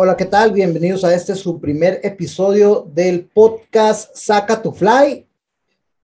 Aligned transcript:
Hola, 0.00 0.16
¿qué 0.16 0.26
tal? 0.26 0.52
Bienvenidos 0.52 1.02
a 1.02 1.12
este 1.12 1.34
su 1.34 1.60
primer 1.60 1.98
episodio 2.04 2.88
del 2.94 3.24
podcast 3.24 4.14
Saca 4.14 4.62
tu 4.62 4.70
Fly. 4.70 5.26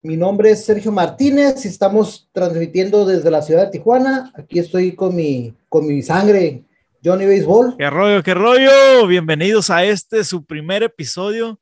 Mi 0.02 0.16
nombre 0.16 0.50
es 0.50 0.64
Sergio 0.64 0.90
Martínez 0.90 1.64
y 1.64 1.68
estamos 1.68 2.28
transmitiendo 2.32 3.06
desde 3.06 3.30
la 3.30 3.40
ciudad 3.40 3.66
de 3.66 3.70
Tijuana. 3.70 4.32
Aquí 4.34 4.58
estoy 4.58 4.96
con 4.96 5.14
mi, 5.14 5.54
con 5.68 5.86
mi 5.86 6.02
sangre, 6.02 6.64
Johnny 7.04 7.24
Baseball. 7.24 7.76
¿Qué 7.78 7.88
rollo, 7.88 8.20
qué 8.24 8.34
rollo? 8.34 9.06
Bienvenidos 9.06 9.70
a 9.70 9.84
este 9.84 10.24
su 10.24 10.44
primer 10.44 10.82
episodio 10.82 11.60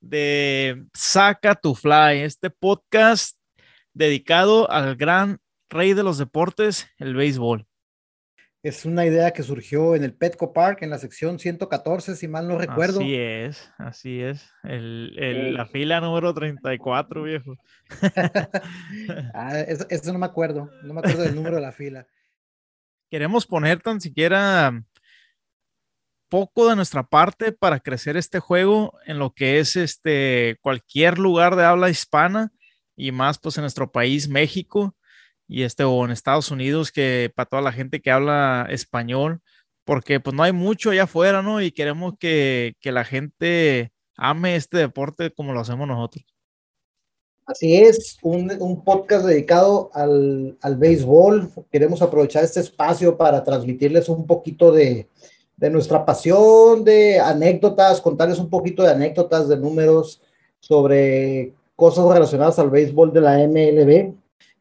de 0.00 0.86
Saca 0.94 1.54
tu 1.54 1.74
Fly, 1.74 2.20
este 2.22 2.48
podcast 2.48 3.36
dedicado 3.92 4.70
al 4.70 4.96
gran 4.96 5.38
rey 5.68 5.92
de 5.92 6.02
los 6.02 6.16
deportes, 6.16 6.86
el 6.96 7.14
béisbol. 7.14 7.66
Es 8.64 8.86
una 8.86 9.04
idea 9.04 9.30
que 9.32 9.42
surgió 9.42 9.94
en 9.94 10.04
el 10.04 10.14
Petco 10.14 10.54
Park, 10.54 10.78
en 10.80 10.88
la 10.88 10.96
sección 10.96 11.38
114, 11.38 12.16
si 12.16 12.28
mal 12.28 12.48
no 12.48 12.56
recuerdo. 12.56 13.00
Así 13.00 13.14
es, 13.14 13.70
así 13.76 14.22
es. 14.22 14.50
la 14.62 15.66
fila 15.66 16.00
número 16.00 16.32
34, 16.32 17.24
viejo. 17.24 17.58
ah, 19.34 19.60
eso, 19.60 20.12
no 20.14 20.18
me 20.18 20.24
acuerdo, 20.24 20.70
no 20.82 20.94
me 20.94 21.00
acuerdo 21.00 21.24
del 21.24 21.34
número 21.34 21.56
de 21.56 21.60
la 21.60 21.72
fila. 21.72 22.06
Queremos 23.10 23.46
poner 23.46 23.82
tan 23.82 24.00
siquiera 24.00 24.82
poco 26.30 26.70
de 26.70 26.76
nuestra 26.76 27.02
parte 27.02 27.52
para 27.52 27.80
crecer 27.80 28.16
este 28.16 28.40
juego 28.40 28.98
en 29.04 29.18
lo 29.18 29.34
que 29.34 29.58
es 29.58 29.76
este 29.76 30.56
cualquier 30.62 31.18
lugar 31.18 31.54
de 31.56 31.66
habla 31.66 31.90
hispana 31.90 32.50
y 32.96 33.12
más 33.12 33.38
pues 33.38 33.58
en 33.58 33.64
nuestro 33.64 33.92
país 33.92 34.26
México 34.26 34.96
y 35.46 35.62
este, 35.62 35.84
o 35.84 36.04
en 36.04 36.10
Estados 36.10 36.50
Unidos, 36.50 36.92
que 36.92 37.30
para 37.34 37.48
toda 37.48 37.62
la 37.62 37.72
gente 37.72 38.00
que 38.00 38.10
habla 38.10 38.66
español, 38.70 39.40
porque 39.84 40.20
pues 40.20 40.34
no 40.34 40.42
hay 40.42 40.52
mucho 40.52 40.90
allá 40.90 41.04
afuera, 41.04 41.42
¿no? 41.42 41.60
Y 41.60 41.70
queremos 41.70 42.14
que, 42.18 42.74
que 42.80 42.92
la 42.92 43.04
gente 43.04 43.92
ame 44.16 44.56
este 44.56 44.78
deporte 44.78 45.30
como 45.30 45.52
lo 45.52 45.60
hacemos 45.60 45.86
nosotros. 45.86 46.24
Así 47.46 47.76
es, 47.76 48.16
un, 48.22 48.50
un 48.58 48.82
podcast 48.82 49.26
dedicado 49.26 49.90
al, 49.92 50.56
al, 50.62 50.76
béisbol. 50.76 51.50
Queremos 51.70 52.00
aprovechar 52.00 52.42
este 52.42 52.60
espacio 52.60 53.18
para 53.18 53.44
transmitirles 53.44 54.08
un 54.08 54.26
poquito 54.26 54.72
de, 54.72 55.08
de, 55.58 55.70
nuestra 55.70 56.06
pasión, 56.06 56.84
de 56.84 57.20
anécdotas, 57.20 58.00
contarles 58.00 58.38
un 58.38 58.48
poquito 58.48 58.82
de 58.82 58.92
anécdotas, 58.92 59.46
de 59.46 59.58
números 59.58 60.22
sobre 60.58 61.52
cosas 61.76 62.06
relacionadas 62.06 62.58
al 62.58 62.70
béisbol 62.70 63.12
de 63.12 63.20
la 63.20 63.36
MLB. 63.46 64.14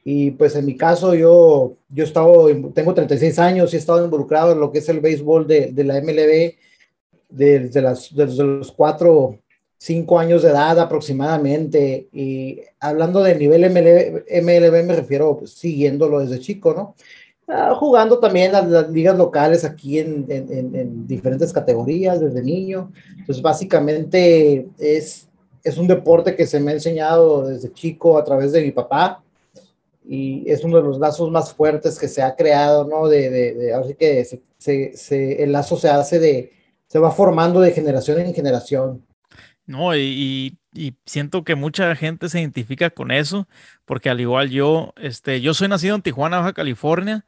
Y 0.03 0.31
pues 0.31 0.55
en 0.55 0.65
mi 0.65 0.75
caso 0.75 1.15
yo, 1.15 1.77
yo 1.89 2.03
he 2.03 2.07
estado, 2.07 2.47
tengo 2.73 2.93
36 2.93 3.39
años 3.39 3.73
y 3.73 3.77
he 3.77 3.79
estado 3.79 4.03
involucrado 4.03 4.51
en 4.51 4.59
lo 4.59 4.71
que 4.71 4.79
es 4.79 4.89
el 4.89 4.99
béisbol 4.99 5.47
de, 5.47 5.71
de 5.71 5.83
la 5.83 6.01
MLB 6.01 6.55
desde, 7.29 7.81
las, 7.81 8.13
desde 8.13 8.43
los 8.43 8.71
4, 8.73 9.39
5 9.77 10.19
años 10.19 10.43
de 10.43 10.49
edad 10.49 10.77
aproximadamente. 10.79 12.09
Y 12.11 12.59
hablando 12.81 13.23
de 13.23 13.35
nivel 13.35 13.61
MLB, 13.69 14.41
MLB 14.41 14.85
me 14.85 14.95
refiero 14.95 15.37
pues, 15.37 15.51
siguiéndolo 15.51 16.19
desde 16.19 16.39
chico, 16.39 16.73
¿no? 16.73 16.95
Ah, 17.47 17.75
jugando 17.75 18.19
también 18.19 18.53
las, 18.53 18.67
las, 18.67 18.89
ligas 18.89 19.17
locales 19.17 19.65
aquí 19.65 19.99
en, 19.99 20.25
en, 20.29 20.73
en, 20.75 21.07
diferentes 21.07 21.51
categorías 21.51 22.21
desde 22.21 22.41
niño. 22.41 22.91
Entonces 23.17 23.41
básicamente 23.41 24.65
es, 24.77 25.27
es 25.61 25.77
un 25.77 25.87
deporte 25.87 26.35
que 26.37 26.47
se 26.47 26.59
me 26.59 26.71
ha 26.71 26.75
enseñado 26.75 27.47
desde 27.47 27.73
chico 27.73 28.17
a 28.17 28.23
través 28.23 28.53
de 28.53 28.61
mi 28.61 28.71
papá 28.71 29.21
y 30.05 30.49
es 30.49 30.63
uno 30.63 30.77
de 30.77 30.83
los 30.83 30.99
lazos 30.99 31.31
más 31.31 31.53
fuertes 31.53 31.99
que 31.99 32.07
se 32.07 32.21
ha 32.21 32.35
creado, 32.35 32.85
¿no? 32.85 33.07
De, 33.07 33.29
de, 33.29 33.53
de 33.53 33.73
así 33.73 33.95
que 33.95 34.25
se, 34.57 34.97
se, 34.97 35.43
el 35.43 35.51
lazo 35.51 35.77
se 35.77 35.89
hace 35.89 36.19
de, 36.19 36.53
se 36.87 36.99
va 36.99 37.11
formando 37.11 37.59
de 37.61 37.71
generación 37.71 38.19
en 38.19 38.33
generación. 38.33 39.05
No, 39.65 39.95
y, 39.95 40.57
y, 40.73 40.95
siento 41.05 41.43
que 41.43 41.55
mucha 41.55 41.95
gente 41.95 42.27
se 42.27 42.41
identifica 42.41 42.89
con 42.89 43.11
eso, 43.11 43.47
porque 43.85 44.09
al 44.09 44.19
igual 44.19 44.49
yo, 44.49 44.93
este, 44.97 45.39
yo 45.41 45.53
soy 45.53 45.69
nacido 45.69 45.95
en 45.95 46.01
Tijuana, 46.01 46.39
Baja 46.39 46.53
California, 46.53 47.25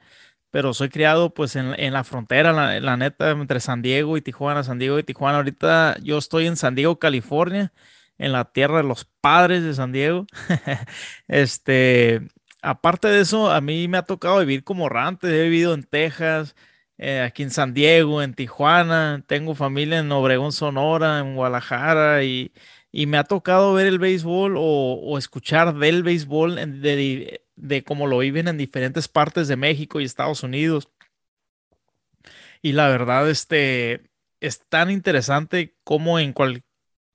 pero 0.51 0.73
soy 0.73 0.89
criado 0.89 1.33
pues 1.33 1.55
en, 1.55 1.73
en 1.79 1.93
la 1.93 2.03
frontera, 2.03 2.53
la, 2.53 2.79
la, 2.79 2.97
neta, 2.97 3.31
entre 3.31 3.59
San 3.59 3.81
Diego 3.81 4.17
y 4.17 4.21
Tijuana, 4.21 4.63
San 4.63 4.79
Diego 4.79 4.99
y 4.99 5.03
Tijuana. 5.03 5.37
Ahorita 5.37 5.97
yo 6.01 6.17
estoy 6.17 6.47
en 6.47 6.57
San 6.57 6.75
Diego, 6.75 6.99
California, 6.99 7.73
en 8.17 8.31
la 8.31 8.45
tierra 8.45 8.77
de 8.77 8.83
los 8.83 9.05
padres 9.21 9.63
de 9.63 9.73
San 9.73 9.91
Diego. 9.91 10.27
este, 11.27 12.27
aparte 12.65 13.07
de 13.07 13.21
eso, 13.21 13.51
a 13.51 13.61
mí 13.61 13.87
me 13.87 13.97
ha 13.97 14.03
tocado 14.03 14.39
vivir 14.39 14.63
como 14.63 14.89
rante. 14.89 15.27
He 15.27 15.43
vivido 15.43 15.73
en 15.73 15.83
Texas, 15.83 16.55
eh, 16.97 17.21
aquí 17.21 17.43
en 17.43 17.51
San 17.51 17.73
Diego, 17.73 18.21
en 18.21 18.33
Tijuana. 18.33 19.23
Tengo 19.27 19.55
familia 19.55 19.99
en 19.99 20.11
Obregón, 20.11 20.51
Sonora, 20.51 21.19
en 21.19 21.35
Guadalajara 21.35 22.23
y, 22.23 22.53
y 22.91 23.05
me 23.07 23.17
ha 23.17 23.23
tocado 23.23 23.73
ver 23.73 23.87
el 23.87 23.99
béisbol 23.99 24.57
o, 24.57 24.61
o 24.61 25.17
escuchar 25.17 25.75
del 25.75 26.03
béisbol 26.03 26.81
de, 26.81 27.41
de, 27.55 27.83
cómo 27.83 28.07
lo 28.07 28.19
viven 28.19 28.47
en 28.47 28.57
diferentes 28.57 29.07
partes 29.07 29.47
de 29.47 29.57
México 29.57 30.01
y 30.01 30.05
Estados 30.05 30.43
Unidos. 30.43 30.89
Y 32.61 32.73
la 32.73 32.89
verdad, 32.89 33.29
este, 33.29 34.09
es 34.39 34.59
tan 34.67 34.89
interesante 34.91 35.75
como 35.83 36.19
en 36.19 36.33
cualquier 36.33 36.63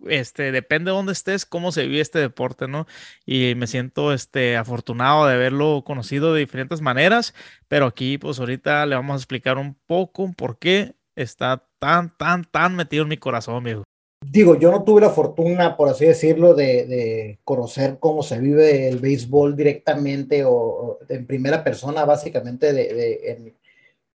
este, 0.09 0.53
depende 0.53 0.91
de 0.91 0.97
dónde 0.97 1.13
estés, 1.13 1.45
cómo 1.47 1.73
se 1.73 1.87
vive 1.87 2.01
este 2.01 2.19
deporte, 2.19 2.69
¿no? 2.69 2.87
Y 3.27 3.55
me 3.57 3.67
siento, 3.67 4.13
este, 4.13 4.57
afortunado 4.57 5.27
de 5.27 5.35
haberlo 5.35 5.83
conocido 5.85 6.35
de 6.35 6.41
diferentes 6.41 6.81
maneras, 6.81 7.35
pero 7.69 7.87
aquí, 7.87 8.19
pues 8.19 8.39
ahorita 8.39 8.87
le 8.87 8.97
vamos 8.97 9.15
a 9.15 9.17
explicar 9.17 9.59
un 9.59 9.77
poco 9.87 10.33
por 10.37 10.59
qué 10.59 10.95
está 11.17 11.65
tan, 11.79 12.17
tan, 12.17 12.45
tan 12.45 12.77
metido 12.77 13.03
en 13.03 13.09
mi 13.09 13.17
corazón, 13.17 13.57
amigo. 13.57 13.85
Digo, 14.23 14.55
yo 14.59 14.71
no 14.71 14.85
tuve 14.85 15.01
la 15.01 15.11
fortuna, 15.11 15.79
por 15.79 15.89
así 15.89 16.05
decirlo, 16.05 16.53
de, 16.55 16.87
de 16.87 17.39
conocer 17.43 17.99
cómo 17.99 18.23
se 18.23 18.39
vive 18.39 18.89
el 18.89 18.99
béisbol 18.99 19.57
directamente 19.57 20.45
o, 20.45 20.53
o 20.53 20.99
en 21.09 21.27
primera 21.27 21.65
persona, 21.65 22.05
básicamente, 22.05 22.75
de, 22.75 22.95
de 22.95 23.31
en, 23.31 23.55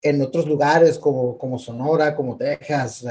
en, 0.02 0.22
otros 0.22 0.46
lugares 0.46 0.98
como, 0.98 1.38
como 1.38 1.58
Sonora, 1.58 2.14
como 2.14 2.36
Texas. 2.36 3.06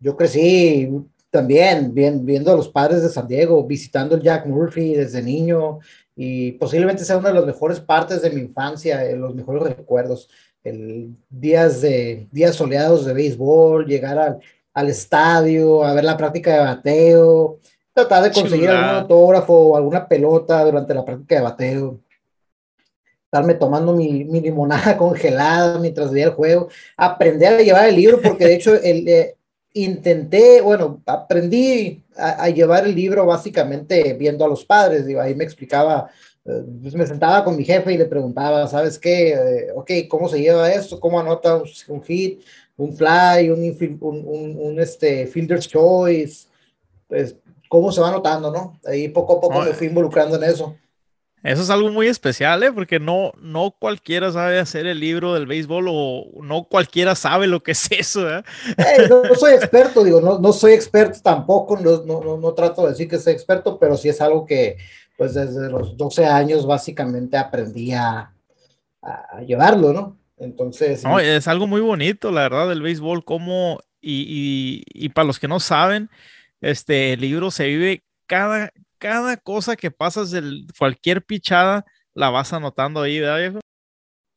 Yo, 0.00 0.16
crecí 0.16 0.88
también 1.32 1.94
bien, 1.94 2.26
viendo 2.26 2.52
a 2.52 2.56
los 2.56 2.68
padres 2.68 3.02
de 3.02 3.08
San 3.08 3.26
Diego, 3.26 3.64
visitando 3.64 4.14
el 4.14 4.22
Jack 4.22 4.44
Murphy 4.44 4.94
desde 4.94 5.22
niño 5.22 5.78
y 6.14 6.52
posiblemente 6.52 7.06
sea 7.06 7.16
una 7.16 7.30
de 7.30 7.36
las 7.36 7.46
mejores 7.46 7.80
partes 7.80 8.20
de 8.20 8.30
mi 8.30 8.42
infancia, 8.42 9.02
eh, 9.02 9.16
los 9.16 9.34
mejores 9.34 9.62
recuerdos, 9.62 10.28
el 10.62 11.16
días 11.30 11.80
de 11.80 12.28
días 12.30 12.54
soleados 12.54 13.06
de 13.06 13.14
béisbol, 13.14 13.86
llegar 13.86 14.18
al, 14.18 14.40
al 14.74 14.90
estadio, 14.90 15.82
a 15.82 15.94
ver 15.94 16.04
la 16.04 16.18
práctica 16.18 16.52
de 16.52 16.58
bateo, 16.58 17.60
tratar 17.94 18.24
de 18.24 18.32
conseguir 18.32 18.66
Chula. 18.66 18.78
algún 18.78 19.00
autógrafo 19.00 19.54
o 19.54 19.76
alguna 19.76 20.06
pelota 20.06 20.62
durante 20.62 20.92
la 20.92 21.04
práctica 21.04 21.36
de 21.36 21.40
bateo, 21.40 22.00
estarme 23.24 23.54
tomando 23.54 23.94
mi, 23.94 24.24
mi 24.24 24.42
limonada 24.42 24.96
congelada 24.98 25.78
mientras 25.78 26.10
veía 26.10 26.26
el 26.26 26.32
juego, 26.32 26.68
aprender 26.94 27.54
a 27.54 27.62
llevar 27.62 27.88
el 27.88 27.96
libro, 27.96 28.20
porque 28.20 28.44
de 28.44 28.54
hecho 28.54 28.74
el, 28.74 29.08
eh, 29.08 29.36
intenté, 29.74 30.60
bueno, 30.60 31.02
aprendí 31.06 32.02
a, 32.16 32.44
a, 32.44 32.48
llevar 32.50 32.86
el 32.86 32.94
libro 32.94 33.24
básicamente 33.24 34.14
viendo 34.14 34.44
a 34.44 34.48
los 34.48 34.64
padres, 34.64 35.06
digo, 35.06 35.20
ahí 35.20 35.34
me 35.34 35.44
explicaba, 35.44 36.10
eh, 36.44 36.62
pues 36.82 36.94
me 36.94 37.06
sentaba 37.06 37.44
con 37.44 37.56
mi 37.56 37.64
jefe 37.64 37.92
y 37.92 37.98
le 37.98 38.06
preguntaba, 38.06 38.66
¿sabes 38.66 38.98
qué? 38.98 39.32
Eh, 39.32 39.68
ok, 39.74 39.90
¿cómo 40.08 40.28
se 40.28 40.40
lleva 40.40 40.72
esto? 40.72 40.98
¿Cómo 41.00 41.20
anota 41.20 41.56
un, 41.56 41.68
un 41.88 42.02
hit, 42.02 42.42
un 42.76 42.92
fly, 42.94 43.50
un, 43.50 43.98
un, 44.00 44.56
un, 44.58 44.80
este, 44.80 45.26
fielder's 45.26 45.68
choice? 45.68 46.48
Pues, 47.08 47.36
¿cómo 47.68 47.92
se 47.92 48.00
va 48.00 48.08
anotando, 48.08 48.50
no? 48.50 48.78
Ahí 48.84 49.08
poco 49.08 49.38
a 49.38 49.40
poco 49.40 49.58
oh, 49.58 49.64
me 49.64 49.72
fui 49.72 49.86
involucrando 49.86 50.36
en 50.36 50.44
eso. 50.44 50.76
Eso 51.42 51.62
es 51.62 51.70
algo 51.70 51.90
muy 51.90 52.06
especial, 52.06 52.62
¿eh? 52.62 52.70
porque 52.70 53.00
no, 53.00 53.32
no 53.40 53.74
cualquiera 53.76 54.30
sabe 54.30 54.60
hacer 54.60 54.86
el 54.86 55.00
libro 55.00 55.34
del 55.34 55.46
béisbol 55.46 55.86
o 55.88 56.30
no 56.40 56.64
cualquiera 56.64 57.16
sabe 57.16 57.48
lo 57.48 57.62
que 57.62 57.72
es 57.72 57.90
eso. 57.90 58.30
¿eh? 58.30 58.42
Hey, 58.76 59.06
no, 59.08 59.24
no, 59.24 59.34
soy 59.34 59.52
experto, 59.54 60.04
digo, 60.04 60.20
no, 60.20 60.38
no 60.38 60.52
soy 60.52 60.72
experto 60.72 61.18
tampoco, 61.20 61.76
no, 61.76 62.04
no, 62.04 62.36
no, 62.38 62.54
trato 62.54 62.82
de 62.82 62.90
decir 62.90 63.08
que 63.08 63.18
soy 63.18 63.32
experto, 63.32 63.78
pero 63.78 63.96
sí 63.96 64.08
es 64.08 64.20
algo 64.20 64.46
que 64.46 64.76
pues 65.18 65.34
desde 65.34 65.68
los 65.68 65.96
12 65.96 66.26
años 66.26 66.66
básicamente 66.66 67.36
aprendí 67.36 67.92
a, 67.92 68.32
a 69.02 69.40
llevarlo, 69.42 69.92
¿no? 69.92 70.18
Entonces... 70.38 71.04
No, 71.04 71.18
es 71.18 71.46
algo 71.48 71.66
muy 71.66 71.80
bonito, 71.80 72.30
la 72.30 72.42
verdad, 72.42 72.68
del 72.68 72.82
béisbol, 72.82 73.24
como, 73.24 73.80
y, 74.00 74.82
y, 74.94 75.04
y 75.06 75.08
para 75.10 75.26
los 75.26 75.38
que 75.38 75.48
no 75.48 75.60
saben, 75.60 76.08
este 76.60 77.12
el 77.12 77.20
libro 77.20 77.50
se 77.50 77.66
vive 77.66 78.04
cada, 78.26 78.72
cada 79.02 79.36
cosa 79.36 79.74
que 79.74 79.90
pasas 79.90 80.30
de 80.30 80.64
cualquier 80.78 81.24
pichada 81.24 81.84
la 82.14 82.30
vas 82.30 82.52
anotando 82.52 83.02
ahí, 83.02 83.18
¿verdad, 83.18 83.38
viejo? 83.38 83.58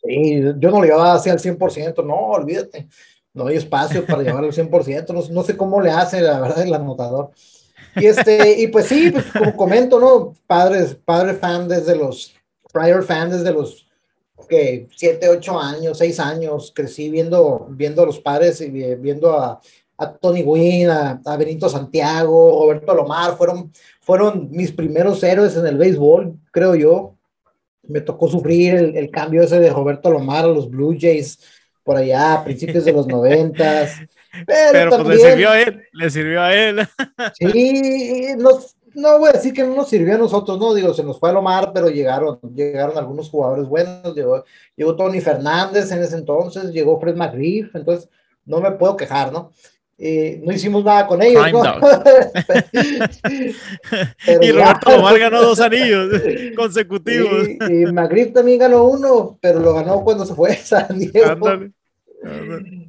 Sí, 0.01 0.41
yo 0.57 0.71
no 0.71 0.81
le 0.81 0.87
llevaba 0.87 1.13
así 1.13 1.29
al 1.29 1.37
100%, 1.37 2.03
no, 2.03 2.15
olvídate, 2.15 2.87
no 3.31 3.45
hay 3.45 3.57
espacio 3.57 4.03
para 4.07 4.23
llevarlo 4.23 4.47
al 4.47 4.53
100%, 4.55 5.13
no, 5.13 5.21
no, 5.31 5.43
sé 5.43 5.55
cómo 5.55 5.79
le 5.81 5.91
hace, 5.91 6.19
la 6.19 6.39
verdad, 6.39 6.63
el 6.63 6.73
anotador. 6.73 7.29
Y, 7.95 8.07
este, 8.07 8.59
y 8.59 8.67
pues 8.67 8.87
sí, 8.87 9.11
pues, 9.11 9.25
como 9.31 9.55
comento, 9.55 9.99
¿no? 9.99 10.33
Padres, 10.47 10.95
padre 10.95 11.35
fan 11.35 11.67
desde 11.67 11.95
los, 11.95 12.33
prior 12.73 13.03
fan 13.03 13.29
desde 13.29 13.51
los, 13.51 13.87
que 14.49 14.87
7, 14.95 15.29
8 15.29 15.59
años, 15.59 15.99
6 15.99 16.19
años, 16.19 16.71
crecí 16.75 17.11
viendo, 17.11 17.67
viendo 17.69 18.01
a 18.01 18.07
los 18.07 18.19
padres 18.19 18.61
y 18.61 18.69
viendo 18.71 19.37
a, 19.37 19.61
a 19.97 20.13
Tony 20.13 20.43
Gwynn, 20.43 20.89
a, 20.89 21.37
Benito 21.37 21.69
Santiago, 21.69 22.63
Roberto 22.63 22.93
Lomar, 22.93 23.37
fueron, 23.37 23.71
fueron 24.05 24.51
mis 24.51 24.71
primeros 24.71 25.23
héroes 25.23 25.57
en 25.57 25.65
el 25.65 25.77
béisbol, 25.77 26.37
creo 26.51 26.75
yo. 26.75 27.15
Me 27.87 28.01
tocó 28.01 28.29
sufrir 28.29 28.75
el, 28.95 29.09
cambio 29.09 29.41
ese 29.41 29.59
de 29.59 29.71
Roberto 29.71 30.11
Lomar 30.11 30.45
a 30.45 30.47
los 30.47 30.69
Blue 30.69 30.95
Jays 30.99 31.39
por 31.83 31.97
allá 31.97 32.33
a 32.33 32.43
principios 32.43 32.85
de 32.85 32.93
los 32.93 33.07
noventas. 33.07 33.95
Pero, 34.45 35.03
pues 35.03 35.17
le 35.17 35.29
sirvió 35.29 35.49
a 35.49 35.61
él, 35.61 35.83
le 35.93 36.09
sirvió 36.09 36.41
a 36.41 36.53
él. 36.53 36.87
sí, 37.39 38.35
no 38.93 39.19
voy 39.19 39.29
a 39.29 39.33
decir 39.33 39.53
que 39.53 39.63
no 39.63 39.75
nos 39.75 39.89
sirvió 39.89 40.15
a 40.15 40.17
nosotros, 40.17 40.59
no, 40.59 40.73
digo, 40.73 40.93
se 40.93 41.03
nos 41.03 41.19
fue 41.19 41.29
a 41.29 41.33
Lomar, 41.33 41.71
pero 41.73 41.89
llegaron, 41.89 42.39
llegaron 42.53 42.97
algunos 42.97 43.29
jugadores 43.29 43.67
buenos, 43.67 44.15
llegó, 44.15 44.43
llegó 44.75 44.95
Tony 44.95 45.21
Fernández 45.21 45.91
en 45.91 46.03
ese 46.03 46.17
entonces, 46.17 46.71
llegó 46.71 46.99
Fred 46.99 47.15
McGriff, 47.15 47.75
entonces 47.75 48.09
no 48.45 48.61
me 48.61 48.71
puedo 48.71 48.95
quejar, 48.95 49.31
¿no? 49.31 49.51
Eh, 49.97 50.41
no 50.43 50.51
hicimos 50.51 50.83
nada 50.83 51.07
con 51.07 51.21
ellos. 51.21 51.41
¿no? 51.53 51.61
y 54.41 54.51
Roberto 54.51 54.91
Lomar 54.91 55.17
ganó 55.17 55.41
dos 55.41 55.61
anillos 55.61 56.21
consecutivos. 56.55 57.47
Y, 57.47 57.83
y 57.83 57.85
también 58.31 58.59
ganó 58.59 58.83
uno, 58.83 59.37
pero 59.41 59.59
lo 59.59 59.73
ganó 59.73 60.03
cuando 60.03 60.25
se 60.25 60.35
fue 60.35 60.51
a 60.51 60.55
San 60.57 60.99
Diego. 60.99 61.39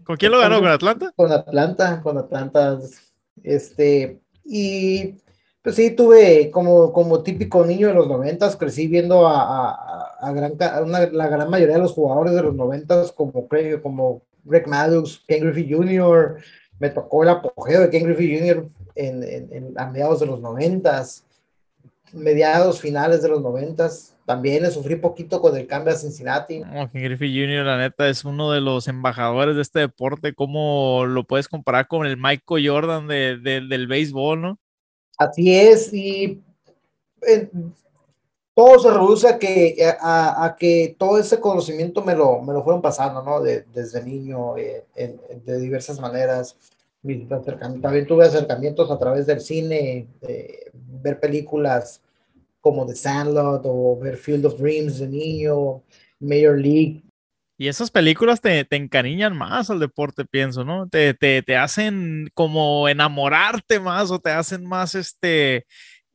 ¿Con 0.05 0.17
quién 0.17 0.33
lo 0.33 0.41
ganó? 0.41 0.59
¿Con 0.59 0.69
Atlanta? 0.69 1.13
Con 1.15 1.31
Atlanta, 1.31 2.01
con 2.03 2.19
Atlanta. 2.19 2.81
Este, 3.45 4.19
y 4.45 5.15
pues 5.63 5.77
sí, 5.77 5.91
tuve 5.91 6.51
como, 6.51 6.93
como 6.93 7.23
típico 7.23 7.65
niño 7.65 7.87
de 7.89 7.95
los 7.95 8.09
noventas, 8.09 8.57
crecí 8.57 8.89
viendo 8.89 9.29
a, 9.29 10.17
a, 10.21 10.33
gran, 10.33 10.55
la 11.13 11.29
gran 11.29 11.51
mayoría 11.51 11.77
de 11.77 11.83
los 11.83 11.93
jugadores 11.93 12.35
de 12.35 12.43
los 12.43 12.55
noventas 12.55 13.13
como, 13.13 13.49
como 13.83 14.23
Greg 14.45 14.67
Maddox, 14.67 15.23
Ken 15.27 15.41
Griffey 15.41 15.73
Jr., 15.73 16.39
me 16.79 16.91
tocó 16.91 17.23
el 17.23 17.31
apogeo 17.31 17.81
de 17.81 17.91
Ken 17.91 18.05
Griffey 18.05 18.39
Jr. 18.39 18.69
En, 18.95 19.23
en, 19.23 19.75
a 19.77 19.87
mediados 19.87 20.21
de 20.21 20.27
los 20.27 20.41
noventas, 20.41 21.25
mediados, 22.13 22.81
finales 22.81 23.23
de 23.23 23.29
los 23.29 23.43
noventas. 23.43 24.15
También 24.25 24.63
le 24.63 24.71
sufrí 24.71 24.97
poquito 24.97 25.41
con 25.41 25.57
el 25.57 25.67
cambio 25.67 25.93
a 25.93 25.97
Cincinnati. 25.97 26.63
Ken 26.93 27.03
Griffey 27.03 27.33
Jr., 27.33 27.65
la 27.65 27.79
neta, 27.79 28.09
es 28.09 28.25
uno 28.25 28.51
de 28.51 28.61
los 28.61 28.89
embajadores 28.89 29.55
de 29.57 29.63
este 29.63 29.81
deporte. 29.81 30.35
¿Cómo 30.35 31.05
lo 31.07 31.25
puedes 31.25 31.49
comparar 31.49 31.87
con 31.87 32.07
el 32.07 32.17
Michael 32.17 32.69
Jordan 32.69 33.07
de, 33.07 33.37
del 33.39 33.87
béisbol, 33.87 34.41
no? 34.41 34.59
Así 35.19 35.57
es, 35.57 35.95
y 35.95 36.43
eh, 37.27 37.49
todo 38.57 38.79
se 38.79 38.91
reduce 38.91 39.29
a 39.29 39.39
que, 39.39 39.77
a, 40.01 40.57
que 40.59 40.97
todo 40.99 41.19
ese 41.19 41.39
conocimiento 41.39 42.03
me 42.03 42.15
lo, 42.15 42.41
me 42.41 42.55
lo 42.55 42.65
fueron 42.65 42.81
pasando, 42.81 43.23
¿no? 43.23 43.43
desde 43.43 44.03
niño, 44.03 44.57
eh, 44.57 44.87
de 45.45 45.61
diversas 45.61 46.01
maneras. 46.01 46.57
También 47.03 48.07
tuve 48.07 48.25
acercamientos 48.25 48.91
a 48.91 48.99
través 48.99 49.27
del 49.27 49.43
cine, 49.43 50.09
de 50.23 50.73
ver 50.75 51.21
películas 51.21 52.01
como 52.63 52.87
The 52.87 52.95
Sandlot 52.95 53.61
o 53.67 53.99
ver 54.01 54.17
Field 54.17 54.47
of 54.47 54.59
Dreams 54.59 55.01
de 55.01 55.09
niño, 55.09 55.83
Major 56.19 56.59
League. 56.59 57.03
Y 57.59 57.69
esas 57.69 57.91
películas 57.91 58.41
te, 58.41 58.65
te 58.65 58.77
encariñan 58.77 59.37
más 59.37 59.69
al 59.69 59.81
deporte, 59.81 60.25
pienso, 60.25 60.65
¿no? 60.65 60.89
Te, 60.89 61.13
te, 61.13 61.43
te, 61.43 61.57
hacen 61.57 62.31
como 62.33 62.89
enamorarte 62.89 63.81
más 63.81 64.11
o 64.11 64.19
te 64.19 64.31
hacen 64.31 64.65
más, 64.65 64.95
este, 64.95 65.67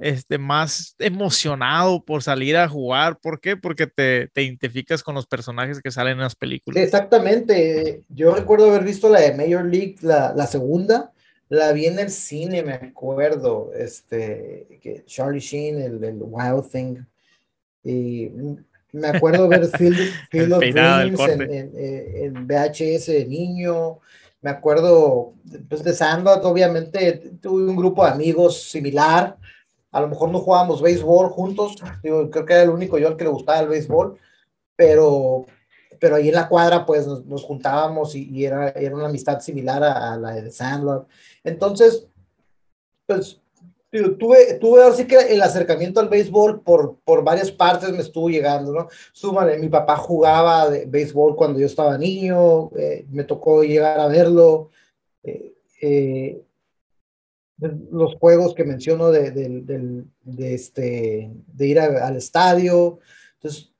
este, 0.01 0.39
más 0.39 0.95
emocionado 0.97 2.03
por 2.03 2.23
salir 2.23 2.57
a 2.57 2.67
jugar. 2.67 3.19
¿Por 3.19 3.39
qué? 3.39 3.55
Porque 3.55 3.85
te, 3.85 4.29
te 4.33 4.41
identificas 4.41 5.03
con 5.03 5.13
los 5.13 5.27
personajes 5.27 5.79
que 5.79 5.91
salen 5.91 6.13
en 6.13 6.21
las 6.21 6.35
películas. 6.35 6.83
Exactamente. 6.83 8.01
Yo 8.09 8.33
recuerdo 8.33 8.71
haber 8.71 8.83
visto 8.83 9.09
la 9.09 9.21
de 9.21 9.35
Major 9.35 9.63
League, 9.63 9.97
la, 10.01 10.33
la 10.35 10.47
segunda, 10.47 11.11
la 11.49 11.71
vi 11.71 11.85
en 11.85 11.99
el 11.99 12.09
cine, 12.09 12.63
me 12.63 12.73
acuerdo, 12.73 13.71
este, 13.77 14.79
que 14.81 15.03
Charlie 15.05 15.39
Sheen, 15.39 15.79
el, 15.79 16.03
el 16.03 16.17
Wild 16.19 16.71
Thing. 16.71 16.95
Y 17.83 18.31
me 18.93 19.07
acuerdo 19.07 19.47
ver 19.47 19.67
Field, 19.77 19.97
Field 20.31 20.53
of 20.53 20.61
Dreams 20.61 21.19
en, 21.19 21.71
en, 21.75 22.47
VHS 22.47 23.05
de 23.05 23.25
niño. 23.27 23.99
Me 24.41 24.49
acuerdo, 24.49 25.35
pues 25.69 25.83
de 25.83 25.93
Sandot, 25.93 26.43
obviamente, 26.43 27.33
tuve 27.39 27.69
un 27.69 27.75
grupo 27.75 28.03
de 28.03 28.11
amigos 28.11 28.63
similar. 28.63 29.37
A 29.91 30.01
lo 30.01 30.07
mejor 30.07 30.29
no 30.29 30.39
jugábamos 30.39 30.81
béisbol 30.81 31.29
juntos. 31.29 31.75
Digo, 32.01 32.29
creo 32.29 32.45
que 32.45 32.53
era 32.53 32.63
el 32.63 32.69
único 32.69 32.97
yo 32.97 33.07
al 33.07 33.17
que 33.17 33.25
le 33.25 33.29
gustaba 33.29 33.59
el 33.59 33.67
béisbol. 33.67 34.17
Pero, 34.75 35.45
pero 35.99 36.15
ahí 36.15 36.29
en 36.29 36.35
la 36.35 36.47
cuadra, 36.47 36.85
pues 36.85 37.05
nos, 37.07 37.43
juntábamos 37.43 38.15
y, 38.15 38.45
era, 38.45 38.69
era 38.69 38.95
una 38.95 39.07
amistad 39.07 39.39
similar 39.39 39.83
a, 39.83 40.13
a 40.13 40.17
la 40.17 40.31
de 40.31 40.51
Sandlot. 40.51 41.07
Entonces, 41.43 42.07
pues 43.05 43.41
tuve, 44.17 44.53
tuve 44.59 44.83
así 44.83 45.05
que 45.05 45.17
el 45.17 45.41
acercamiento 45.41 45.99
al 45.99 46.07
béisbol 46.07 46.61
por, 46.61 46.97
por 47.03 47.23
varias 47.23 47.51
partes 47.51 47.91
me 47.91 47.99
estuvo 47.99 48.29
llegando, 48.29 48.71
¿no? 48.71 48.87
Súmale, 49.11 49.57
mi 49.57 49.67
papá 49.67 49.97
jugaba 49.97 50.69
de 50.69 50.85
béisbol 50.85 51.35
cuando 51.35 51.59
yo 51.59 51.65
estaba 51.65 51.97
niño, 51.97 52.71
eh, 52.77 53.05
me 53.09 53.25
tocó 53.25 53.63
llegar 53.63 53.99
a 53.99 54.07
verlo. 54.07 54.69
Eh, 55.23 55.53
eh, 55.81 56.41
los 57.91 58.15
juegos 58.15 58.55
que 58.55 58.63
menciono 58.63 59.11
de, 59.11 59.31
de, 59.31 60.03
de, 60.23 60.53
este, 60.53 61.31
de 61.47 61.67
ir 61.67 61.79
al 61.79 62.15
estadio. 62.15 62.99
Entonces, 63.35 63.71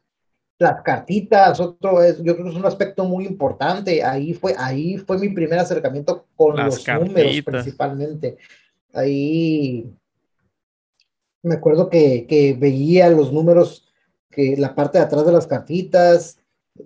las 0.59 0.83
cartitas, 0.83 1.59
otro 1.59 2.03
es, 2.03 2.17
yo 2.21 2.33
creo 2.35 2.45
que 2.45 2.51
es 2.51 2.57
un 2.57 2.65
aspecto 2.65 3.03
muy 3.03 3.25
importante. 3.25 4.03
Ahí 4.03 4.33
fue, 4.33 4.53
ahí 4.57 4.97
fue 4.97 5.17
mi 5.17 5.29
primer 5.29 5.57
acercamiento 5.57 6.27
con 6.35 6.55
los 6.55 6.87
números 6.87 7.41
principalmente. 7.43 8.37
Ahí 8.93 9.91
me 11.41 11.55
acuerdo 11.55 11.89
que, 11.89 12.27
que, 12.27 12.53
veía 12.53 13.09
los 13.09 13.33
números, 13.33 13.87
que 14.29 14.55
la 14.57 14.75
parte 14.75 14.99
de 14.99 15.05
atrás 15.05 15.25
de 15.25 15.31
las 15.31 15.47
cartitas, 15.47 16.37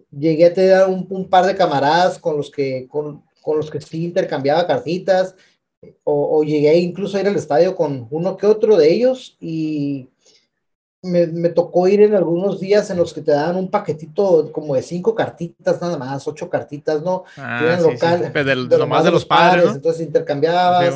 llegué 0.09 0.45
a 0.45 0.53
tener 0.53 0.87
un, 0.87 1.05
un 1.09 1.29
par 1.29 1.45
de 1.45 1.55
camaradas 1.55 2.17
con 2.17 2.37
los 2.37 2.49
que, 2.49 2.87
con, 2.87 3.23
con, 3.41 3.57
los 3.57 3.69
que 3.69 3.81
sí 3.81 4.05
intercambiaba 4.05 4.67
cartitas, 4.67 5.35
o, 6.03 6.39
o, 6.39 6.43
llegué 6.43 6.77
incluso 6.77 7.17
a 7.17 7.21
ir 7.21 7.27
al 7.27 7.35
estadio 7.35 7.75
con 7.75 8.07
uno 8.09 8.37
que 8.37 8.47
otro 8.47 8.77
de 8.77 8.91
ellos 8.91 9.37
y 9.39 10.09
me, 11.05 11.27
me, 11.27 11.49
tocó 11.49 11.87
ir 11.87 12.01
en 12.01 12.15
algunos 12.15 12.59
días 12.59 12.89
en 12.89 12.97
los 12.97 13.13
que 13.13 13.21
te 13.21 13.31
daban 13.31 13.55
un 13.55 13.69
paquetito 13.69 14.51
como 14.51 14.75
de 14.75 14.81
cinco 14.81 15.13
cartitas 15.13 15.79
nada 15.79 15.97
más, 15.97 16.27
ocho 16.27 16.49
cartitas, 16.49 17.01
¿no? 17.01 17.23
Ah, 17.37 17.77
local, 17.79 18.33
de, 18.33 18.77
lo 18.77 18.87
más 18.87 19.03
de 19.03 19.11
los 19.11 19.25
padres, 19.25 19.75
entonces 19.75 20.05
intercambiabas. 20.05 20.93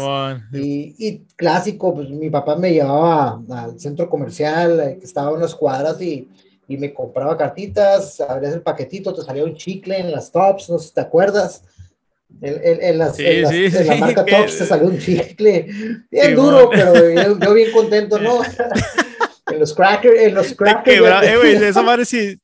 y, 0.52 0.96
y, 0.98 1.20
clásico, 1.36 1.94
pues 1.94 2.10
mi 2.10 2.30
papá 2.30 2.56
me 2.56 2.74
llevaba 2.74 3.42
al 3.50 3.80
centro 3.80 4.10
comercial 4.10 4.80
eh, 4.80 4.98
que 5.00 5.06
estaba 5.06 5.30
a 5.30 5.34
unas 5.34 5.54
cuadras 5.54 6.02
y, 6.02 6.28
y 6.68 6.78
me 6.78 6.94
compraba 6.94 7.38
cartitas, 7.38 8.20
abrías 8.22 8.54
el 8.54 8.62
paquetito, 8.62 9.14
te 9.14 9.22
salía 9.22 9.44
un 9.44 9.56
chicle 9.56 10.00
en 10.00 10.12
las 10.12 10.32
tops, 10.32 10.70
no 10.70 10.80
sé 10.80 10.88
si 10.90 10.94
te 10.94 11.02
acuerdas. 11.02 11.64
En, 12.42 12.84
en, 12.84 12.98
las, 12.98 13.20
en, 13.20 13.88
la 13.88 13.96
marca 13.96 14.26
Tops 14.26 14.60
te 14.60 14.66
salió 14.66 14.88
un 14.88 14.98
chicle, 14.98 15.68
bien 16.10 16.36
duro, 16.36 16.70
pero 16.70 16.94
yo, 17.10 17.38
yo 17.38 17.54
bien 17.54 17.72
contento, 17.72 18.20
¿no? 18.20 18.42
En 19.52 19.60
los 19.60 19.74
crackers, 19.74 20.22
en 20.22 20.36
los 20.36 20.54
crackers. 20.54 21.24
eh, 21.24 21.68
esa 21.68 21.82
madre 21.82 22.06
si, 22.06 22.40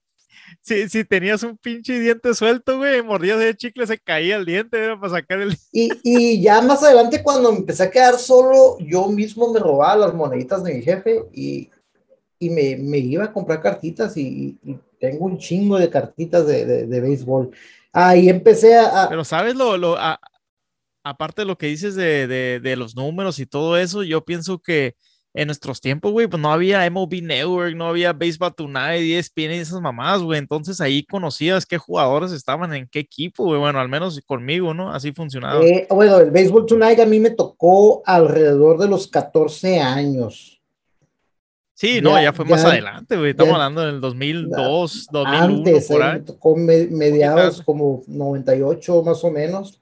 si, 0.61 0.89
si, 0.89 1.03
tenías 1.03 1.43
un 1.43 1.55
pinche 1.55 1.99
diente 1.99 2.33
suelto, 2.33 2.77
güey, 2.77 3.03
mordías 3.03 3.37
de 3.37 3.55
chicle, 3.55 3.85
se 3.85 3.99
caía 3.99 4.37
el 4.37 4.45
diente, 4.45 4.83
era 4.83 4.99
para 4.99 5.13
sacar 5.13 5.39
el... 5.39 5.55
Y, 5.71 5.91
y 6.03 6.41
ya 6.41 6.61
más 6.61 6.81
adelante, 6.83 7.21
cuando 7.21 7.51
me 7.51 7.59
empecé 7.59 7.83
a 7.83 7.91
quedar 7.91 8.17
solo, 8.17 8.77
yo 8.79 9.07
mismo 9.07 9.53
me 9.53 9.59
robaba 9.59 10.07
las 10.07 10.15
moneditas 10.15 10.63
de 10.63 10.73
mi 10.73 10.81
jefe 10.81 11.25
y, 11.31 11.69
y 12.39 12.49
me, 12.49 12.75
me 12.77 12.97
iba 12.97 13.25
a 13.25 13.31
comprar 13.31 13.61
cartitas 13.61 14.17
y, 14.17 14.57
y, 14.63 14.77
tengo 14.99 15.25
un 15.25 15.37
chingo 15.37 15.77
de 15.77 15.89
cartitas 15.89 16.47
de, 16.47 16.65
de, 16.65 16.87
de 16.87 17.01
béisbol. 17.01 17.51
Ahí 17.95 18.29
empecé 18.29 18.77
a... 18.77 19.07
Pero 19.09 19.23
sabes 19.23 19.55
lo... 19.55 19.77
lo 19.77 19.97
a, 19.97 20.19
aparte 21.03 21.43
de 21.43 21.45
lo 21.45 21.57
que 21.57 21.67
dices 21.67 21.95
de, 21.95 22.27
de, 22.27 22.59
de 22.59 22.75
los 22.75 22.95
números 22.95 23.39
y 23.39 23.45
todo 23.45 23.77
eso, 23.77 24.03
yo 24.03 24.25
pienso 24.25 24.59
que 24.59 24.95
en 25.35 25.47
nuestros 25.47 25.81
tiempos, 25.81 26.13
güey, 26.13 26.27
pues 26.27 26.41
no 26.41 26.51
había 26.51 26.89
MLB 26.89 27.21
Network, 27.21 27.75
no 27.75 27.87
había 27.87 28.13
Baseball 28.13 28.55
Tonight, 28.55 29.01
ESPN 29.01 29.51
y 29.51 29.57
esas 29.57 29.81
mamás, 29.81 30.21
güey. 30.21 30.39
Entonces 30.39 30.79
ahí 30.79 31.05
conocías 31.05 31.65
qué 31.65 31.77
jugadores 31.77 32.31
estaban 32.31 32.73
en 32.73 32.87
qué 32.89 32.99
equipo, 32.99 33.43
güey. 33.43 33.59
Bueno, 33.59 33.79
al 33.79 33.89
menos 33.89 34.19
conmigo, 34.25 34.73
¿no? 34.73 34.91
Así 34.91 35.11
funcionaba. 35.11 35.61
Eh, 35.63 35.87
bueno, 35.89 36.19
el 36.19 36.31
Baseball 36.31 36.65
Tonight 36.65 36.99
a 37.01 37.05
mí 37.05 37.19
me 37.19 37.31
tocó 37.31 38.01
alrededor 38.05 38.77
de 38.79 38.87
los 38.87 39.07
14 39.07 39.81
años. 39.81 40.54
Sí, 41.75 41.99
no, 42.01 42.19
ya 42.21 42.31
fue 42.31 42.45
más 42.45 42.63
adelante, 42.63 43.17
güey. 43.17 43.31
Estamos 43.31 43.53
hablando 43.53 43.81
del 43.81 43.99
2002, 43.99 45.07
2001. 45.11 45.43
Antes, 45.43 45.87
por 45.87 46.01
eh, 46.01 46.21
tocó 46.25 46.55
mediados 46.55 47.61
como 47.61 48.01
98 48.07 49.03
más 49.03 49.21
o 49.25 49.29
menos. 49.29 49.81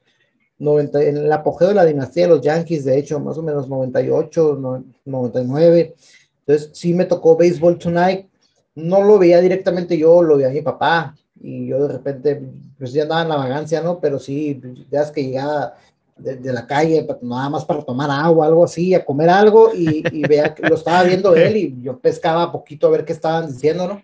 90, 0.57 1.03
en 1.03 1.17
el 1.17 1.31
apogeo 1.31 1.67
de 1.67 1.75
la 1.75 1.85
dinastía 1.85 2.23
de 2.23 2.29
los 2.29 2.41
Yankees, 2.41 2.85
de 2.85 2.97
hecho, 2.97 3.19
más 3.19 3.37
o 3.37 3.43
menos 3.43 3.69
98, 3.69 4.59
99. 5.05 5.95
Entonces, 6.39 6.71
sí 6.73 6.95
me 6.95 7.05
tocó 7.05 7.37
Baseball 7.37 7.77
Tonight. 7.77 8.25
No 8.73 9.03
lo 9.03 9.19
veía 9.19 9.39
directamente 9.39 9.95
yo, 9.95 10.23
lo 10.23 10.37
veía 10.37 10.49
mi 10.49 10.61
papá. 10.63 11.15
Y 11.39 11.67
yo 11.67 11.87
de 11.87 11.93
repente, 11.93 12.41
pues 12.79 12.91
ya 12.91 13.03
andaba 13.03 13.21
en 13.21 13.29
la 13.29 13.35
vagancia, 13.35 13.81
¿no? 13.81 13.99
Pero 13.99 14.17
sí, 14.17 14.59
ya 14.89 15.03
es 15.03 15.11
que 15.11 15.25
llegaba 15.25 15.75
de, 16.17 16.53
la 16.53 16.65
calle, 16.65 17.05
nada 17.21 17.49
más 17.49 17.65
para 17.65 17.81
tomar 17.81 18.09
agua, 18.09 18.45
algo 18.45 18.63
así, 18.63 18.93
a 18.93 19.03
comer 19.03 19.29
algo, 19.29 19.71
y, 19.73 20.03
y 20.11 20.21
vea 20.27 20.53
que 20.53 20.67
lo 20.67 20.75
estaba 20.75 21.03
viendo 21.03 21.35
él, 21.35 21.57
y 21.57 21.81
yo 21.81 21.99
pescaba 21.99 22.51
poquito 22.51 22.87
a 22.87 22.91
ver 22.91 23.05
qué 23.05 23.13
estaban 23.13 23.47
diciendo, 23.47 23.87
¿no? 23.87 24.03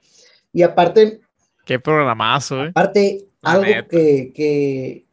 Y 0.52 0.64
aparte... 0.64 1.22
Qué 1.66 1.80
programazo, 1.80 2.66
¿eh? 2.66 2.70
Aparte, 2.70 3.28
algo 3.42 3.64
que, 3.90 4.34
que, 4.34 5.06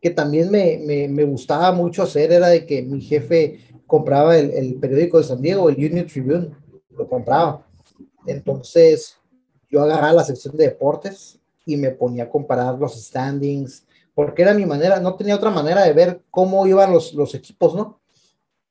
que, 0.00 0.10
también 0.10 0.50
me, 0.50 0.78
me, 0.78 1.08
me, 1.08 1.24
gustaba 1.24 1.72
mucho 1.72 2.04
hacer 2.04 2.32
era 2.32 2.48
de 2.48 2.64
que 2.64 2.82
mi 2.82 3.00
jefe 3.00 3.60
compraba 3.86 4.38
el, 4.38 4.50
el 4.52 4.74
periódico 4.76 5.18
de 5.18 5.24
San 5.24 5.42
Diego, 5.42 5.68
el 5.68 5.76
Union 5.76 6.06
Tribune, 6.06 6.50
lo 6.96 7.08
compraba. 7.08 7.66
Entonces, 8.26 9.18
yo 9.70 9.82
agarraba 9.82 10.12
la 10.12 10.24
sección 10.24 10.56
de 10.56 10.64
deportes 10.64 11.38
y 11.66 11.76
me 11.76 11.90
ponía 11.90 12.24
a 12.24 12.30
comparar 12.30 12.78
los 12.78 12.94
standings, 12.94 13.84
porque 14.18 14.42
era 14.42 14.52
mi 14.52 14.66
manera, 14.66 14.98
no 14.98 15.14
tenía 15.14 15.36
otra 15.36 15.50
manera 15.50 15.84
de 15.84 15.92
ver 15.92 16.22
cómo 16.32 16.66
iban 16.66 16.92
los, 16.92 17.14
los 17.14 17.36
equipos, 17.36 17.76
¿no? 17.76 18.00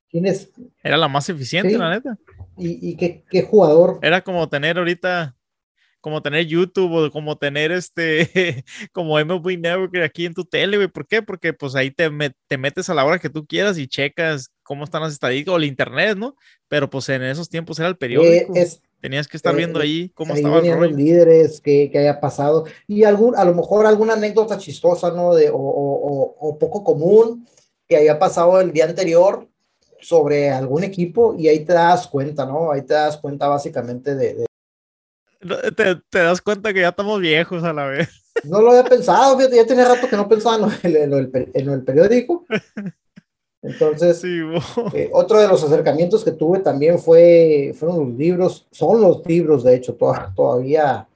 ¿Quiénes? 0.10 0.52
Era 0.84 0.98
la 0.98 1.08
más 1.08 1.30
eficiente, 1.30 1.78
la 1.78 1.90
neta. 1.90 2.18
¿Y, 2.58 2.90
y 2.90 2.98
qué, 2.98 3.24
qué, 3.30 3.44
jugador? 3.44 3.98
Era 4.02 4.22
como 4.22 4.50
tener 4.50 4.78
ahorita, 4.78 5.38
como 6.02 6.22
tener 6.22 6.48
YouTube 6.48 6.92
o 6.92 7.12
como 7.12 7.38
tener 7.38 7.72
este, 7.72 8.66
como 8.92 9.18
MLB 9.18 9.58
Network 9.58 9.96
aquí 10.04 10.26
en 10.26 10.34
tu 10.34 10.44
tele, 10.44 10.76
güey. 10.76 10.90
¿Por 10.90 11.08
qué? 11.08 11.22
Porque 11.22 11.54
pues 11.54 11.76
ahí 11.76 11.92
te, 11.92 12.10
te 12.48 12.58
metes 12.58 12.90
a 12.90 12.94
la 12.94 13.06
hora 13.06 13.18
que 13.18 13.30
tú 13.30 13.48
quieras 13.48 13.78
y 13.78 13.88
checas 13.88 14.52
cómo 14.64 14.84
están 14.84 15.02
las 15.02 15.14
estadísticas 15.14 15.54
o 15.54 15.58
el 15.58 15.64
internet, 15.64 16.18
¿no? 16.18 16.36
Pero 16.68 16.90
pues 16.90 17.08
en 17.08 17.24
esos 17.24 17.48
tiempos 17.48 17.80
era 17.80 17.88
el 17.88 17.96
periódico. 17.96 18.54
Eh, 18.54 18.64
es, 18.64 18.82
Tenías 19.00 19.28
que 19.28 19.38
estar 19.38 19.54
eh, 19.54 19.58
viendo 19.58 19.80
ahí 19.80 20.10
cómo 20.16 20.34
ahí 20.34 20.40
estaban 20.40 20.66
los 20.66 20.92
líderes, 20.92 21.62
que, 21.62 21.90
que, 21.92 22.00
haya 22.00 22.20
pasado, 22.20 22.66
y 22.88 23.04
algún, 23.04 23.36
a 23.36 23.46
lo 23.46 23.54
mejor 23.54 23.86
alguna 23.86 24.14
anécdota 24.14 24.58
chistosa, 24.58 25.12
¿no? 25.12 25.36
De, 25.36 25.50
o, 25.50 25.56
o, 25.56 26.36
o, 26.40 26.58
poco 26.58 26.84
común 26.84 27.48
que 27.88 27.98
haya 27.98 28.18
pasado 28.18 28.60
el 28.60 28.74
día 28.74 28.86
anterior 28.86 29.48
sobre 30.02 30.50
algún 30.50 30.84
equipo, 30.84 31.36
y 31.38 31.48
ahí 31.48 31.64
te 31.64 31.74
das 31.74 32.08
cuenta, 32.08 32.46
¿no? 32.46 32.72
Ahí 32.72 32.82
te 32.82 32.96
das 32.96 33.18
cuenta 33.18 33.48
básicamente 33.48 34.16
de... 34.16 34.36
de... 34.36 34.48
Te, 35.72 35.96
te, 36.10 36.20
das 36.20 36.42
cuenta 36.42 36.74
que 36.74 36.82
ya 36.82 36.90
estamos 36.90 37.22
viejos 37.22 37.64
a 37.64 37.74
la 37.74 37.86
vez. 37.86 38.10
No 38.44 38.62
lo 38.62 38.72
había 38.72 38.84
pensado, 38.84 39.40
ya 39.50 39.66
tenía 39.66 39.88
rato 39.88 40.08
que 40.08 40.16
no 40.16 40.28
pensaba 40.28 40.56
en 40.56 40.62
lo, 40.62 41.02
en 41.04 41.10
lo, 41.10 41.18
en 41.18 41.66
lo 41.66 41.72
del 41.72 41.84
periódico. 41.84 42.46
Entonces, 43.62 44.24
eh, 44.24 45.10
otro 45.12 45.40
de 45.40 45.48
los 45.48 45.64
acercamientos 45.64 46.24
que 46.24 46.32
tuve 46.32 46.60
también 46.60 47.00
fue, 47.00 47.74
fueron 47.78 48.00
los 48.00 48.18
libros, 48.18 48.68
son 48.72 49.02
los 49.02 49.26
libros, 49.26 49.64
de 49.64 49.76
hecho, 49.76 49.98
todavía, 50.36 51.08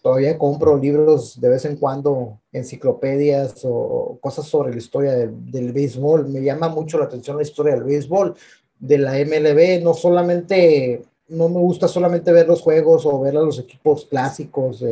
todavía 0.00 0.38
compro 0.38 0.76
libros 0.76 1.40
de 1.40 1.48
vez 1.48 1.64
en 1.64 1.76
cuando, 1.76 2.38
enciclopedias 2.52 3.62
o 3.64 4.18
cosas 4.20 4.46
sobre 4.46 4.70
la 4.70 4.78
historia 4.78 5.12
del, 5.12 5.50
del 5.50 5.72
béisbol. 5.72 6.28
Me 6.28 6.42
llama 6.42 6.68
mucho 6.68 6.98
la 6.98 7.06
atención 7.06 7.36
la 7.36 7.42
historia 7.42 7.74
del 7.74 7.84
béisbol, 7.84 8.34
de 8.78 8.98
la 8.98 9.12
MLB, 9.12 9.82
no 9.82 9.94
solamente, 9.94 11.02
no 11.28 11.48
me 11.48 11.58
gusta 11.58 11.88
solamente 11.88 12.32
ver 12.32 12.46
los 12.46 12.60
juegos 12.60 13.04
o 13.04 13.20
ver 13.20 13.36
a 13.36 13.40
los 13.40 13.58
equipos 13.58 14.04
clásicos, 14.06 14.84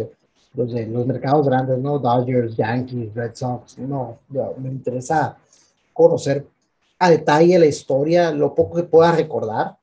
los 0.55 0.73
de 0.73 0.87
los 0.87 1.07
mercados 1.07 1.47
grandes, 1.47 1.79
¿no? 1.79 1.99
Dodgers, 1.99 2.57
Yankees, 2.57 3.15
Red 3.15 3.35
Sox, 3.35 3.79
no, 3.79 4.19
me 4.59 4.69
interesa 4.69 5.37
conocer 5.93 6.47
a 7.03 7.11
detalle 7.11 7.59
la 7.59 7.67
historia, 7.67 8.31
lo 8.31 8.55
poco 8.55 8.77
que 8.77 8.85
pueda 8.85 9.11
recordar 9.11 9.77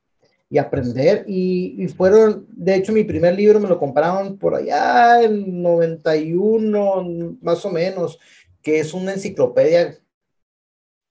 y 0.48 0.56
aprender. 0.56 1.26
Y, 1.28 1.86
fueron, 1.88 2.46
de 2.48 2.76
hecho, 2.76 2.92
mi 2.92 3.04
primer 3.04 3.34
libro 3.34 3.60
me 3.60 3.68
lo 3.68 3.78
compraron 3.78 4.38
por 4.38 4.54
allá 4.54 5.22
en 5.22 5.60
91, 5.62 7.36
más 7.42 7.62
o 7.66 7.70
menos, 7.70 8.18
que 8.62 8.80
es 8.80 8.94
una 8.94 9.12
enciclopedia 9.12 9.98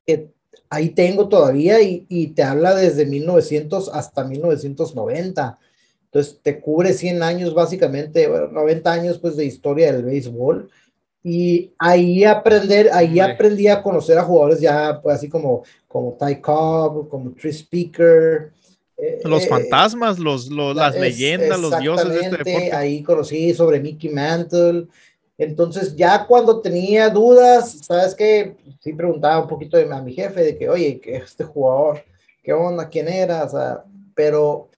que 0.08 0.32
ahí 0.72 0.90
tengo 0.90 1.30
todavía 1.30 1.80
y, 1.80 2.08
y 2.10 2.30
te 2.30 2.42
habla 2.42 2.74
desde 2.74 3.06
1900 3.06 3.92
hasta 3.94 4.24
1990. 4.24 5.60
Entonces 6.06 6.40
te 6.42 6.60
cubre 6.60 6.94
100 6.94 7.22
años 7.22 7.54
básicamente, 7.54 8.28
bueno, 8.28 8.48
90 8.48 8.92
años 8.92 9.20
pues 9.20 9.38
de 9.38 9.46
historia 9.46 9.94
del 9.94 10.06
béisbol 10.06 10.72
y 11.24 11.74
ahí 11.78 12.24
aprender, 12.24 12.90
ahí 12.94 13.20
aprendí 13.20 13.68
a 13.68 13.82
conocer 13.82 14.18
a 14.18 14.24
jugadores 14.24 14.62
ya, 14.62 15.00
pues 15.02 15.18
así 15.18 15.28
como, 15.28 15.64
como 15.88 16.18
Ty 16.18 16.36
Cobb, 16.38 17.10
como 17.10 17.32
Tree 17.32 17.52
Speaker. 17.52 18.52
Eh, 18.96 19.20
los 19.24 19.44
eh, 19.44 19.48
fantasmas, 19.48 20.18
los, 20.18 20.48
los 20.50 20.76
las 20.76 20.96
leyendas, 20.98 21.60
los 21.60 21.78
dioses 21.80 22.10
de 22.10 22.20
este 22.22 22.38
deporte. 22.38 22.72
Ahí 22.74 23.04
conocí 23.04 23.54
sobre 23.54 23.80
Mickey 23.80 24.10
Mantle. 24.10 24.88
Entonces, 25.38 25.96
ya 25.96 26.26
cuando 26.26 26.62
tenía 26.62 27.10
dudas, 27.10 27.80
¿sabes 27.82 28.16
qué? 28.16 28.56
Sí 28.80 28.94
preguntaba 28.94 29.42
un 29.42 29.48
poquito 29.48 29.78
a 29.78 30.02
mi 30.02 30.14
jefe 30.14 30.42
de 30.42 30.58
que, 30.58 30.70
oye, 30.70 31.00
que 31.00 31.16
este 31.18 31.44
jugador, 31.44 32.04
¿qué 32.44 32.54
onda? 32.54 32.90
¿Quién 32.90 33.08
era? 33.08 33.44
O 33.44 33.50
sea, 33.50 33.84
pero, 34.14 34.70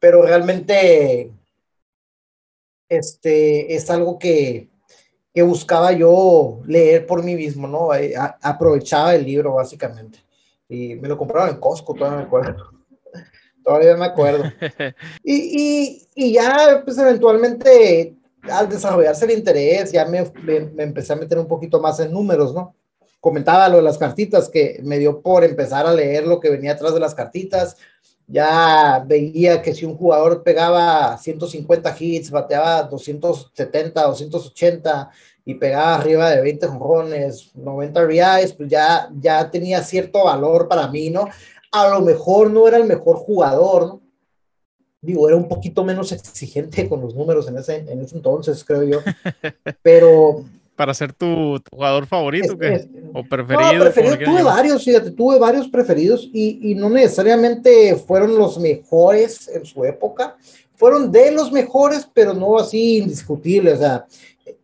pero 0.00 0.22
realmente, 0.22 1.30
este, 2.88 3.74
es 3.74 3.88
algo 3.90 4.18
que, 4.18 4.71
que 5.34 5.42
buscaba 5.42 5.92
yo 5.92 6.60
leer 6.66 7.06
por 7.06 7.22
mí 7.22 7.34
mismo, 7.34 7.66
¿no? 7.66 7.94
Eh, 7.94 8.14
aprovechaba 8.42 9.14
el 9.14 9.24
libro 9.24 9.54
básicamente. 9.54 10.18
Y 10.68 10.94
me 10.96 11.08
lo 11.08 11.16
compraron 11.16 11.50
en 11.50 11.60
Costco, 11.60 11.94
todavía 11.94 12.18
me 12.18 12.24
acuerdo. 12.24 12.70
todavía 13.64 13.96
me 13.96 14.06
acuerdo. 14.06 14.44
Y, 15.24 15.34
y, 15.34 16.08
y, 16.14 16.32
ya, 16.32 16.82
pues 16.84 16.98
eventualmente, 16.98 18.16
al 18.42 18.68
desarrollarse 18.68 19.24
el 19.24 19.32
interés, 19.32 19.92
ya 19.92 20.04
me, 20.04 20.30
me, 20.42 20.82
empecé 20.82 21.12
a 21.12 21.16
meter 21.16 21.38
un 21.38 21.46
poquito 21.46 21.80
más 21.80 22.00
en 22.00 22.12
números, 22.12 22.54
¿no? 22.54 22.74
Comentaba 23.20 23.68
lo 23.68 23.76
de 23.76 23.82
las 23.84 23.98
cartitas, 23.98 24.48
que 24.48 24.80
me 24.82 24.98
dio 24.98 25.22
por 25.22 25.44
empezar 25.44 25.86
a 25.86 25.94
leer 25.94 26.26
lo 26.26 26.40
que 26.40 26.50
venía 26.50 26.72
atrás 26.72 26.92
de 26.92 27.00
las 27.00 27.14
cartitas. 27.14 27.76
Ya 28.32 29.04
veía 29.06 29.60
que 29.60 29.74
si 29.74 29.84
un 29.84 29.94
jugador 29.94 30.42
pegaba 30.42 31.18
150 31.18 31.94
hits, 32.00 32.30
bateaba 32.30 32.84
270, 32.84 34.02
280 34.02 35.10
y 35.44 35.54
pegaba 35.56 35.96
arriba 35.96 36.30
de 36.30 36.40
20 36.40 36.66
jonrones, 36.66 37.54
90 37.54 38.04
RBIs, 38.04 38.54
pues 38.54 38.70
ya, 38.70 39.10
ya 39.20 39.50
tenía 39.50 39.82
cierto 39.82 40.24
valor 40.24 40.66
para 40.66 40.88
mí, 40.88 41.10
¿no? 41.10 41.28
A 41.72 41.88
lo 41.88 42.00
mejor 42.00 42.50
no 42.50 42.66
era 42.66 42.78
el 42.78 42.84
mejor 42.84 43.16
jugador, 43.16 43.86
¿no? 43.86 44.00
Digo, 45.02 45.28
era 45.28 45.36
un 45.36 45.48
poquito 45.48 45.84
menos 45.84 46.10
exigente 46.12 46.88
con 46.88 47.02
los 47.02 47.14
números 47.14 47.48
en 47.48 47.58
ese, 47.58 47.84
en 47.86 48.00
ese 48.00 48.16
entonces, 48.16 48.64
creo 48.64 48.84
yo. 48.84 49.00
Pero, 49.82 50.44
para 50.82 50.94
ser 50.94 51.12
tu, 51.12 51.60
jugador 51.70 52.08
favorito 52.08 52.54
o 52.54 53.22
preferido. 53.22 53.72
No, 53.72 53.84
preferido 53.84 54.18
tuve 54.18 54.42
varios, 54.42 54.84
fíjate, 54.84 55.12
tuve 55.12 55.38
varios 55.38 55.68
preferidos 55.68 56.28
y, 56.32 56.72
y, 56.72 56.74
no 56.74 56.90
necesariamente 56.90 57.94
fueron 57.94 58.36
los 58.36 58.58
mejores 58.58 59.46
en 59.46 59.64
su 59.64 59.84
época, 59.84 60.36
fueron 60.74 61.12
de 61.12 61.30
los 61.30 61.52
mejores, 61.52 62.08
pero 62.12 62.34
no 62.34 62.58
así 62.58 62.98
indiscutibles. 62.98 63.74
O 63.74 63.78
sea, 63.78 64.06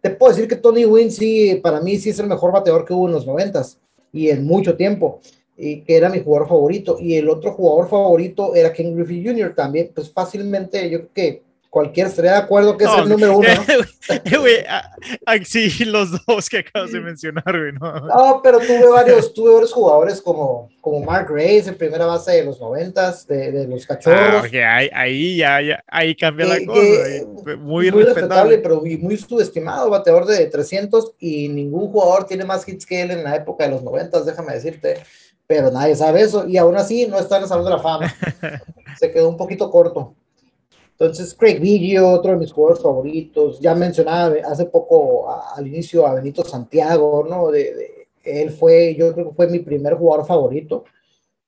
te 0.01 0.11
puedo 0.11 0.33
decir 0.33 0.49
que 0.49 0.57
Tony 0.57 0.85
Wynn 0.85 1.13
sí, 1.13 1.61
para 1.63 1.81
mí 1.81 1.97
sí 1.99 2.11
es 2.11 2.19
el 2.19 2.27
mejor 2.27 2.51
bateador 2.51 2.85
que 2.85 2.95
hubo 2.95 3.07
en 3.07 3.13
los 3.13 3.25
noventas 3.25 3.79
y 4.13 4.31
en 4.31 4.45
mucho 4.45 4.77
tiempo, 4.77 5.21
y 5.57 5.83
que 5.83 5.97
era 5.97 6.09
mi 6.09 6.19
jugador 6.19 6.49
favorito. 6.49 6.97
Y 6.99 7.15
el 7.15 7.29
otro 7.29 7.53
jugador 7.53 7.89
favorito 7.89 8.57
era 8.57 8.73
Ken 8.73 8.97
Griffey 8.97 9.25
Jr. 9.25 9.55
también, 9.55 9.93
pues 9.95 10.13
fácilmente 10.13 10.91
yo 10.91 10.99
creo 10.99 11.13
que 11.15 11.43
cualquiera 11.71 12.09
estaría 12.09 12.33
de 12.33 12.39
acuerdo 12.39 12.77
que 12.77 12.85
es 12.85 12.91
el 12.91 13.09
número 13.09 13.39
uno. 13.39 13.49
¿no? 14.09 15.45
sí, 15.45 15.85
los 15.85 16.11
dos 16.27 16.49
que 16.49 16.59
acabas 16.59 16.93
de 16.93 17.01
mencionar, 17.01 17.45
güey. 17.45 17.73
No. 17.73 18.01
no, 18.01 18.41
pero 18.43 18.59
tuve 18.59 18.89
varios, 18.89 19.33
tuve 19.35 19.53
varios 19.53 19.73
jugadores 19.73 20.23
como, 20.23 20.71
como 20.81 21.01
Mark 21.01 21.29
Grace 21.31 21.69
en 21.69 21.77
primera 21.77 22.07
base 22.07 22.33
de 22.33 22.45
los 22.45 22.61
noventas, 22.61 23.27
de, 23.27 23.53
de 23.53 23.67
los 23.67 23.87
cachorros. 23.87 24.45
Ah, 24.55 24.77
ahí, 24.77 24.91
ahí, 24.93 25.37
ya, 25.37 25.61
ya, 25.61 25.85
ahí 25.87 26.15
cambia 26.15 26.47
la 26.47 26.65
cosa. 26.65 26.81
muy, 27.59 27.91
muy 27.91 28.03
respetable, 28.03 28.59
pero 28.59 28.81
muy 28.83 29.17
subestimado, 29.17 29.91
bateador 29.91 30.27
de 30.27 30.47
300 30.47 31.13
y 31.19 31.49
ningún 31.49 31.91
jugador 31.91 32.25
tiene 32.25 32.45
más 32.45 32.67
hits 32.67 32.87
que 32.87 33.03
él 33.03 33.11
en 33.11 33.25
la 33.25 33.37
época 33.37 33.65
de 33.65 33.71
los 33.71 33.83
noventas, 33.83 34.25
déjame 34.25 34.55
decirte. 34.55 34.97
Pero 35.47 35.71
nadie 35.71 35.97
sabe 35.97 36.21
eso 36.21 36.47
y 36.47 36.59
aún 36.59 36.77
así 36.77 37.07
no 37.07 37.19
está 37.19 37.39
en 37.39 37.45
el 37.45 37.49
Salón 37.49 37.65
de 37.65 37.71
la 37.71 37.79
Fama. 37.79 38.15
Se 38.99 39.11
quedó 39.11 39.31
un 39.31 39.37
poquito 39.39 39.71
corto. 39.71 40.15
Entonces, 40.99 41.33
Craig 41.33 41.61
Biggio, 41.61 42.09
otro 42.09 42.33
de 42.33 42.39
mis 42.39 42.53
jugadores 42.53 42.83
favoritos, 42.83 43.61
ya 43.61 43.73
mencionaba 43.73 44.35
hace 44.45 44.65
poco 44.67 45.31
al 45.31 45.65
inicio 45.65 46.05
a 46.05 46.15
Benito 46.15 46.45
Santiago, 46.45 47.25
¿no? 47.29 47.53
De, 47.53 48.09
él 48.25 48.51
fue, 48.51 48.97
yo 48.97 49.15
creo 49.15 49.29
que 49.29 49.35
fue 49.35 49.47
mi 49.47 49.61
primer 49.61 49.95
jugador 49.95 50.27
favorito. 50.27 50.85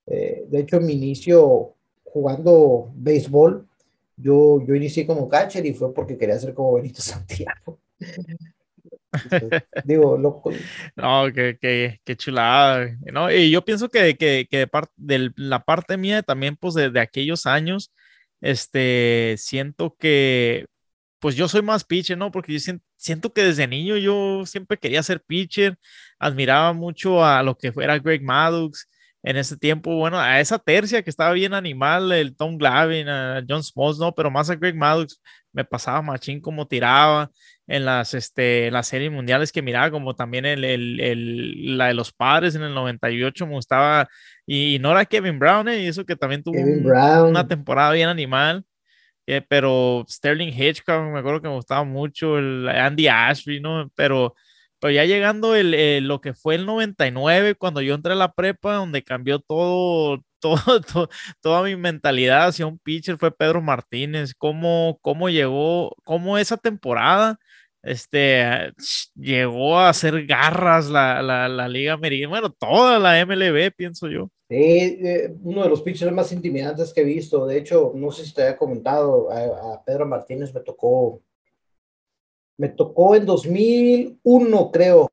Eh, 0.06 0.44
de 0.48 0.60
hecho, 0.60 0.76
en 0.76 0.86
mi 0.86 0.92
inicio 0.92 1.74
jugando 2.04 2.92
béisbol, 2.94 3.66
yo, 4.16 4.64
yo 4.64 4.74
inicié 4.76 5.04
como 5.04 5.28
catcher 5.28 5.66
y 5.66 5.74
fue 5.74 5.92
porque 5.92 6.16
quería 6.16 6.38
ser 6.38 6.54
como 6.54 6.74
Benito 6.74 7.00
Santiago. 7.02 7.80
digo, 9.84 10.16
loco. 10.16 10.52
No, 10.94 11.24
qué, 11.34 11.98
qué, 12.04 12.16
chulada. 12.16 12.96
¿no? 13.12 13.32
Y 13.32 13.50
yo 13.50 13.64
pienso 13.64 13.88
que, 13.88 14.16
que, 14.16 14.46
que 14.48 14.58
de, 14.58 14.66
parte 14.68 14.92
de 14.96 15.32
la 15.34 15.64
parte 15.64 15.96
mía 15.96 16.22
también, 16.22 16.54
pues 16.54 16.74
de, 16.74 16.90
de 16.90 17.00
aquellos 17.00 17.46
años, 17.46 17.90
este, 18.40 19.36
siento 19.38 19.96
que 19.98 20.66
pues 21.20 21.36
yo 21.36 21.48
soy 21.48 21.62
más 21.62 21.84
pitcher, 21.84 22.18
¿no? 22.18 22.30
Porque 22.32 22.52
yo 22.54 22.60
siento, 22.96 23.32
que 23.32 23.44
desde 23.44 23.68
niño 23.68 23.96
yo 23.96 24.44
siempre 24.46 24.78
quería 24.78 25.02
ser 25.02 25.22
pitcher, 25.22 25.78
admiraba 26.18 26.72
mucho 26.72 27.24
a 27.24 27.42
lo 27.42 27.56
que 27.56 27.72
fuera 27.72 27.98
Greg 27.98 28.22
Maddux 28.22 28.88
en 29.22 29.36
ese 29.36 29.56
tiempo, 29.58 29.96
bueno, 29.96 30.18
a 30.18 30.40
esa 30.40 30.58
tercia 30.58 31.02
que 31.02 31.10
estaba 31.10 31.32
bien 31.32 31.52
animal, 31.52 32.10
el 32.12 32.34
Tom 32.36 32.56
Glavin, 32.56 33.08
a 33.08 33.44
John 33.46 33.62
Smalls, 33.62 33.98
no, 33.98 34.14
pero 34.14 34.30
más 34.30 34.48
a 34.48 34.56
Greg 34.56 34.74
Maddux, 34.74 35.20
me 35.52 35.64
pasaba 35.64 36.00
machín 36.00 36.40
como 36.40 36.66
tiraba 36.66 37.30
en 37.70 37.84
las, 37.84 38.14
este, 38.14 38.68
las 38.72 38.88
series 38.88 39.12
mundiales 39.12 39.52
que 39.52 39.62
miraba, 39.62 39.92
como 39.92 40.16
también 40.16 40.44
el, 40.44 40.64
el, 40.64 41.78
la 41.78 41.86
de 41.86 41.94
los 41.94 42.12
padres 42.12 42.56
en 42.56 42.62
el 42.62 42.74
98 42.74 43.46
me 43.46 43.54
gustaba, 43.54 44.08
y, 44.44 44.78
no 44.80 44.90
era 44.90 45.04
Kevin 45.04 45.38
Brown, 45.38 45.68
¿eh? 45.68 45.84
y 45.84 45.86
eso 45.86 46.04
que 46.04 46.16
también 46.16 46.42
tuvo 46.42 46.58
una 46.58 47.46
temporada 47.46 47.92
bien 47.92 48.08
animal, 48.08 48.64
eh, 49.24 49.40
pero 49.48 50.04
Sterling 50.08 50.52
Hitchcock, 50.52 51.12
me 51.12 51.20
acuerdo 51.20 51.40
que 51.42 51.48
me 51.48 51.54
gustaba 51.54 51.84
mucho, 51.84 52.38
el 52.38 52.68
Andy 52.68 53.06
Ashby, 53.06 53.60
¿no? 53.60 53.88
Pero 53.94 54.34
pero 54.80 54.92
ya 54.92 55.04
llegando 55.04 55.54
el, 55.54 56.06
lo 56.08 56.22
que 56.22 56.32
fue 56.32 56.54
el 56.54 56.64
99, 56.64 57.54
cuando 57.54 57.82
yo 57.82 57.94
entré 57.94 58.12
a 58.14 58.16
la 58.16 58.32
prepa, 58.32 58.76
donde 58.76 59.04
cambió 59.04 59.38
todo, 59.38 60.24
todo, 60.40 61.08
toda 61.42 61.62
mi 61.62 61.76
mentalidad 61.76 62.48
hacia 62.48 62.66
un 62.66 62.78
pitcher, 62.78 63.18
fue 63.18 63.30
Pedro 63.30 63.60
Martínez. 63.60 64.34
¿Cómo, 64.34 64.98
cómo 65.02 65.28
llegó, 65.28 65.94
cómo 66.04 66.38
esa 66.38 66.56
temporada 66.56 67.38
este, 67.82 68.72
llegó 69.14 69.78
a 69.78 69.88
hacer 69.88 70.26
garras 70.26 70.88
la, 70.88 71.22
la, 71.22 71.48
la 71.48 71.68
Liga 71.68 71.94
Americana? 71.94 72.30
Bueno, 72.30 72.50
toda 72.50 72.98
la 72.98 73.24
MLB, 73.24 73.72
pienso 73.74 74.08
yo. 74.08 74.28
Sí, 74.48 74.56
eh, 74.56 75.34
uno 75.42 75.62
de 75.62 75.68
los 75.68 75.82
pitchers 75.82 76.12
más 76.12 76.32
intimidantes 76.32 76.92
que 76.92 77.02
he 77.02 77.04
visto. 77.04 77.46
De 77.46 77.58
hecho, 77.58 77.92
no 77.94 78.10
sé 78.10 78.24
si 78.24 78.34
te 78.34 78.42
había 78.42 78.56
comentado, 78.56 79.30
a 79.30 79.82
Pedro 79.84 80.06
Martínez 80.06 80.52
me 80.52 80.60
tocó 80.60 81.20
me 82.60 82.68
tocó 82.68 83.16
en 83.16 83.24
2001, 83.24 84.70
creo, 84.70 85.08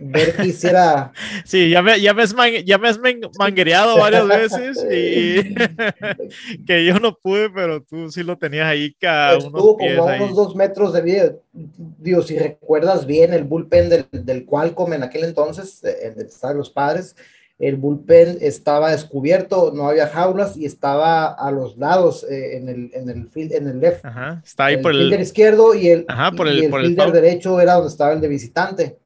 ver 0.00 0.34
que 0.36 0.46
hiciera. 0.46 1.12
Sí, 1.44 1.70
ya 1.70 1.82
me, 1.82 2.00
ya 2.00 2.12
me, 2.14 2.22
has, 2.22 2.34
ya 2.64 2.78
me 2.78 2.88
has 2.88 2.98
manguereado 3.38 3.96
varias 3.96 4.26
veces 4.26 4.86
y 4.90 5.54
que 6.66 6.84
yo 6.84 6.98
no 6.98 7.16
pude, 7.16 7.50
pero 7.50 7.82
tú 7.82 8.10
sí 8.10 8.22
lo 8.22 8.36
tenías 8.36 8.66
ahí 8.66 8.94
cada 8.94 9.38
Estuvo 9.38 9.76
como 9.76 10.08
a 10.08 10.16
unos 10.16 10.34
dos 10.34 10.56
metros 10.56 10.92
de 10.92 11.00
vida. 11.00 11.32
Dios, 11.52 12.26
si 12.26 12.38
recuerdas 12.38 13.06
bien 13.06 13.32
el 13.32 13.44
bullpen 13.44 13.88
del, 13.88 14.06
del 14.12 14.44
Qualcomm 14.44 14.92
en 14.92 15.02
aquel 15.02 15.24
entonces, 15.24 15.82
en 15.84 16.18
el 16.20 16.28
de 16.28 16.54
los 16.54 16.70
padres, 16.70 17.16
el 17.58 17.76
bullpen 17.76 18.38
estaba 18.40 18.92
descubierto, 18.92 19.72
no 19.74 19.88
había 19.88 20.06
jaulas 20.06 20.56
y 20.56 20.64
estaba 20.64 21.26
a 21.26 21.50
los 21.50 21.76
lados 21.76 22.24
eh, 22.30 22.56
en, 22.56 22.68
el, 22.68 22.90
en, 22.94 23.08
el, 23.08 23.52
en 23.52 23.68
el 23.68 23.80
left. 23.80 24.04
Ajá, 24.04 24.40
está 24.44 24.66
ahí 24.66 24.76
el 24.76 24.80
por 24.80 24.92
el 24.92 25.20
izquierdo 25.20 25.74
y 25.74 25.88
el, 25.88 26.06
por 26.36 26.46
el, 26.46 26.70
fielder 26.70 27.10
derecho 27.10 27.60
era 27.60 27.74
donde 27.74 27.88
estaba 27.88 28.12
el 28.12 28.20
de 28.20 28.28
visitante. 28.28 28.97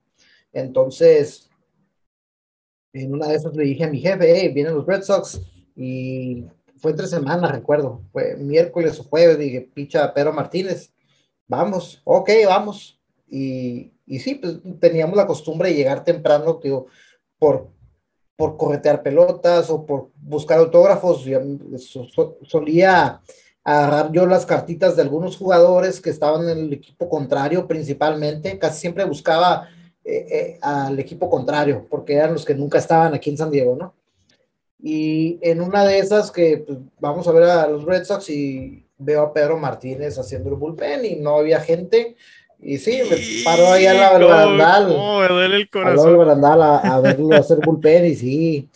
Entonces, 0.52 1.50
en 2.92 3.12
una 3.12 3.28
de 3.28 3.36
esas 3.36 3.54
le 3.54 3.64
dije 3.64 3.84
a 3.84 3.90
mi 3.90 4.00
jefe, 4.00 4.48
vienen 4.48 4.74
los 4.74 4.86
Red 4.86 5.02
Sox 5.02 5.40
y 5.74 6.44
fue 6.76 6.90
entre 6.90 7.06
semanas, 7.06 7.52
recuerdo, 7.52 8.02
fue 8.12 8.36
miércoles 8.36 8.98
o 9.00 9.04
jueves, 9.04 9.38
dije, 9.38 9.62
picha 9.62 10.12
Pedro 10.12 10.32
Martínez, 10.32 10.92
vamos, 11.46 12.00
ok, 12.04 12.30
vamos. 12.46 13.00
Y, 13.28 13.92
y 14.06 14.18
sí, 14.18 14.34
pues 14.34 14.58
teníamos 14.78 15.16
la 15.16 15.26
costumbre 15.26 15.70
de 15.70 15.76
llegar 15.76 16.04
temprano, 16.04 16.60
digo, 16.62 16.86
por 17.38 17.70
por 18.42 18.56
corretear 18.56 19.04
pelotas 19.04 19.70
o 19.70 19.86
por 19.86 20.10
buscar 20.16 20.58
autógrafos. 20.58 21.24
solía 22.42 23.20
agarrar 23.62 24.10
yo 24.10 24.26
las 24.26 24.44
cartitas 24.44 24.96
de 24.96 25.02
algunos 25.02 25.36
jugadores 25.36 26.00
que 26.00 26.10
estaban 26.10 26.48
en 26.48 26.58
el 26.58 26.72
equipo 26.72 27.08
contrario 27.08 27.68
principalmente. 27.68 28.58
Casi 28.58 28.80
siempre 28.80 29.04
buscaba 29.04 29.68
eh, 30.04 30.26
eh, 30.30 30.58
al 30.60 30.98
equipo 30.98 31.30
contrario 31.30 31.86
porque 31.88 32.14
eran 32.14 32.32
los 32.32 32.44
que 32.44 32.54
nunca 32.54 32.78
estaban 32.78 33.14
aquí 33.14 33.30
en 33.30 33.38
San 33.38 33.50
Diego, 33.50 33.76
¿no? 33.76 33.94
Y 34.82 35.38
en 35.42 35.60
una 35.60 35.84
de 35.84 35.98
esas 35.98 36.30
que 36.30 36.64
pues, 36.66 36.78
vamos 36.98 37.26
a 37.28 37.32
ver 37.32 37.44
a 37.44 37.68
los 37.68 37.84
Red 37.84 38.04
Sox 38.04 38.28
y 38.30 38.84
veo 38.98 39.22
a 39.22 39.32
Pedro 39.32 39.56
Martínez 39.58 40.18
haciendo 40.18 40.50
el 40.50 40.56
bullpen 40.56 41.04
y 41.04 41.16
no 41.16 41.36
había 41.36 41.60
gente 41.60 42.16
y 42.62 42.78
sí, 42.78 43.00
me 43.10 43.16
paro 43.44 43.72
ahí 43.72 43.86
al 43.86 44.20
del 44.20 44.28
barandal. 44.28 44.88
No, 44.88 45.18
me 45.18 45.28
duele 45.28 45.56
el 45.56 45.68
corazón. 45.68 46.16
barandal 46.16 46.62
a, 46.62 47.00
verlo 47.00 47.34
hacer 47.34 47.58
bullpen 47.58 48.06
y 48.06 48.14
sí. 48.14 48.68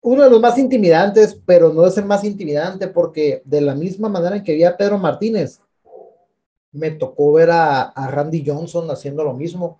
Uno 0.00 0.24
de 0.24 0.30
los 0.30 0.40
más 0.40 0.56
intimidantes, 0.58 1.38
pero 1.44 1.72
no 1.72 1.86
es 1.86 1.96
el 1.98 2.06
más 2.06 2.24
intimidante 2.24 2.88
porque 2.88 3.42
de 3.44 3.60
la 3.60 3.74
misma 3.74 4.08
manera 4.08 4.36
en 4.36 4.42
que 4.42 4.54
vi 4.54 4.64
a 4.64 4.76
Pedro 4.76 4.96
Martínez, 4.96 5.60
me 6.72 6.90
tocó 6.90 7.34
ver 7.34 7.50
a, 7.52 7.92
Randy 7.94 8.44
Johnson 8.46 8.90
haciendo 8.90 9.22
lo 9.22 9.34
mismo. 9.34 9.78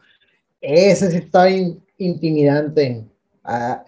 Ese 0.63 1.11
sí 1.11 1.17
está 1.19 1.51
intimidante. 1.99 3.05
Ah, 3.45 3.85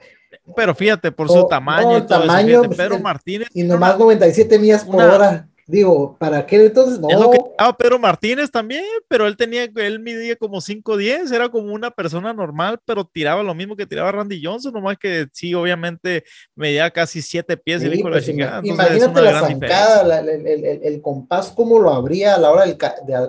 pero 0.57 0.75
fíjate, 0.75 1.11
por 1.11 1.29
su 1.29 1.47
tamaño 1.49 1.99
y 1.99 2.03
tamaño, 2.03 2.69
Pedro 2.71 2.99
Martínez. 2.99 3.49
Y 3.55 3.63
nomás 3.63 3.99
97 3.99 4.59
millas 4.59 4.85
por 4.85 5.03
hora. 5.03 5.49
Digo, 5.67 6.15
¿para 6.19 6.45
qué 6.45 6.67
entonces 6.67 7.01
no? 7.01 7.09
Es 7.09 7.19
lo 7.19 7.31
que 7.31 7.41
Pedro 7.79 7.99
Martínez 7.99 8.51
también, 8.51 8.85
pero 9.09 9.27
él 9.27 9.35
tenía, 9.35 9.65
él 9.65 9.99
midía 9.99 10.37
como 10.37 10.61
5'10, 10.61 11.33
era 11.33 11.49
como 11.49 11.73
una 11.73 11.91
persona 11.91 12.35
normal, 12.35 12.79
pero 12.85 13.07
tiraba 13.07 13.43
lo 13.43 13.55
mismo 13.55 13.75
que 13.75 13.87
tiraba 13.87 14.13
Randy 14.13 14.45
Johnson, 14.45 14.75
nomás 14.75 14.99
que 14.99 15.27
sí, 15.33 15.55
obviamente 15.55 16.25
medía 16.55 16.91
casi 16.91 17.23
7 17.23 17.57
pies 17.57 17.83
y 17.83 17.89
dijo 17.89 18.11
la 18.11 18.17
pues, 18.17 18.27
chingada. 18.27 18.61
Imagínate 18.63 19.23
la 19.23 19.41
zancada, 19.41 20.21
el, 20.21 20.47
el, 20.47 20.65
el, 20.83 21.01
compás, 21.01 21.51
cómo 21.57 21.79
lo 21.79 21.95
abría 21.95 22.35
a 22.35 22.39
la 22.39 22.51
hora 22.51 22.67
de, 22.67 22.77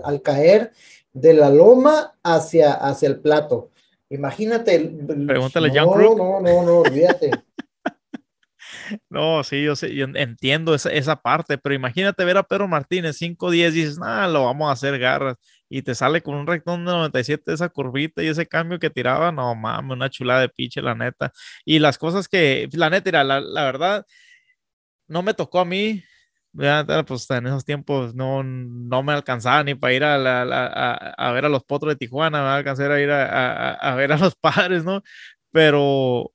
al 0.03 0.21
caer 0.21 0.73
de 1.15 1.34
la 1.34 1.49
loma 1.49 2.13
hacia, 2.23 2.73
hacia 2.73 3.08
el 3.08 3.19
plato. 3.21 3.71
Imagínate. 4.10 4.80
Pregúntale 5.25 5.69
a 5.69 5.84
John 5.84 5.93
Crook. 5.93 6.17
No, 6.17 6.41
no, 6.41 6.63
no, 6.63 6.80
olvídate. 6.80 7.32
No, 9.10 9.43
sí, 9.43 9.63
yo, 9.63 9.75
sé, 9.75 9.95
yo 9.95 10.06
entiendo 10.06 10.75
esa, 10.75 10.91
esa, 10.91 11.15
parte, 11.15 11.58
pero 11.58 11.73
imagínate 11.73 12.23
ver 12.23 12.38
a 12.38 12.43
Pedro 12.43 12.67
Martínez 12.67 13.19
5-10 13.19 13.69
y 13.69 13.71
dices, 13.71 13.97
nada, 13.97 14.28
lo 14.28 14.45
vamos 14.45 14.69
a 14.69 14.73
hacer 14.73 14.99
garras. 14.99 15.38
Y 15.69 15.82
te 15.82 15.95
sale 15.95 16.21
con 16.21 16.36
un 16.36 16.45
rectón 16.45 16.86
de 16.86 16.91
97 16.91 17.51
esa 17.51 17.69
curvita 17.69 18.21
y 18.21 18.28
ese 18.28 18.45
cambio 18.45 18.78
que 18.78 18.91
tiraba, 18.91 19.32
no 19.32 19.56
mames, 19.56 19.91
una 19.91 20.10
chulada 20.12 20.41
de 20.41 20.49
piche, 20.49 20.84
la 20.84 20.93
neta. 20.93 21.32
Y 21.63 21.80
las 21.80 21.97
cosas 21.97 22.28
que, 22.28 22.69
la 22.73 22.91
neta, 22.91 23.23
la, 23.23 23.39
la 23.39 23.63
verdad, 23.63 24.06
no 25.08 25.23
me 25.23 25.34
tocó 25.34 25.62
a 25.62 25.65
mí, 25.65 26.04
pues 26.55 27.29
en 27.31 27.47
esos 27.47 27.65
tiempos 27.65 28.15
no, 28.15 28.43
no 28.43 29.03
me 29.03 29.13
alcanzaba 29.13 29.63
ni 29.63 29.75
para 29.75 29.93
ir 29.93 30.03
a, 30.03 30.17
la, 30.17 30.41
a, 30.41 30.93
a, 30.93 31.31
ver 31.33 31.45
a 31.45 31.49
los 31.49 31.63
potros 31.63 31.93
de 31.93 31.97
Tijuana, 31.97 32.41
me 32.41 32.49
alcanzar 32.49 32.91
a 32.91 33.01
ir 33.01 33.11
a, 33.11 33.73
a, 33.73 33.95
ver 33.95 34.13
a 34.13 34.17
los 34.17 34.35
padres, 34.41 34.85
¿no? 34.85 35.03
Pero 35.51 36.31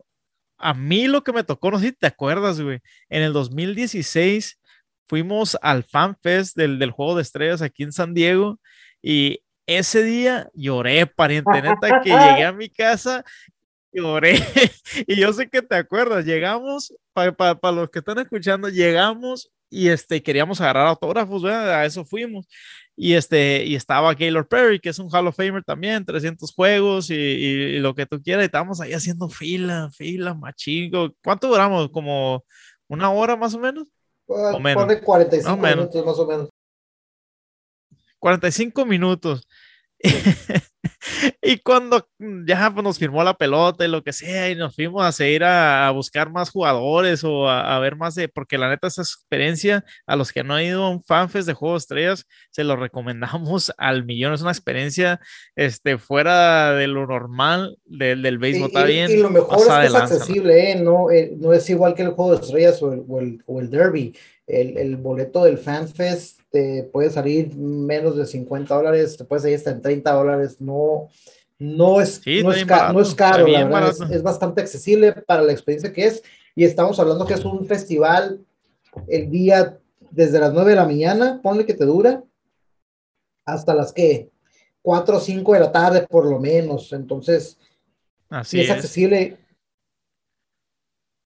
a 0.58 0.74
mí 0.74 1.06
lo 1.06 1.22
que 1.24 1.32
me 1.32 1.44
tocó, 1.44 1.70
no 1.70 1.78
sé 1.78 1.86
si 1.86 1.92
te 1.92 2.06
acuerdas, 2.06 2.60
güey, 2.60 2.80
en 3.08 3.22
el 3.22 3.32
2016 3.32 4.60
fuimos 5.06 5.56
al 5.62 5.84
Fan 5.84 6.16
Fest 6.22 6.56
del, 6.56 6.78
del 6.78 6.90
Juego 6.90 7.16
de 7.16 7.22
Estrellas 7.22 7.62
aquí 7.62 7.82
en 7.82 7.92
San 7.92 8.12
Diego 8.12 8.60
y 9.02 9.42
ese 9.66 10.02
día 10.02 10.50
lloré, 10.52 11.06
pariente, 11.06 11.62
neta, 11.62 12.00
que 12.02 12.10
llegué 12.10 12.44
a 12.44 12.52
mi 12.52 12.68
casa, 12.68 13.24
lloré. 13.92 14.34
y 15.06 15.16
yo 15.16 15.32
sé 15.32 15.48
que 15.48 15.62
te 15.62 15.76
acuerdas, 15.76 16.24
llegamos, 16.24 16.94
para 17.14 17.72
los 17.72 17.88
que 17.88 18.00
están 18.00 18.18
escuchando, 18.18 18.68
llegamos 18.68 19.50
y 19.70 19.88
este, 19.88 20.22
queríamos 20.22 20.60
agarrar 20.60 20.88
autógrafos, 20.88 21.42
¿verdad? 21.42 21.70
a 21.80 21.86
eso 21.86 22.04
fuimos. 22.04 22.46
Y, 22.96 23.14
este, 23.14 23.64
y 23.64 23.76
estaba 23.76 24.12
Gaylord 24.14 24.48
Perry, 24.48 24.80
que 24.80 24.90
es 24.90 24.98
un 24.98 25.08
Hall 25.08 25.28
of 25.28 25.36
Famer 25.36 25.64
también, 25.64 26.04
300 26.04 26.52
juegos 26.52 27.08
y, 27.08 27.14
y, 27.14 27.78
lo 27.78 27.94
que 27.94 28.04
tú 28.04 28.20
quieras. 28.20 28.42
Y 28.42 28.46
estábamos 28.46 28.80
ahí 28.80 28.92
haciendo 28.92 29.28
fila, 29.30 29.88
fila, 29.96 30.34
machingo. 30.34 31.14
¿Cuánto 31.22 31.48
duramos? 31.48 31.88
¿Como 31.90 32.44
una 32.88 33.10
hora 33.10 33.36
más 33.36 33.54
o 33.54 33.58
menos? 33.58 33.88
Pues, 34.26 34.54
o 34.54 34.60
menos. 34.60 34.84
45 35.02 35.56
minutos 35.56 36.06
más 36.06 36.18
o 36.18 36.26
menos. 36.26 36.48
45 38.18 38.84
minutos. 38.84 39.48
y 41.42 41.58
cuando 41.58 42.06
ya 42.46 42.70
pues, 42.72 42.84
nos 42.84 42.98
firmó 42.98 43.22
la 43.22 43.34
pelota 43.34 43.84
y 43.84 43.88
lo 43.88 44.02
que 44.02 44.12
sea, 44.12 44.50
y 44.50 44.54
nos 44.54 44.74
fuimos 44.74 45.04
a 45.04 45.12
seguir 45.12 45.44
a, 45.44 45.90
buscar 45.90 46.30
más 46.30 46.50
jugadores 46.50 47.24
o 47.24 47.48
a, 47.48 47.78
ver 47.78 47.96
más 47.96 48.14
de, 48.14 48.28
porque 48.28 48.58
la 48.58 48.68
neta, 48.68 48.88
esa 48.88 49.02
experiencia, 49.02 49.84
a 50.06 50.16
los 50.16 50.32
que 50.32 50.44
no 50.44 50.54
han 50.54 50.64
ido 50.64 50.84
a 50.84 50.90
un 50.90 51.02
fanfest 51.02 51.46
de 51.46 51.54
Juegos 51.54 51.84
Estrellas, 51.84 52.26
se 52.50 52.64
lo 52.64 52.76
recomendamos 52.76 53.72
al 53.78 54.04
millón. 54.04 54.34
Es 54.34 54.42
una 54.42 54.52
experiencia 54.52 55.20
este, 55.56 55.98
fuera 55.98 56.72
de 56.72 56.86
lo 56.86 57.06
normal 57.06 57.78
del, 57.84 58.22
del 58.22 58.38
béisbol. 58.38 58.68
Está 58.68 58.84
bien. 58.84 59.10
Y 59.10 59.16
lo 59.16 59.30
mejor 59.30 59.60
es 59.60 59.66
que 59.66 59.86
es 59.86 59.94
accesible, 59.94 60.72
¿eh? 60.72 60.76
No, 60.76 61.10
eh, 61.10 61.32
no 61.38 61.52
es 61.52 61.68
igual 61.70 61.94
que 61.94 62.02
el 62.02 62.10
Juego 62.10 62.32
de 62.32 62.40
Estrellas 62.42 62.82
o 62.82 62.92
el, 62.92 63.04
o 63.08 63.20
el, 63.20 63.42
o 63.46 63.60
el 63.60 63.70
Derby. 63.70 64.16
El, 64.46 64.78
el, 64.78 64.96
boleto 64.96 65.44
del 65.44 65.58
FanFest 65.58 66.39
te 66.50 66.84
puede 66.92 67.10
salir 67.10 67.54
menos 67.56 68.16
de 68.16 68.26
50 68.26 68.74
dólares, 68.74 69.16
te 69.16 69.24
puede 69.24 69.42
salir 69.42 69.56
hasta 69.56 69.70
en 69.70 69.82
30 69.82 70.12
dólares, 70.12 70.60
no, 70.60 71.08
no, 71.58 72.00
es, 72.00 72.20
no, 72.26 72.52
es, 72.52 72.66
no 72.66 73.00
es 73.00 73.14
caro, 73.14 73.46
la 73.46 73.64
verdad, 73.64 73.94
es, 74.10 74.22
bastante 74.22 74.60
accesible 74.60 75.12
para 75.12 75.42
la 75.42 75.52
experiencia 75.52 75.92
que 75.92 76.06
es, 76.06 76.22
y 76.54 76.64
estamos 76.64 76.98
hablando 76.98 77.26
que 77.26 77.34
es 77.34 77.44
un 77.44 77.66
festival 77.66 78.40
el 79.06 79.30
día 79.30 79.78
desde 80.10 80.40
las 80.40 80.52
9 80.52 80.70
de 80.70 80.76
la 80.76 80.86
mañana, 80.86 81.40
ponle 81.42 81.64
que 81.64 81.74
te 81.74 81.84
dura, 81.84 82.24
hasta 83.44 83.74
las 83.74 83.92
que 83.92 84.30
4 84.82 85.16
o 85.16 85.20
5 85.20 85.52
de 85.54 85.60
la 85.60 85.72
tarde 85.72 86.06
por 86.08 86.24
lo 86.24 86.38
menos. 86.38 86.92
Entonces, 86.92 87.58
Así 88.28 88.60
es, 88.60 88.66
es. 88.66 88.70
accesible. 88.72 89.38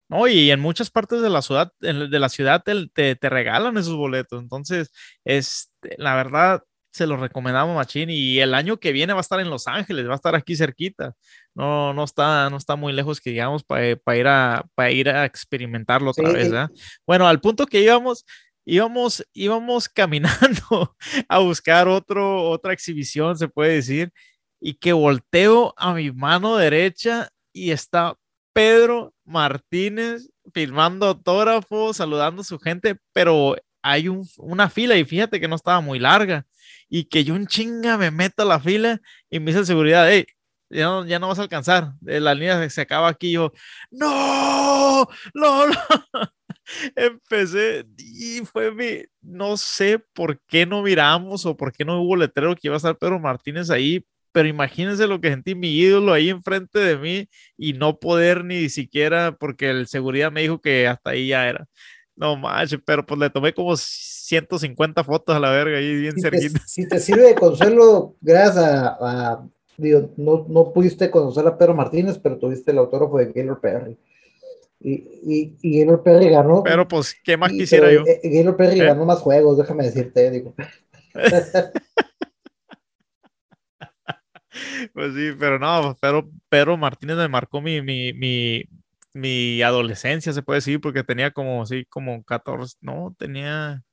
No, 0.09 0.27
y 0.27 0.51
en 0.51 0.59
muchas 0.59 0.89
partes 0.89 1.21
de 1.21 1.29
la 1.29 1.41
ciudad, 1.41 1.71
de 1.79 2.19
la 2.19 2.29
ciudad 2.29 2.63
te, 2.63 3.15
te, 3.15 3.29
regalan 3.29 3.77
esos 3.77 3.95
boletos. 3.95 4.41
Entonces, 4.41 4.91
es, 5.25 5.69
la 5.97 6.15
verdad, 6.15 6.63
se 6.91 7.07
los 7.07 7.19
recomendamos 7.19 7.75
Machín 7.75 8.09
y 8.09 8.39
el 8.39 8.53
año 8.53 8.77
que 8.77 8.91
viene 8.93 9.13
va 9.13 9.19
a 9.19 9.21
estar 9.21 9.39
en 9.39 9.49
Los 9.49 9.67
Ángeles, 9.67 10.07
va 10.07 10.13
a 10.13 10.15
estar 10.15 10.35
aquí 10.35 10.55
cerquita. 10.55 11.13
No, 11.53 11.93
no 11.93 12.03
está, 12.05 12.49
no 12.49 12.57
está 12.57 12.75
muy 12.75 12.93
lejos 12.93 13.19
que 13.19 13.31
digamos 13.31 13.63
para 13.63 13.89
ir 13.89 14.27
a 14.27 14.65
para 14.75 14.91
ir 14.91 15.09
a 15.09 15.25
experimentarlo 15.25 16.11
otra 16.11 16.31
vez, 16.31 16.51
¿verdad? 16.51 16.69
Bueno, 17.05 17.27
al 17.27 17.41
punto 17.41 17.65
que 17.65 17.81
íbamos, 17.81 18.25
íbamos, 18.65 19.25
íbamos 19.33 19.89
caminando 19.89 20.95
a 21.27 21.39
buscar 21.39 21.87
otro, 21.87 22.49
otra 22.49 22.73
exhibición, 22.73 23.37
se 23.37 23.47
puede 23.47 23.73
decir, 23.75 24.11
y 24.59 24.75
que 24.75 24.93
volteo 24.93 25.73
a 25.77 25.93
mi 25.93 26.11
mano 26.11 26.57
derecha 26.57 27.29
y 27.53 27.71
está 27.71 28.15
Pedro 28.57 29.13
Martínez 29.23 30.31
firmando 30.51 31.05
autógrafos, 31.05 31.97
saludando 31.97 32.41
a 32.41 32.43
su 32.43 32.57
gente, 32.57 32.97
pero 33.13 33.55
hay 33.83 34.07
un, 34.07 34.27
una 34.37 34.67
fila 34.67 34.97
y 34.97 35.05
fíjate 35.05 35.39
que 35.39 35.47
no 35.47 35.55
estaba 35.55 35.79
muy 35.79 35.99
larga 35.99 36.47
y 36.89 37.03
que 37.03 37.23
yo 37.23 37.35
un 37.35 37.45
chinga 37.45 37.99
me 37.99 38.09
meto 38.09 38.41
a 38.41 38.45
la 38.45 38.59
fila 38.59 38.99
y 39.29 39.39
me 39.39 39.51
dice 39.51 39.63
seguridad, 39.63 40.09
hey, 40.09 40.25
ya 40.71 40.85
no, 40.85 41.05
ya 41.05 41.19
no 41.19 41.27
vas 41.27 41.37
a 41.37 41.43
alcanzar, 41.43 41.93
la 42.01 42.33
línea 42.33 42.67
se 42.67 42.81
acaba 42.81 43.09
aquí, 43.09 43.31
yo, 43.31 43.53
no, 43.91 45.07
no, 45.35 45.67
no. 45.67 45.75
Empecé 46.95 47.85
y 47.99 48.39
fue 48.43 48.73
mi, 48.73 49.03
no 49.21 49.55
sé 49.55 49.99
por 49.99 50.41
qué 50.47 50.65
no 50.65 50.81
miramos 50.81 51.45
o 51.45 51.55
por 51.55 51.71
qué 51.71 51.85
no 51.85 52.01
hubo 52.01 52.15
letrero 52.15 52.55
que 52.55 52.69
iba 52.69 52.75
a 52.75 52.77
estar 52.77 52.97
Pedro 52.97 53.19
Martínez 53.19 53.69
ahí, 53.69 54.03
pero 54.37 54.49
imagínense 54.49 55.07
lo 55.07 55.19
que 55.19 55.31
sentí 55.31 55.55
mi 55.55 55.71
ídolo 55.71 56.13
ahí 56.13 56.29
enfrente 56.29 56.77
de 56.77 56.95
mí 56.95 57.27
y 57.57 57.73
no 57.73 57.97
poder 57.97 58.45
ni 58.45 58.69
siquiera 58.69 59.35
porque 59.35 59.71
el 59.71 59.87
seguridad 59.87 60.31
me 60.31 60.43
dijo 60.43 60.61
que 60.61 60.87
hasta 60.87 61.09
ahí 61.09 61.29
ya 61.29 61.49
era. 61.49 61.67
No 62.15 62.35
manches, 62.35 62.79
pero 62.85 63.03
pues 63.03 63.19
le 63.19 63.31
tomé 63.31 63.51
como 63.55 63.75
150 63.75 65.03
fotos 65.03 65.35
a 65.35 65.39
la 65.39 65.49
verga 65.49 65.79
ahí 65.79 66.01
bien 66.01 66.13
si 66.13 66.21
cerquita. 66.21 66.59
Te, 66.59 66.67
si 66.67 66.87
te 66.87 66.99
sirve 66.99 67.23
de 67.23 67.33
consuelo, 67.33 68.13
gracias 68.21 68.57
a, 68.57 68.97
a 68.99 69.47
digo, 69.75 70.11
no, 70.17 70.45
no, 70.47 70.71
pudiste 70.71 71.09
conocer 71.09 71.47
a 71.47 71.57
Pedro 71.57 71.73
Martínez, 71.73 72.19
pero 72.21 72.37
tuviste 72.37 72.69
el 72.69 72.77
autógrafo 72.77 73.17
de 73.17 73.31
Gaylor 73.31 73.59
Perry. 73.59 73.97
Y, 74.79 74.91
y, 74.91 75.57
y 75.63 75.79
Gaylor 75.79 76.03
Perry 76.03 76.29
ganó. 76.29 76.61
Pero 76.61 76.87
pues, 76.87 77.15
¿qué 77.23 77.37
más 77.37 77.51
y, 77.53 77.57
quisiera 77.57 77.91
yo? 77.91 78.03
Eh, 78.05 78.21
Gaylor 78.23 78.55
Perry 78.55 78.81
¿Eh? 78.81 78.85
ganó 78.85 79.03
más 79.03 79.17
juegos, 79.17 79.57
déjame 79.57 79.85
decirte, 79.85 80.29
digo. 80.29 80.53
pues 84.93 85.13
sí, 85.13 85.31
pero 85.39 85.59
no, 85.59 85.97
pero 85.99 86.29
Pedro 86.49 86.77
Martínez 86.77 87.17
me 87.17 87.27
marcó 87.27 87.61
mi, 87.61 87.81
mi, 87.81 88.13
mi, 88.13 88.63
mi 89.13 89.61
adolescencia, 89.61 90.33
se 90.33 90.41
puede 90.41 90.57
decir, 90.57 90.79
porque 90.81 91.03
tenía 91.03 91.31
como, 91.31 91.65
sí, 91.65 91.85
como 91.85 92.23
14, 92.23 92.77
no, 92.81 93.15
tenía 93.17 93.83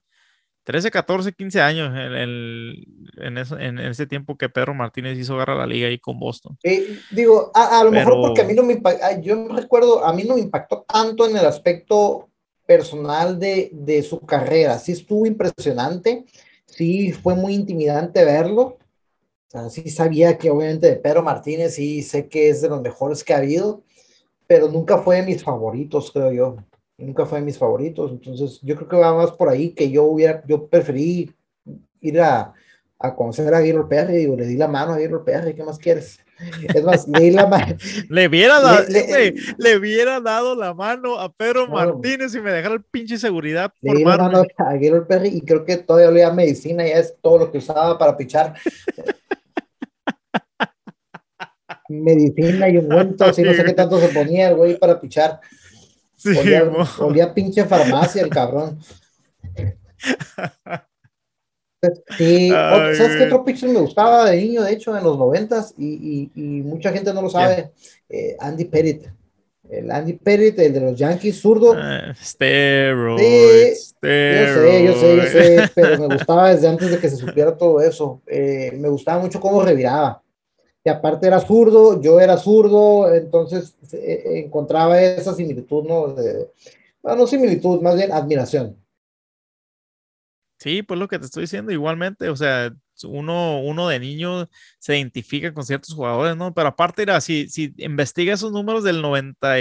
13, 0.65 0.91
14, 0.91 1.33
15 1.33 1.61
años 1.61 1.89
en, 1.91 2.15
el, 2.15 2.87
en, 3.19 3.39
eso, 3.39 3.59
en, 3.59 3.79
ese 3.79 4.07
tiempo 4.07 4.37
que 4.37 4.49
Pedro 4.49 4.75
Martínez 4.75 5.19
hizo 5.19 5.35
agarrar 5.35 5.59
la 5.59 5.67
liga 5.67 5.89
ahí 5.89 5.99
con 5.99 6.19
Boston. 6.19 6.57
Eh, 6.63 6.99
digo, 7.11 7.51
a, 7.55 7.81
a 7.81 7.85
lo 7.85 7.91
Pero... 7.91 8.07
mejor 8.07 8.27
porque 8.29 8.41
a 8.41 8.45
mí 8.45 8.55
no 8.55 8.63
me 8.63 8.73
impactó, 8.75 9.21
yo 9.21 9.49
recuerdo, 9.49 10.05
a 10.05 10.13
mí 10.15 10.25
no 10.25 10.35
me 10.35 10.41
impactó 10.41 10.85
tanto 10.89 11.29
en 11.29 11.37
el 11.37 11.45
aspecto 11.45 12.31
personal 12.67 13.39
de, 13.39 13.71
de 13.73 14.03
su 14.03 14.21
carrera, 14.21 14.79
sí 14.79 14.93
estuvo 14.93 15.27
impresionante, 15.27 16.25
sí 16.65 17.13
fue 17.13 17.35
muy 17.35 17.53
intimidante 17.55 18.25
verlo, 18.25 18.79
sea, 19.61 19.71
sí 19.71 19.89
sabía 19.91 20.37
que 20.39 20.51
obviamente 20.51 20.89
de 20.89 20.97
Pedro 20.97 21.23
Martínez, 21.23 21.75
sí 21.75 22.03
sé 22.03 22.29
que 22.29 22.49
es 22.49 22.61
de 22.63 22.69
los 22.69 22.83
mejores 22.83 23.23
que 23.25 23.35
ha 23.35 23.39
habido, 23.39 23.83
pero 24.47 24.69
nunca 24.69 24.99
fue 24.99 25.17
de 25.17 25.23
mis 25.23 25.43
favoritos, 25.43 26.11
creo 26.13 26.33
yo. 26.33 26.57
Nunca 26.97 27.27
fue 27.27 27.41
de 27.41 27.47
mis 27.47 27.59
favoritos. 27.59 28.13
Entonces, 28.13 28.61
yo 28.63 28.77
creo 28.77 28.89
que 28.89 28.97
va 28.97 29.15
más 29.15 29.33
por 29.33 29.49
ahí 29.49 29.71
que 29.71 29.91
yo 29.91 30.05
hubiera, 30.05 30.45
yo 30.47 30.67
preferí 30.67 31.35
ir 32.01 32.21
a, 32.21 32.53
a 32.99 33.15
conocer 33.15 33.53
a 33.53 33.61
Gaylord 33.61 33.89
Perry, 33.89 34.17
digo, 34.17 34.37
le 34.37 34.47
di 34.47 34.57
la 34.57 34.69
mano 34.69 34.93
a 34.93 34.99
Gaylord 34.99 35.25
Perry, 35.25 35.55
¿qué 35.55 35.65
más 35.65 35.79
quieres? 35.79 36.21
Es 36.75 36.83
más, 36.83 37.07
le 37.07 37.21
di 37.21 37.31
la 37.31 37.47
mano. 37.47 37.77
le, 38.09 38.29
hubiera 38.29 38.61
dado, 38.61 38.85
le, 38.89 39.07
le, 39.07 39.35
le, 39.57 39.77
hubiera 39.77 40.21
dado 40.21 40.55
la 40.55 40.75
mano 40.75 41.19
a 41.19 41.33
Pedro 41.33 41.67
no, 41.67 41.75
Martínez 41.75 42.35
y 42.35 42.41
me 42.41 42.53
dejara 42.53 42.75
el 42.75 42.83
pinche 42.83 43.19
seguridad. 43.19 43.73
Le 43.81 43.95
di 43.95 44.05
la 44.05 44.17
mano 44.17 44.43
a 44.59 44.75
Gaylord 44.75 45.07
Perry 45.07 45.29
y 45.29 45.41
creo 45.43 45.65
que 45.65 45.77
todavía 45.77 46.09
olía 46.09 46.33
medicina, 46.33 46.87
ya 46.87 46.99
es 46.99 47.15
todo 47.23 47.39
lo 47.39 47.53
que 47.53 47.59
usaba 47.59 47.97
para 47.99 48.17
pichar. 48.17 48.55
Medicina 52.03 52.69
y 52.69 52.79
ungüentos 52.79 53.39
y 53.39 53.43
no 53.43 53.55
sé 53.55 53.65
qué 53.65 53.73
tanto 53.73 54.01
se 54.01 54.09
ponía 54.09 54.49
el 54.49 54.57
güey 54.57 54.79
para 54.79 55.01
pichar. 55.01 55.41
Sí, 56.17 56.37
olía, 56.37 56.71
olía, 56.99 57.35
pinche 57.35 57.65
farmacia 57.65 58.23
el 58.23 58.31
cabrón. 58.31 58.79
Sí, 62.17 62.51
Ay, 62.55 62.95
¿sabes 62.95 63.17
qué 63.17 63.25
otro 63.25 63.45
pitcher 63.45 63.69
me 63.69 63.81
gustaba 63.81 64.31
de 64.31 64.39
niño? 64.39 64.63
De 64.63 64.73
hecho, 64.73 64.97
en 64.97 65.05
los 65.05 65.19
noventas, 65.19 65.75
y, 65.77 66.31
y, 66.35 66.41
y, 66.41 66.63
mucha 66.63 66.91
gente 66.93 67.13
no 67.13 67.21
lo 67.23 67.29
sabe, 67.29 67.73
eh, 68.09 68.37
Andy 68.39 68.65
Pettit. 68.65 69.07
El 69.69 69.91
Andy 69.91 70.15
Pettit, 70.15 70.59
el 70.59 70.73
de 70.73 70.81
los 70.81 70.99
Yankees, 70.99 71.41
zurdo. 71.41 71.73
Uh, 71.73 72.15
sí, 72.15 72.37
Yo 74.03 74.55
sé, 74.55 74.85
yo 74.85 74.95
sé, 74.95 75.17
yo 75.17 75.23
sé, 75.25 75.71
pero 75.75 76.09
me 76.09 76.15
gustaba 76.15 76.55
desde 76.55 76.69
antes 76.69 76.91
de 76.91 76.99
que 76.99 77.09
se 77.09 77.17
supiera 77.17 77.57
todo 77.57 77.81
eso. 77.81 78.23
Eh, 78.27 78.73
me 78.79 78.89
gustaba 78.89 79.21
mucho 79.21 79.41
cómo 79.41 79.63
reviraba 79.63 80.24
y 80.85 80.91
aparte 80.91 81.27
era 81.27 81.41
zurdo, 81.41 82.01
yo 82.03 82.21
era 82.21 82.37
zurdo, 82.37 83.13
entonces 83.13 83.75
eh, 83.93 84.43
encontraba 84.45 85.01
esa 85.01 85.35
similitud, 85.35 85.83
¿no? 85.85 86.15
Bueno, 87.03 87.21
no 87.21 87.27
similitud, 87.27 87.81
más 87.81 87.97
bien 87.97 88.13
admiración. 88.13 88.77
Sí, 90.59 90.83
pues 90.83 91.01
lo 91.01 91.09
que 91.09 91.19
te 91.19 91.25
estoy 91.25 91.43
diciendo, 91.45 91.73
igualmente, 91.73 92.29
o 92.29 92.37
sea, 92.37 92.71
uno, 93.05 93.61
uno 93.63 93.89
de 93.89 93.99
niño 93.99 94.49
se 94.79 94.99
identifica 94.99 95.55
con 95.55 95.65
ciertos 95.65 95.95
jugadores, 95.95 96.37
¿no? 96.37 96.53
Pero 96.53 96.69
aparte 96.69 97.03
era, 97.03 97.19
si, 97.23 97.49
si 97.49 97.75
investiga 97.79 98.35
esos 98.35 98.53
números 98.53 98.85
del 98.85 99.01
90, 99.01 99.55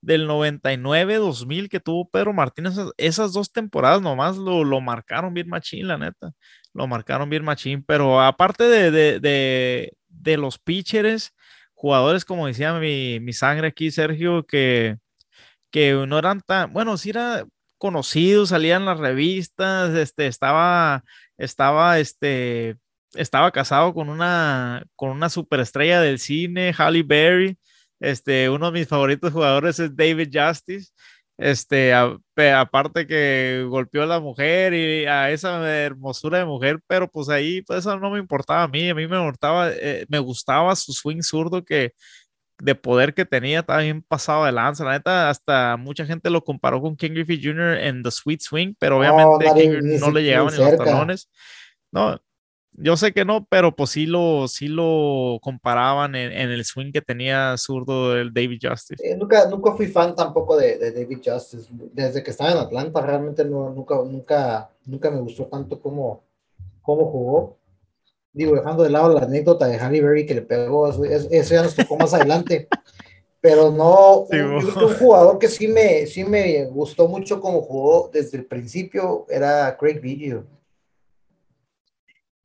del 0.00 0.26
99, 0.26 1.16
2000 1.16 1.68
que 1.68 1.78
tuvo 1.78 2.08
Pedro 2.10 2.32
Martínez, 2.32 2.74
esas, 2.96 3.32
dos 3.32 3.52
temporadas 3.52 4.02
nomás 4.02 4.36
lo, 4.36 4.64
lo, 4.64 4.80
marcaron 4.80 5.32
bien 5.32 5.48
machín, 5.48 5.86
la 5.86 5.96
neta, 5.96 6.32
lo 6.74 6.88
marcaron 6.88 7.30
bien 7.30 7.44
machín, 7.44 7.84
pero 7.84 8.20
aparte 8.20 8.64
de 8.64 9.92
de 10.20 10.36
los 10.36 10.58
pitchers, 10.58 11.34
jugadores 11.74 12.24
como 12.24 12.46
decía 12.46 12.74
mi, 12.74 13.20
mi 13.20 13.32
sangre 13.32 13.68
aquí, 13.68 13.90
Sergio, 13.90 14.44
que, 14.46 14.98
que 15.70 15.92
no 16.08 16.18
eran 16.18 16.40
tan, 16.40 16.72
bueno, 16.72 16.96
sí 16.96 17.10
era 17.10 17.46
conocidos, 17.78 18.50
salían 18.50 18.84
las 18.84 18.98
revistas, 18.98 19.94
este, 19.94 20.26
estaba, 20.26 21.04
estaba, 21.36 21.98
este, 21.98 22.76
estaba 23.14 23.50
casado 23.52 23.94
con 23.94 24.08
una, 24.08 24.84
con 24.96 25.10
una 25.10 25.28
superestrella 25.28 26.00
del 26.00 26.18
cine, 26.18 26.72
Halle 26.76 27.02
Berry, 27.02 27.58
este, 28.00 28.50
uno 28.50 28.70
de 28.70 28.80
mis 28.80 28.88
favoritos 28.88 29.32
jugadores 29.32 29.78
es 29.78 29.94
David 29.96 30.30
Justice, 30.32 30.92
este, 31.38 31.92
a, 31.92 32.18
aparte 32.58 33.06
que 33.06 33.66
golpeó 33.68 34.02
a 34.02 34.06
la 34.06 34.20
mujer 34.20 34.72
y 34.74 35.06
a 35.06 35.30
esa 35.30 35.58
hermosura 35.70 36.38
de 36.38 36.44
mujer, 36.44 36.80
pero 36.86 37.08
pues 37.08 37.28
ahí, 37.28 37.62
pues 37.62 37.80
eso 37.80 37.98
no 37.98 38.10
me 38.10 38.18
importaba 38.18 38.62
a 38.62 38.68
mí, 38.68 38.88
a 38.88 38.94
mí 38.94 39.06
me 39.06 39.18
importaba, 39.18 39.70
eh, 39.70 40.06
me 40.08 40.18
gustaba 40.18 40.74
su 40.76 40.92
swing 40.92 41.22
zurdo 41.22 41.64
que 41.64 41.92
de 42.58 42.74
poder 42.74 43.12
que 43.12 43.26
tenía, 43.26 43.60
estaba 43.60 43.80
bien 43.80 44.02
pasado 44.02 44.46
de 44.46 44.52
lanza, 44.52 44.84
la 44.84 44.92
neta, 44.92 45.28
hasta 45.28 45.76
mucha 45.76 46.06
gente 46.06 46.30
lo 46.30 46.42
comparó 46.42 46.80
con 46.80 46.96
King 46.96 47.10
Griffey 47.10 47.42
Jr. 47.42 47.78
en 47.78 48.02
The 48.02 48.10
Sweet 48.10 48.40
Swing, 48.40 48.74
pero 48.78 48.98
obviamente 48.98 49.46
no, 49.46 49.54
King 49.54 49.78
ni, 49.82 49.98
no 49.98 50.10
le 50.10 50.22
llegaban 50.22 50.54
ni 50.54 50.64
los 50.64 50.76
talones, 50.78 51.30
no, 51.92 52.18
yo 52.78 52.96
sé 52.96 53.12
que 53.12 53.24
no, 53.24 53.46
pero 53.48 53.74
pues 53.74 53.90
sí 53.90 54.06
lo, 54.06 54.48
sí 54.48 54.68
lo 54.68 55.38
comparaban 55.42 56.14
en, 56.14 56.32
en 56.32 56.50
el 56.50 56.64
swing 56.64 56.92
que 56.92 57.00
tenía 57.00 57.56
zurdo 57.56 58.16
el 58.16 58.32
David 58.32 58.60
Justice. 58.62 59.02
Eh, 59.06 59.16
nunca, 59.16 59.48
nunca 59.48 59.72
fui 59.72 59.86
fan 59.86 60.14
tampoco 60.14 60.56
de, 60.56 60.78
de, 60.78 60.92
David 60.92 61.20
Justice. 61.24 61.68
Desde 61.92 62.22
que 62.22 62.30
estaba 62.30 62.52
en 62.52 62.58
Atlanta, 62.58 63.00
realmente 63.00 63.44
no, 63.44 63.70
nunca, 63.70 63.96
nunca, 63.96 64.70
nunca 64.84 65.10
me 65.10 65.20
gustó 65.20 65.46
tanto 65.46 65.80
cómo, 65.80 66.22
cómo 66.82 67.10
jugó. 67.10 67.56
Digo, 68.32 68.54
dejando 68.54 68.82
de 68.82 68.90
lado 68.90 69.14
la 69.14 69.24
anécdota 69.24 69.66
de 69.66 69.78
Halle 69.78 70.02
Berry 70.02 70.26
que 70.26 70.34
le 70.34 70.42
pegó, 70.42 70.90
eso, 70.90 71.04
eso 71.04 71.54
ya 71.54 71.62
nos 71.62 71.74
tocó 71.74 71.96
más 71.96 72.12
adelante. 72.12 72.68
Pero 73.40 73.70
no, 73.70 74.26
Sí, 74.30 74.36
un, 74.38 74.54
un 74.56 74.94
jugador 74.96 75.38
que 75.38 75.48
sí 75.48 75.68
me, 75.68 76.04
sí 76.06 76.24
me 76.24 76.66
gustó 76.66 77.08
mucho 77.08 77.40
como 77.40 77.62
jugó 77.62 78.10
desde 78.12 78.38
el 78.38 78.44
principio 78.44 79.24
era 79.30 79.76
Craig 79.78 80.00
Biggio. 80.00 80.44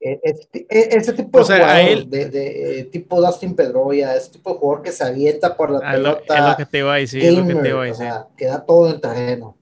E- 0.03 0.19
Este, 0.23 0.65
e- 0.67 0.97
ese 0.97 1.13
tipo 1.13 1.37
de 1.37 1.43
O 1.43 1.45
sea, 1.45 1.57
a 1.57 1.59
jugador, 1.59 1.89
él- 1.89 2.09
de, 2.09 2.25
de, 2.29 2.79
eh, 2.79 2.83
tipo 2.85 3.21
Dustin 3.21 3.55
Pedroia, 3.55 4.15
ese 4.15 4.31
tipo 4.31 4.51
de 4.51 4.57
jugador 4.59 4.83
que 4.83 4.91
se 4.91 5.03
avienta 5.03 5.55
por 5.55 5.69
la 5.69 5.77
lo- 5.95 6.15
pelota, 6.17 6.37
es 6.39 6.45
lo 6.45 6.57
que 6.57 6.65
te 6.65 6.77
iba 6.79 6.93
a 6.93 6.97
decir, 6.97 7.23
es 7.23 7.33
lo 7.37 7.45
que 7.45 7.53
te 7.55 7.69
iba 7.69 7.77
a 7.77 7.81
o 7.81 7.83
decir. 7.83 7.97
sea, 7.97 8.27
que 8.35 8.45
da 8.47 8.65
todo 8.65 8.87
en 8.87 8.95
el 8.95 9.01
terreno. 9.01 9.55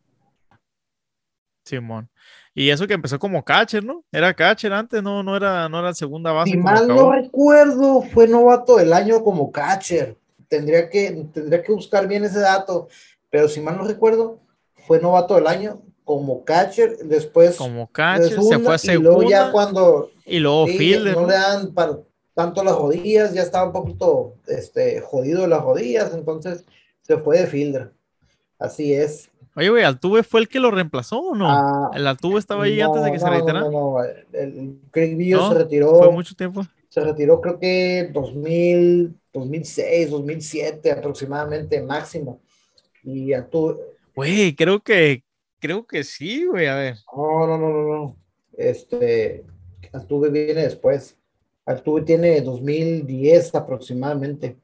Simón. 1.65 2.09
Y 2.55 2.69
eso 2.71 2.87
que 2.87 2.93
empezó 2.95 3.19
como 3.19 3.43
catcher, 3.43 3.83
¿no? 3.83 4.03
Era 4.11 4.33
catcher 4.33 4.73
antes, 4.73 5.03
no, 5.03 5.21
no 5.23 5.35
era, 5.37 5.69
no 5.69 5.79
era 5.79 5.93
segunda 5.93 6.31
base. 6.31 6.51
Si 6.51 6.57
mal 6.57 6.87
no 6.87 7.11
recuerdo, 7.11 8.01
fue 8.01 8.27
novato 8.27 8.77
del 8.77 8.91
año 8.93 9.23
como 9.23 9.51
catcher. 9.51 10.17
Tendría 10.47 10.89
que, 10.89 11.27
tendría 11.31 11.61
que 11.61 11.71
buscar 11.71 12.07
bien 12.07 12.23
ese 12.25 12.39
dato, 12.39 12.87
pero 13.29 13.47
si 13.47 13.61
mal 13.61 13.77
no 13.77 13.83
recuerdo, 13.85 14.39
fue 14.87 14.99
novato 14.99 15.35
del 15.35 15.45
año 15.47 15.79
como 16.09 16.43
catcher, 16.43 16.97
después 17.03 17.55
como 17.55 17.85
catcher, 17.85 18.41
se 18.41 18.57
fue 18.57 18.73
a 18.73 18.79
segunda. 18.79 19.11
Y 19.11 19.13
luego 19.13 19.29
ya 19.29 19.51
cuando 19.51 20.09
y 20.25 20.39
luego 20.39 20.65
fielder, 20.65 21.15
no, 21.15 21.27
le 21.27 21.33
dan 21.33 21.71
para, 21.71 21.99
tanto 22.33 22.63
las 22.63 22.75
rodillas, 22.75 23.31
ya 23.31 23.43
estaba 23.43 23.67
un 23.67 23.73
poquito 23.73 24.33
este, 24.47 25.01
jodido 25.01 25.43
de 25.43 25.49
las 25.49 25.61
rodillas, 25.61 26.11
entonces 26.15 26.65
se 27.03 27.17
fue 27.17 27.37
de 27.37 27.45
fielder. 27.45 27.91
Así 28.57 28.91
es. 28.91 29.29
Oye, 29.55 29.69
güey, 29.69 29.83
¿Altuve 29.83 30.23
fue 30.23 30.39
el 30.39 30.49
que 30.49 30.59
lo 30.59 30.71
reemplazó 30.71 31.19
o 31.19 31.35
no? 31.35 31.47
Ah, 31.47 31.91
¿El 31.93 32.07
Altuve 32.07 32.39
estaba 32.39 32.63
ahí 32.63 32.81
antes 32.81 33.03
de 33.03 33.11
que 33.11 33.19
se 33.19 33.29
retirara? 33.29 33.59
No, 33.59 33.69
no, 33.69 34.03
el 34.33 34.79
Craig 34.89 35.15
Billo 35.15 35.47
se 35.47 35.59
retiró. 35.59 35.93
Fue 35.99 36.11
mucho 36.11 36.33
tiempo. 36.33 36.65
Se 36.89 37.01
retiró 37.01 37.39
creo 37.39 37.59
que 37.59 38.09
2000, 38.11 39.15
2006, 39.31 40.09
2007 40.09 40.91
aproximadamente, 40.91 41.83
máximo. 41.83 42.39
Y 43.03 43.31
Altuve. 43.31 43.75
Güey, 44.15 44.55
creo 44.55 44.79
que, 44.79 45.23
creo 45.59 45.85
que 45.85 46.03
sí, 46.03 46.45
güey, 46.45 46.67
a 46.67 46.75
ver. 46.75 46.97
No, 47.15 47.47
no, 47.47 47.57
no, 47.57 47.69
no, 47.69 47.83
no. 47.83 48.17
Este, 48.53 49.45
Altuve 49.93 50.29
viene 50.29 50.63
después. 50.63 51.17
Altuve 51.65 52.01
tiene 52.01 52.41
2010 52.41 53.55
aproximadamente. 53.55 54.57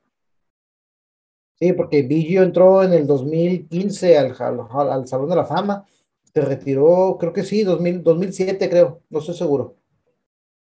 Sí, 1.59 1.71
porque 1.73 2.01
Biggio 2.01 2.43
entró 2.43 2.83
en 2.83 2.93
el 2.93 3.07
2015 3.07 4.17
al, 4.17 4.35
al, 4.69 5.07
Salón 5.07 5.29
de 5.29 5.35
la 5.35 5.45
Fama. 5.45 5.85
Se 6.33 6.41
retiró, 6.41 7.17
creo 7.17 7.31
que 7.31 7.43
sí, 7.43 7.63
2000, 7.63 8.03
2007, 8.03 8.69
creo. 8.69 9.01
No 9.09 9.19
estoy 9.19 9.35
seguro. 9.35 9.77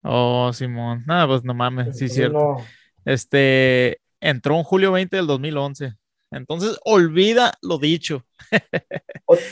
Oh, 0.02 0.52
Simón. 0.52 1.04
Nada, 1.06 1.28
pues 1.28 1.44
no 1.44 1.54
mames, 1.54 1.96
sí, 1.96 2.08
cierto. 2.08 2.56
Este 3.04 4.00
entró 4.20 4.56
en 4.56 4.64
julio 4.64 4.92
20 4.92 5.16
del 5.16 5.26
2011. 5.26 5.94
Entonces, 6.32 6.78
olvida 6.84 7.52
lo 7.62 7.78
dicho. 7.78 8.24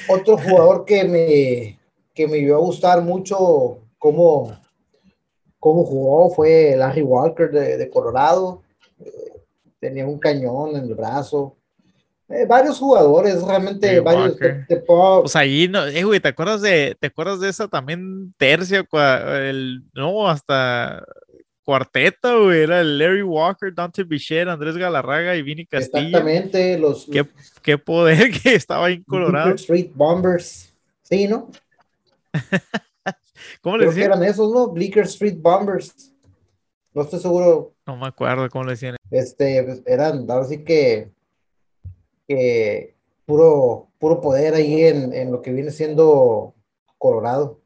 Otro 0.08 0.36
jugador 0.36 0.84
que 0.84 1.04
me, 1.04 1.78
que 2.14 2.28
me 2.28 2.38
iba 2.38 2.56
a 2.56 2.60
gustar 2.60 3.02
mucho 3.02 3.78
cómo, 3.98 4.58
cómo 5.58 5.84
jugó 5.84 6.30
fue 6.30 6.74
Larry 6.76 7.02
Walker 7.02 7.50
de, 7.50 7.76
de 7.76 7.90
Colorado 7.90 8.62
tenía 9.80 10.06
un 10.06 10.18
cañón 10.18 10.76
en 10.76 10.84
el 10.84 10.94
brazo. 10.94 11.56
Eh, 12.28 12.46
varios 12.46 12.78
jugadores, 12.78 13.42
realmente 13.42 13.98
varios. 13.98 14.36
Pues 15.22 15.34
ahí, 15.34 15.66
no, 15.66 15.84
eh, 15.86 16.04
güey, 16.04 16.20
¿te 16.20 16.28
acuerdas 16.28 16.62
de, 16.62 16.96
te 17.00 17.08
acuerdas 17.08 17.40
de 17.40 17.48
esa 17.48 17.66
también 17.66 18.32
tercia, 18.36 18.86
el, 18.92 19.82
no, 19.94 20.28
hasta 20.28 21.04
cuarteta, 21.70 22.35
güey, 22.35 22.62
era 22.62 22.83
Larry 22.83 23.22
Walker, 23.22 23.72
Dante 23.72 24.02
Bichette, 24.02 24.48
Andrés 24.48 24.76
Galarraga 24.76 25.37
y 25.37 25.42
Vini 25.42 25.64
Castillo. 25.64 26.09
Exactamente, 26.09 26.76
los. 26.76 27.06
Qué, 27.06 27.24
qué 27.62 27.78
poder 27.78 28.33
que 28.42 28.56
estaba 28.56 28.87
ahí 28.87 28.94
en 28.94 29.04
Colorado. 29.04 29.54
Street 29.54 29.92
Bombers, 29.94 30.74
sí, 31.02 31.28
¿no? 31.28 31.48
¿Cómo 33.62 33.78
le 33.78 33.87
decían? 33.87 34.06
eran 34.06 34.24
esos, 34.24 34.52
¿no? 34.52 34.66
Bleecker 34.66 35.04
Street 35.04 35.37
Bombers. 35.38 36.12
No 36.92 37.02
estoy 37.02 37.20
seguro. 37.20 37.72
No 37.87 37.96
me 37.96 38.09
acuerdo 38.09 38.50
cómo 38.50 38.64
le 38.64 38.72
decían. 38.72 38.96
Este, 39.09 39.62
pues, 39.62 39.80
eran, 39.87 40.28
ahora 40.28 40.46
sí 40.46 40.64
que, 40.64 41.09
que 42.26 42.96
puro, 43.26 43.90
puro 44.00 44.20
poder 44.20 44.54
ahí 44.54 44.87
en, 44.87 45.12
en 45.12 45.30
lo 45.30 45.40
que 45.40 45.52
viene 45.52 45.70
siendo 45.70 46.52
Colorado. 46.98 47.60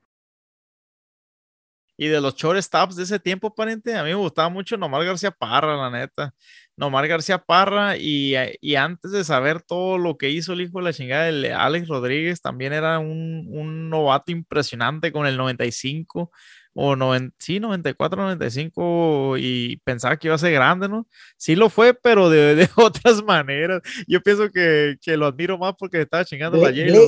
Y 1.97 2.09
de 2.09 2.21
los 2.21 2.35
shortstops 2.35 2.97
de 2.97 3.05
ese 3.05 3.19
tiempo, 3.19 3.49
aparente, 3.49 3.95
a 3.95 4.03
mí 4.03 4.11
me 4.11 4.17
gustaba 4.17 4.49
mucho 4.49 4.77
Nomar 4.77 5.05
García 5.05 5.31
Parra, 5.31 5.77
la 5.77 5.91
neta. 5.91 6.35
Nomar 6.77 7.07
García 7.07 7.39
Parra, 7.39 7.97
y, 7.97 8.35
y, 8.61 8.75
antes 8.75 9.13
de 9.13 9.23
saber 9.23 9.63
todo 9.63 9.97
lo 9.97 10.17
que 10.17 10.31
hizo 10.31 10.55
el 10.55 10.63
hijo 10.63 10.79
de 10.79 10.85
la 10.85 10.93
chingada 10.93 11.31
de 11.31 11.53
Alex 11.53 11.87
Rodríguez, 11.87 12.41
también 12.41 12.73
era 12.73 12.99
un, 12.99 13.47
un 13.49 13.89
novato 13.91 14.33
impresionante 14.33 15.13
con 15.13 15.27
el 15.27 15.37
95 15.37 16.33
o 16.75 16.97
sí, 17.39 17.61
94, 17.61 18.23
95 18.23 19.37
y 19.39 19.77
pensaba 19.85 20.17
que 20.17 20.27
iba 20.27 20.35
a 20.35 20.39
ser 20.39 20.53
grande, 20.53 20.89
¿no? 20.89 21.07
Sí 21.37 21.55
lo 21.55 21.71
fue, 21.71 21.95
pero 21.95 22.29
de, 22.29 22.57
de 22.57 22.69
otras 22.77 23.23
maneras. 23.23 23.81
Yo 24.09 24.21
pienso 24.21 24.51
que, 24.51 24.97
que, 25.01 25.17
lo 25.17 25.27
admiro 25.27 25.57
más 25.57 25.75
porque 25.79 26.03
estaba 26.03 26.25
chingando 26.25 26.59
la 26.59 26.73
hielo 26.73 26.99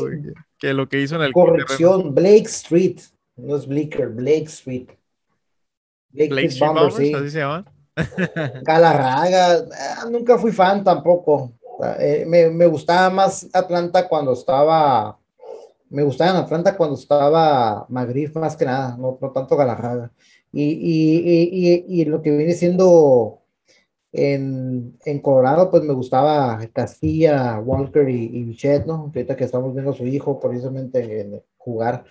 que, 0.58 0.72
lo 0.72 0.88
que 0.88 1.00
hizo 1.00 1.16
en 1.16 1.22
el... 1.22 1.32
Corrección, 1.32 2.14
Blake 2.14 2.46
Street, 2.46 3.00
no 3.36 3.56
es 3.56 3.66
Bleecker, 3.66 4.08
Blake 4.08 4.46
Street. 4.46 4.88
Blake, 6.10 6.46
Street 6.46 6.68
Bombers, 6.68 6.94
sí. 6.96 7.14
así 7.14 7.30
se 7.30 7.38
llama. 7.38 7.64
Galarraga, 8.62 9.66
ah, 9.98 10.06
nunca 10.10 10.38
fui 10.38 10.52
fan 10.52 10.82
tampoco. 10.82 11.52
Eh, 11.98 12.24
me, 12.26 12.50
me 12.50 12.66
gustaba 12.66 13.10
más 13.10 13.48
Atlanta 13.52 14.08
cuando 14.08 14.32
estaba 14.32 15.18
me 15.90 16.02
gustaba 16.02 16.30
en 16.30 16.36
Atlanta 16.36 16.76
cuando 16.76 16.96
estaba 16.96 17.86
Magriff 17.88 18.34
más 18.36 18.56
que 18.56 18.64
nada, 18.64 18.96
no, 18.96 19.18
no 19.20 19.30
tanto 19.32 19.56
Galarraga. 19.56 20.12
Y, 20.52 20.64
y, 20.64 21.84
y, 21.86 22.00
y, 22.00 22.04
lo 22.06 22.22
que 22.22 22.30
viene 22.36 22.54
siendo 22.54 23.42
en, 24.12 24.96
en, 25.04 25.20
Colorado, 25.20 25.70
pues 25.70 25.82
me 25.82 25.92
gustaba 25.92 26.58
Castilla, 26.72 27.60
Walker 27.60 28.08
y, 28.08 28.44
Bichette, 28.44 28.86
¿no? 28.86 28.94
Ahorita 28.94 29.36
que 29.36 29.44
estamos 29.44 29.74
viendo 29.74 29.90
a 29.92 29.94
su 29.94 30.06
hijo 30.06 30.40
precisamente 30.40 31.20
en 31.20 31.42
jugar 31.58 32.04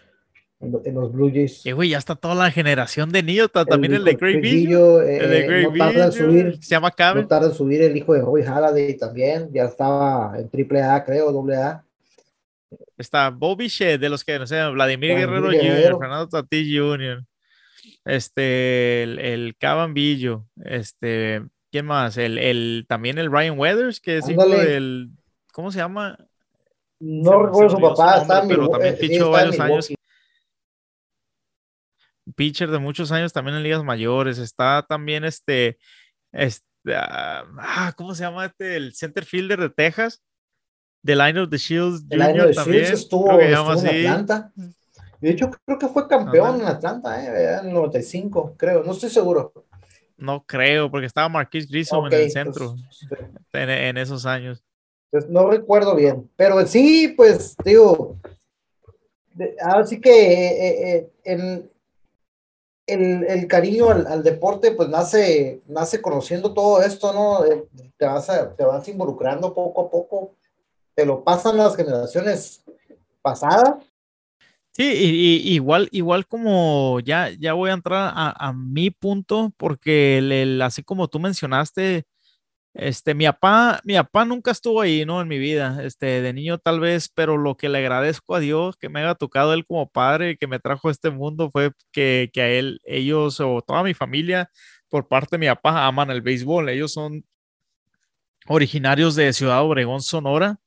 en, 0.60 0.96
los 0.96 1.12
Blue 1.12 1.30
Jays. 1.30 1.66
Y 1.66 1.72
güey, 1.72 1.90
ya 1.90 1.98
está 1.98 2.16
toda 2.16 2.36
la 2.36 2.52
generación 2.52 3.12
de 3.12 3.24
niños, 3.24 3.52
también 3.52 3.94
el, 3.94 4.04
de 4.04 4.16
Great 4.16 4.42
Villo. 4.42 5.02
el 5.02 5.30
de 5.30 5.42
Great 5.44 5.72
no 5.72 5.78
tarda 5.78 6.06
en 6.06 6.12
subir, 6.12 6.58
se 6.62 6.70
llama 6.70 6.92
Cabe. 6.92 7.22
No 7.22 7.28
tarda 7.28 7.48
en 7.48 7.54
subir 7.54 7.82
el 7.82 7.96
hijo 7.96 8.14
de 8.14 8.22
Roy 8.22 8.44
Halladay 8.44 8.98
también, 8.98 9.50
ya 9.54 9.66
estaba 9.66 10.38
en 10.38 10.50
triple 10.50 10.82
A, 10.82 11.04
creo, 11.04 11.32
doble 11.32 11.58
A. 11.58 11.84
Está 12.98 13.30
Bobby 13.30 13.68
Shea, 13.68 13.98
de 13.98 14.10
los 14.10 14.24
que 14.24 14.40
no 14.40 14.48
sé, 14.48 14.66
Vladimir 14.70 15.16
Guerrero, 15.16 15.48
Jr., 15.48 16.00
Fernando 16.00 16.30
Tatis 16.30 16.68
Jr., 16.78 17.24
este, 18.04 19.04
el, 19.04 19.20
el 19.20 19.56
Cabambillo, 19.58 20.46
este, 20.64 21.44
¿quién 21.72 21.86
más? 21.86 22.18
El, 22.18 22.38
el, 22.38 22.86
también 22.88 23.18
el 23.18 23.32
Ryan 23.32 23.60
Weathers, 23.60 24.00
que 24.00 24.18
es 24.18 24.30
hijo 24.30 24.48
del, 24.48 25.10
¿cómo 25.52 25.72
se 25.72 25.80
llama? 25.80 26.18
No 27.00 27.44
recuerdo 27.44 27.70
su 27.72 27.82
papá, 27.82 28.22
está 28.22 28.48
pero 28.48 28.70
también 28.70 28.98
pichó 28.98 29.32
varios 29.32 29.60
años. 29.60 29.94
Pitcher 32.36 32.72
de 32.72 32.80
muchos 32.80 33.12
años 33.12 33.34
también 33.34 33.58
en 33.58 33.64
ligas 33.64 33.84
mayores. 33.84 34.38
Está 34.38 34.86
también 34.88 35.24
este, 35.24 35.78
este 36.32 36.66
ah, 36.94 37.94
¿cómo 37.96 38.14
se 38.16 38.24
llama 38.24 38.46
este? 38.46 38.76
El 38.76 38.94
center 38.94 39.26
fielder 39.26 39.60
de 39.60 39.70
Texas, 39.70 40.22
The 41.04 41.16
Line 41.16 41.40
of 41.40 41.50
the 41.50 41.58
Shields 41.58 42.04
Junior 42.10 42.54
también. 42.54 42.86
estuvo, 42.86 43.40
en 43.40 43.54
Atlanta. 43.54 44.52
De 45.22 45.30
hecho, 45.30 45.50
creo 45.66 45.80
que 45.80 45.88
fue 45.88 46.08
campeón 46.08 46.62
en 46.62 46.68
Atlanta, 46.68 47.24
¿eh? 47.24 47.60
en 47.62 47.68
el 47.68 47.74
95, 47.74 48.56
creo. 48.58 48.84
No 48.84 48.92
estoy 48.92 49.10
seguro. 49.10 49.54
No 50.18 50.44
creo, 50.46 50.90
porque 50.90 51.08
estaba 51.08 51.30
Marquis 51.30 51.70
Grissom 51.70 52.08
en 52.08 52.14
el 52.14 52.32
centro 52.32 52.76
pues, 53.52 53.70
en, 53.70 53.98
esos 53.98 54.26
años. 54.26 54.64
Pues 55.12 55.30
no 55.30 55.50
recuerdo 55.50 55.96
bien, 55.96 56.30
pero 56.36 56.66
sí, 56.66 57.14
pues 57.16 57.56
digo, 57.64 58.18
ahora 59.62 59.86
sí 59.86 60.00
que 60.00 60.12
eh, 60.12 61.12
eh, 61.26 61.70
el, 62.88 63.24
el, 63.26 63.48
cariño 63.48 63.90
al, 63.90 64.24
deporte 64.24 64.72
pues 64.72 64.90
nace, 64.90 65.62
nace 65.68 66.02
conociendo 66.02 66.54
todo 66.54 66.82
esto, 66.82 67.14
¿no? 67.14 67.46
Eh, 67.46 67.66
te 67.98 68.06
vas, 68.06 68.30
te 68.58 68.64
vas 68.64 68.88
involucrando 68.88 69.54
poco 69.54 69.82
a 69.82 69.90
poco 69.90 70.36
te 70.96 71.06
lo 71.06 71.24
pasan 71.24 71.58
las 71.58 71.76
generaciones 71.76 72.64
pasadas. 73.22 73.76
Sí, 74.72 74.84
y, 74.84 75.54
igual, 75.54 75.88
igual 75.92 76.26
como 76.26 77.00
ya, 77.02 77.30
ya 77.30 77.54
voy 77.54 77.70
a 77.70 77.74
entrar 77.74 78.12
a, 78.16 78.54
mi 78.54 78.90
punto, 78.90 79.54
porque 79.58 80.18
el, 80.18 80.62
así 80.62 80.84
como 80.84 81.08
tú 81.08 81.20
mencionaste, 81.20 82.06
este, 82.76 83.14
mi 83.16 83.26
papá, 83.26 83.80
mi 83.86 83.96
papá 83.96 84.26
nunca 84.26 84.52
estuvo 84.52 84.82
ahí, 84.82 85.06
¿no? 85.06 85.22
En 85.22 85.30
mi 85.30 85.40
vida, 85.40 85.80
este, 85.84 86.22
de 86.22 86.34
niño 86.34 86.58
tal 86.58 86.82
vez, 86.82 87.10
pero 87.10 87.38
lo 87.38 87.56
que 87.56 87.70
le 87.70 87.78
agradezco 87.80 88.36
a 88.36 88.42
Dios 88.42 88.76
que 88.78 88.90
me 88.90 89.00
haya 89.00 89.16
tocado 89.16 89.54
él 89.54 89.66
como 89.66 89.90
padre, 89.90 90.38
que 90.38 90.48
me 90.48 90.60
trajo 90.60 90.90
a 90.90 90.92
este 90.92 91.10
mundo, 91.10 91.50
fue 91.52 91.72
que, 91.94 92.30
que 92.34 92.42
a 92.42 92.50
él, 92.50 92.82
ellos 92.84 93.40
o 93.40 93.62
toda 93.66 93.82
mi 93.84 93.94
familia, 93.94 94.52
por 94.90 95.08
parte 95.08 95.38
de 95.38 95.40
mi 95.40 95.48
papá, 95.48 95.88
aman 95.88 96.12
el 96.12 96.22
béisbol. 96.22 96.70
Ellos 96.70 96.92
son 96.94 97.24
originarios 98.48 99.16
de 99.16 99.34
Ciudad 99.34 99.64
Obregón, 99.64 100.02
Sonora, 100.02 100.60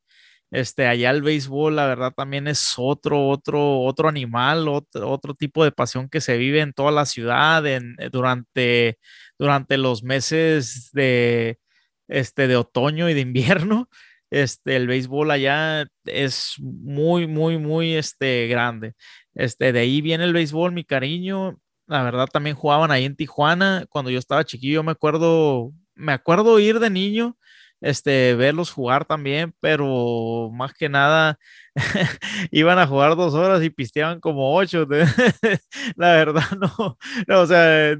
este, 0.50 0.86
allá 0.86 1.10
el 1.10 1.22
béisbol, 1.22 1.76
la 1.76 1.86
verdad, 1.86 2.12
también 2.16 2.48
es 2.48 2.74
otro, 2.78 3.28
otro, 3.28 3.80
otro 3.82 4.08
animal, 4.08 4.66
otro, 4.68 5.34
tipo 5.34 5.64
de 5.64 5.72
pasión 5.72 6.08
que 6.08 6.20
se 6.22 6.38
vive 6.38 6.60
en 6.60 6.72
toda 6.72 6.90
la 6.92 7.06
ciudad 7.06 7.62
durante, 8.10 8.98
durante 9.38 9.76
los 9.78 10.02
meses 10.02 10.90
de, 10.92 11.58
este, 12.08 12.48
de 12.48 12.56
otoño 12.56 13.08
y 13.08 13.14
de 13.14 13.20
invierno. 13.20 13.88
Este, 14.30 14.76
el 14.76 14.86
béisbol 14.86 15.30
allá 15.30 15.86
es 16.04 16.56
muy, 16.58 17.26
muy, 17.26 17.56
muy 17.56 17.94
este, 17.94 18.46
grande. 18.46 18.92
Este, 19.34 19.72
de 19.72 19.80
ahí 19.80 20.02
viene 20.02 20.24
el 20.24 20.34
béisbol, 20.34 20.70
mi 20.72 20.84
cariño. 20.84 21.58
La 21.86 22.02
verdad, 22.02 22.26
también 22.30 22.54
jugaban 22.54 22.90
ahí 22.90 23.06
en 23.06 23.16
Tijuana. 23.16 23.86
Cuando 23.88 24.10
yo 24.10 24.18
estaba 24.18 24.44
chiquillo, 24.44 24.82
me 24.82 24.92
acuerdo, 24.92 25.72
me 25.94 26.12
acuerdo 26.12 26.58
ir 26.58 26.78
de 26.78 26.90
niño, 26.90 27.38
este, 27.80 28.34
verlos 28.34 28.70
jugar 28.70 29.04
también, 29.06 29.54
pero 29.60 30.50
más 30.52 30.74
que 30.74 30.88
nada 30.88 31.38
iban 32.50 32.78
a 32.78 32.86
jugar 32.86 33.16
dos 33.16 33.34
horas 33.34 33.62
y 33.62 33.70
pisteaban 33.70 34.20
como 34.20 34.54
ocho. 34.54 34.86
la 35.96 36.12
verdad, 36.12 36.44
no, 36.60 36.98
no, 37.26 37.40
o 37.40 37.46
sea, 37.46 37.96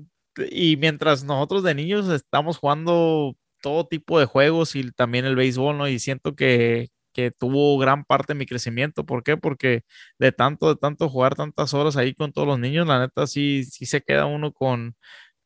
y 0.50 0.76
mientras 0.76 1.24
nosotros 1.24 1.62
de 1.62 1.74
niños 1.74 2.08
estamos 2.08 2.58
jugando 2.58 3.36
todo 3.62 3.86
tipo 3.86 4.18
de 4.20 4.26
juegos 4.26 4.76
y 4.76 4.90
también 4.92 5.24
el 5.24 5.36
béisbol, 5.36 5.78
¿no? 5.78 5.88
Y 5.88 5.98
siento 5.98 6.34
que, 6.36 6.88
que 7.12 7.30
tuvo 7.30 7.78
gran 7.78 8.04
parte 8.04 8.34
de 8.34 8.38
mi 8.38 8.46
crecimiento. 8.46 9.04
¿Por 9.06 9.22
qué? 9.22 9.36
Porque 9.36 9.82
de 10.18 10.32
tanto, 10.32 10.68
de 10.68 10.76
tanto 10.76 11.08
jugar 11.08 11.34
tantas 11.34 11.74
horas 11.74 11.96
ahí 11.96 12.14
con 12.14 12.32
todos 12.32 12.48
los 12.48 12.58
niños, 12.58 12.86
la 12.86 13.00
neta 13.00 13.26
sí, 13.26 13.64
sí 13.64 13.86
se 13.86 14.02
queda 14.02 14.26
uno 14.26 14.52
con, 14.52 14.94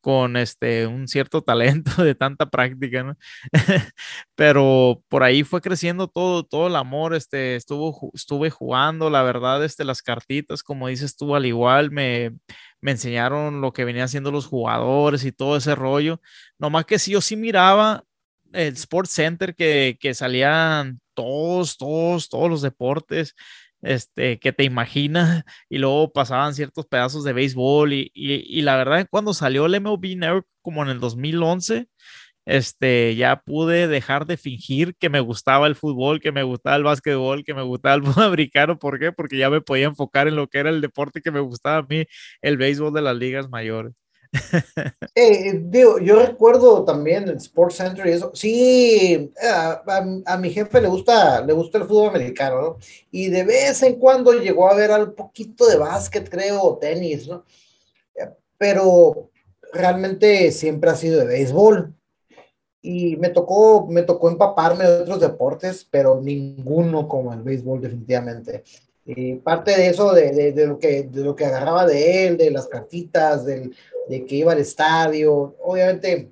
con 0.03 0.35
este, 0.35 0.85
un 0.85 1.07
cierto 1.07 1.41
talento 1.43 1.91
de 2.03 2.13
tanta 2.13 2.49
práctica, 2.49 3.03
¿no? 3.03 3.15
Pero 4.35 5.01
por 5.07 5.23
ahí 5.23 5.43
fue 5.43 5.61
creciendo 5.61 6.09
todo, 6.09 6.43
todo 6.43 6.67
el 6.67 6.75
amor, 6.75 7.15
este, 7.15 7.55
estuvo, 7.55 8.11
estuve 8.13 8.49
jugando, 8.49 9.09
la 9.09 9.23
verdad, 9.23 9.63
este, 9.63 9.85
las 9.85 10.01
cartitas, 10.01 10.61
como 10.61 10.89
dices 10.89 11.15
tú, 11.15 11.35
al 11.35 11.45
igual, 11.45 11.89
me, 11.91 12.33
me 12.83 12.91
enseñaron 12.91 13.61
lo 13.61 13.71
que 13.71 13.85
venían 13.85 14.05
haciendo 14.05 14.29
los 14.29 14.45
jugadores 14.45 15.23
y 15.23 15.31
todo 15.31 15.55
ese 15.55 15.73
rollo. 15.73 16.19
Nomás 16.59 16.85
que 16.85 16.99
si 16.99 17.11
yo 17.11 17.21
sí 17.21 17.37
miraba 17.37 18.03
el 18.51 18.73
Sports 18.73 19.11
Center 19.11 19.55
que, 19.55 19.97
que 20.01 20.13
salían 20.13 20.99
todos, 21.13 21.77
todos, 21.77 22.27
todos 22.27 22.49
los 22.49 22.61
deportes 22.61 23.35
este, 23.81 24.37
que 24.37 24.51
te 24.51 24.65
imaginas, 24.65 25.43
y 25.69 25.77
luego 25.77 26.11
pasaban 26.11 26.55
ciertos 26.55 26.85
pedazos 26.85 27.23
de 27.23 27.31
béisbol, 27.31 27.93
y, 27.93 28.11
y, 28.13 28.59
y 28.59 28.61
la 28.63 28.75
verdad, 28.75 29.07
cuando 29.09 29.33
salió 29.33 29.65
el 29.65 29.79
MLB 29.79 30.17
Network, 30.17 30.47
como 30.61 30.83
en 30.83 30.89
el 30.89 30.99
2011, 30.99 31.87
este, 32.45 33.15
ya 33.15 33.41
pude 33.45 33.87
dejar 33.87 34.25
de 34.25 34.37
fingir 34.37 34.95
que 34.95 35.09
me 35.09 35.19
gustaba 35.19 35.67
el 35.67 35.75
fútbol, 35.75 36.19
que 36.19 36.31
me 36.31 36.43
gustaba 36.43 36.75
el 36.75 36.83
básquetbol, 36.83 37.43
que 37.43 37.53
me 37.53 37.63
gustaba 37.63 37.95
el 37.95 38.03
fútbol 38.03 38.25
americano. 38.25 38.77
¿Por 38.79 38.99
qué? 38.99 39.11
Porque 39.11 39.37
ya 39.37 39.49
me 39.49 39.61
podía 39.61 39.85
enfocar 39.85 40.27
en 40.27 40.35
lo 40.35 40.47
que 40.47 40.59
era 40.59 40.69
el 40.69 40.81
deporte 40.81 41.21
que 41.21 41.31
me 41.31 41.39
gustaba 41.39 41.77
a 41.77 41.85
mí, 41.87 42.05
el 42.41 42.57
béisbol 42.57 42.93
de 42.93 43.01
las 43.01 43.15
ligas 43.15 43.49
mayores. 43.49 43.93
Eh, 45.15 45.61
digo, 45.65 45.99
yo 45.99 46.25
recuerdo 46.25 46.83
también 46.83 47.29
el 47.29 47.37
Sports 47.37 47.75
Center 47.75 48.07
y 48.07 48.11
eso. 48.11 48.31
Sí, 48.33 49.31
a, 49.39 50.37
mi 50.37 50.49
jefe 50.49 50.81
le 50.81 50.87
gusta, 50.87 51.45
le 51.45 51.53
gusta 51.53 51.77
el 51.77 51.83
fútbol 51.85 52.09
americano, 52.09 52.61
¿no? 52.61 52.77
Y 53.11 53.29
de 53.29 53.43
vez 53.43 53.83
en 53.83 53.99
cuando 53.99 54.33
llegó 54.33 54.67
a 54.67 54.75
ver 54.75 54.89
un 54.89 55.13
poquito 55.13 55.67
de 55.67 55.77
básquet, 55.77 56.27
creo, 56.29 56.63
o 56.63 56.77
tenis, 56.79 57.27
¿no? 57.27 57.45
Pero 58.57 59.29
realmente 59.71 60.51
siempre 60.51 60.89
ha 60.89 60.95
sido 60.95 61.19
de 61.19 61.25
béisbol. 61.25 61.93
Y 62.83 63.15
me 63.15 63.29
tocó, 63.29 63.87
me 63.87 64.03
tocó 64.03 64.29
empaparme 64.29 64.83
de 64.83 65.01
otros 65.01 65.21
deportes, 65.21 65.87
pero 65.89 66.21
ninguno 66.21 67.07
como 67.07 67.33
el 67.33 67.41
béisbol, 67.41 67.81
definitivamente. 67.81 68.63
Y 69.05 69.35
parte 69.35 69.71
de 69.71 69.87
eso, 69.87 70.13
de, 70.13 70.51
de, 70.51 70.67
lo 70.67 70.77
que, 70.77 71.03
de 71.03 71.23
lo 71.23 71.35
que 71.35 71.45
agarraba 71.45 71.87
de 71.87 72.27
él, 72.27 72.37
de 72.37 72.51
las 72.51 72.67
cartitas, 72.67 73.45
del, 73.45 73.73
de 74.07 74.25
que 74.25 74.35
iba 74.35 74.51
al 74.51 74.59
estadio, 74.59 75.55
obviamente 75.61 76.31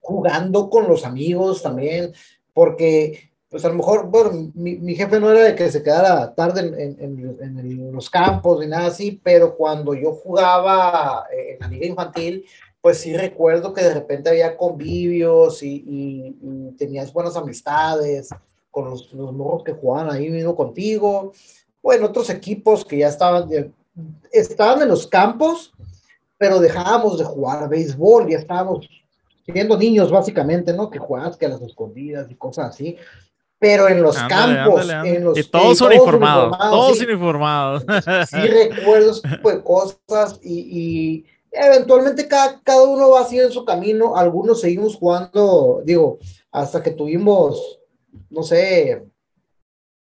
jugando 0.00 0.68
con 0.68 0.88
los 0.88 1.04
amigos 1.04 1.62
también, 1.62 2.12
porque 2.52 3.30
pues 3.52 3.66
a 3.66 3.68
lo 3.68 3.74
mejor, 3.74 4.06
bueno, 4.08 4.50
mi, 4.54 4.76
mi 4.76 4.94
jefe 4.94 5.20
no 5.20 5.30
era 5.30 5.42
de 5.42 5.54
que 5.54 5.70
se 5.70 5.82
quedara 5.82 6.34
tarde 6.34 6.60
en, 6.60 6.98
en, 6.98 7.58
en, 7.58 7.92
los 7.92 8.08
campos 8.08 8.58
ni 8.58 8.66
nada 8.66 8.86
así, 8.86 9.20
pero 9.22 9.54
cuando 9.54 9.92
yo 9.92 10.12
jugaba 10.12 11.26
en 11.30 11.58
la 11.60 11.68
liga 11.68 11.86
infantil, 11.86 12.46
pues 12.82 12.98
sí 12.98 13.16
recuerdo 13.16 13.72
que 13.72 13.82
de 13.82 13.94
repente 13.94 14.28
había 14.28 14.56
convivios 14.56 15.62
y, 15.62 15.84
y, 15.86 16.36
y 16.42 16.72
tenías 16.76 17.12
buenas 17.12 17.36
amistades 17.36 18.28
con 18.72 18.90
los, 18.90 19.12
los 19.12 19.32
morros 19.32 19.62
que 19.62 19.72
jugaban 19.72 20.10
ahí 20.10 20.28
mismo 20.28 20.56
contigo, 20.56 21.32
o 21.80 21.92
en 21.92 22.02
otros 22.02 22.28
equipos 22.28 22.84
que 22.84 22.98
ya 22.98 23.08
estaban, 23.08 23.48
estaban 24.32 24.82
en 24.82 24.88
los 24.88 25.06
campos, 25.06 25.72
pero 26.38 26.58
dejábamos 26.58 27.18
de 27.18 27.24
jugar 27.24 27.68
béisbol, 27.68 28.28
ya 28.28 28.38
estábamos 28.38 28.88
siendo 29.44 29.76
niños 29.76 30.10
básicamente, 30.10 30.72
¿no? 30.72 30.90
Que 30.90 30.98
jugabas 30.98 31.36
que 31.36 31.46
a 31.46 31.50
las 31.50 31.62
escondidas 31.62 32.30
y 32.30 32.34
cosas 32.34 32.70
así. 32.70 32.96
Pero 33.58 33.88
en 33.88 34.02
los 34.02 34.16
campos, 34.24 34.88
en 35.04 35.22
los 35.22 35.38
y 35.38 35.44
todos 35.44 35.80
uniformados, 35.82 36.58
todos 36.58 37.00
uniformados. 37.00 37.84
Sí, 38.28 38.38
recuerdo 38.38 39.12
ese 39.12 39.28
tipo 39.28 39.50
de 39.52 39.62
cosas 39.62 40.40
y, 40.42 40.58
y 40.80 41.26
eventualmente 41.52 42.26
cada, 42.26 42.60
cada 42.62 42.82
uno 42.82 43.10
va 43.10 43.20
haciendo 43.20 43.52
su 43.52 43.64
camino. 43.64 44.16
Algunos 44.16 44.60
seguimos 44.60 44.96
jugando, 44.96 45.82
digo, 45.84 46.18
hasta 46.50 46.82
que 46.82 46.90
tuvimos, 46.90 47.78
no 48.30 48.42
sé, 48.42 49.04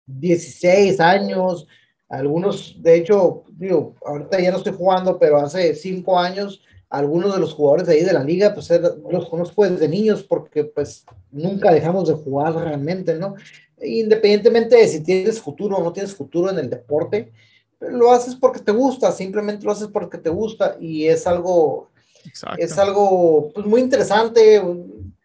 16 0.07 0.99
años, 0.99 1.67
algunos, 2.07 2.81
de 2.81 2.95
hecho, 2.97 3.43
digo, 3.51 3.95
ahorita 4.05 4.39
ya 4.39 4.51
no 4.51 4.57
estoy 4.57 4.73
jugando, 4.73 5.17
pero 5.17 5.37
hace 5.37 5.73
cinco 5.75 6.19
años, 6.19 6.61
algunos 6.89 7.33
de 7.33 7.39
los 7.39 7.53
jugadores 7.53 7.87
de 7.87 7.93
ahí 7.93 8.03
de 8.03 8.13
la 8.13 8.23
liga, 8.23 8.53
pues 8.53 8.69
los 9.09 9.27
conozco 9.27 9.67
desde 9.67 9.87
niños 9.87 10.23
porque 10.23 10.65
pues 10.65 11.05
nunca 11.31 11.71
dejamos 11.71 12.07
de 12.07 12.13
jugar 12.13 12.53
realmente, 12.53 13.15
¿no? 13.15 13.35
Independientemente 13.81 14.75
de 14.77 14.87
si 14.87 15.03
tienes 15.03 15.41
futuro 15.41 15.77
o 15.77 15.83
no 15.83 15.91
tienes 15.91 16.15
futuro 16.15 16.51
en 16.51 16.59
el 16.59 16.69
deporte, 16.69 17.33
lo 17.79 18.11
haces 18.11 18.35
porque 18.35 18.59
te 18.59 18.71
gusta, 18.71 19.11
simplemente 19.11 19.65
lo 19.65 19.71
haces 19.71 19.87
porque 19.87 20.17
te 20.17 20.29
gusta 20.29 20.77
y 20.79 21.05
es 21.07 21.27
algo, 21.27 21.89
Exacto. 22.25 22.63
es 22.63 22.77
algo 22.77 23.51
pues, 23.53 23.65
muy 23.65 23.81
interesante, 23.81 24.61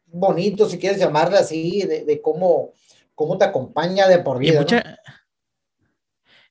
bonito, 0.07 0.69
si 0.69 0.79
quieres 0.79 0.99
llamarle 0.99 1.39
así, 1.39 1.83
de, 1.83 2.05
de 2.05 2.21
cómo, 2.21 2.73
cómo 3.15 3.39
te 3.39 3.45
acompaña 3.45 4.09
de 4.09 4.19
por 4.19 4.39
vida. 4.39 4.55
Y 4.55 4.59
mucha, 4.59 4.83
¿no? 4.83 4.91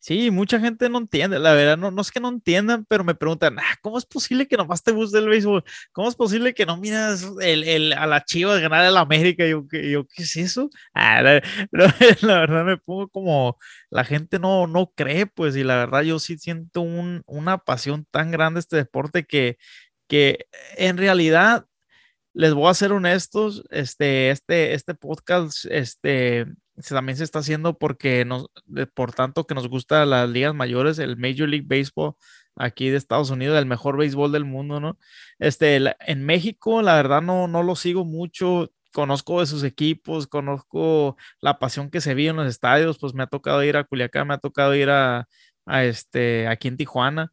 Sí, 0.02 0.32
mucha 0.32 0.60
gente 0.62 0.88
no 0.90 0.98
entiende, 0.98 1.40
la 1.40 1.54
verdad, 1.54 1.78
no, 1.78 1.92
no 1.92 2.02
es 2.02 2.10
que 2.10 2.22
no 2.22 2.30
entiendan, 2.30 2.86
pero 2.88 3.04
me 3.04 3.16
preguntan, 3.16 3.60
ah, 3.60 3.76
¿cómo 3.82 3.98
es 3.98 4.06
posible 4.06 4.48
que 4.48 4.56
nomás 4.56 4.82
te 4.82 4.94
guste 4.94 5.18
el 5.18 5.28
béisbol? 5.28 5.62
¿Cómo 5.92 6.08
es 6.08 6.16
posible 6.16 6.54
que 6.54 6.66
no 6.66 6.78
miras 6.78 7.28
el, 7.42 7.66
el, 7.66 7.92
a 7.92 8.08
la 8.08 8.24
chiva 8.24 8.56
de 8.56 8.62
ganar 8.62 8.86
el 8.86 8.96
América? 8.96 9.46
Y 9.46 9.52
yo, 9.52 9.66
yo, 9.72 10.08
¿qué 10.08 10.24
es 10.24 10.38
eso? 10.38 10.70
Ah, 10.94 11.22
la, 11.22 11.44
la, 11.72 11.96
la, 12.22 12.40
verdad 12.40 12.66
me 12.66 12.78
pongo 12.78 13.10
como, 13.10 13.58
la 13.90 14.06
gente 14.06 14.40
no, 14.40 14.68
no 14.68 14.94
cree, 14.96 15.26
pues, 15.26 15.58
y 15.58 15.64
la 15.66 15.76
verdad 15.76 16.04
yo 16.04 16.18
sí 16.20 16.38
siento 16.38 16.80
un, 16.82 17.22
una 17.26 17.58
pasión 17.58 18.06
tan 18.10 18.32
grande 18.32 18.62
este 18.62 18.78
deporte 18.78 19.26
que, 19.26 19.58
que 20.08 20.48
en 20.78 20.98
realidad 20.98 21.66
les 22.34 22.54
voy 22.54 22.70
a 22.70 22.74
ser 22.74 22.94
honestos, 22.94 23.64
este, 23.70 24.30
este, 24.32 24.74
este 24.74 24.94
podcast, 24.96 25.66
este, 25.70 26.46
también 26.88 27.18
se 27.18 27.24
está 27.24 27.40
haciendo 27.40 27.78
porque 27.78 28.26
nos, 28.26 28.48
por 28.94 29.14
tanto 29.14 29.46
que 29.46 29.56
nos 29.56 29.68
gusta 29.68 30.06
las 30.06 30.30
ligas 30.30 30.54
mayores, 30.56 31.00
el 31.00 31.18
Major 31.18 31.48
League 31.50 31.66
Baseball 31.68 32.16
aquí 32.56 32.90
de 32.90 32.98
Estados 32.98 33.30
Unidos, 33.30 33.58
el 33.58 33.66
mejor 33.66 33.98
béisbol 33.98 34.32
del 34.32 34.46
mundo, 34.46 34.80
¿no? 34.80 34.98
Este, 35.40 35.80
en 36.00 36.26
México, 36.26 36.82
la 36.82 36.96
verdad 36.96 37.22
no, 37.22 37.48
no 37.48 37.64
lo 37.64 37.76
sigo 37.76 38.06
mucho, 38.06 38.72
conozco 38.94 39.40
de 39.40 39.46
sus 39.46 39.64
equipos, 39.64 40.28
conozco 40.28 41.18
la 41.42 41.60
pasión 41.60 41.90
que 41.90 42.02
se 42.02 42.14
vive 42.14 42.32
en 42.32 42.38
los 42.38 42.48
estadios, 42.48 42.98
pues 43.00 43.14
me 43.14 43.24
ha 43.24 43.28
tocado 43.28 43.64
ir 43.64 43.78
a 43.78 43.84
Culiacán, 43.86 44.28
me 44.28 44.34
ha 44.34 44.38
tocado 44.40 44.76
ir 44.76 44.90
a, 44.90 45.28
a 45.66 45.84
este, 45.86 46.48
aquí 46.48 46.68
en 46.68 46.78
Tijuana, 46.78 47.32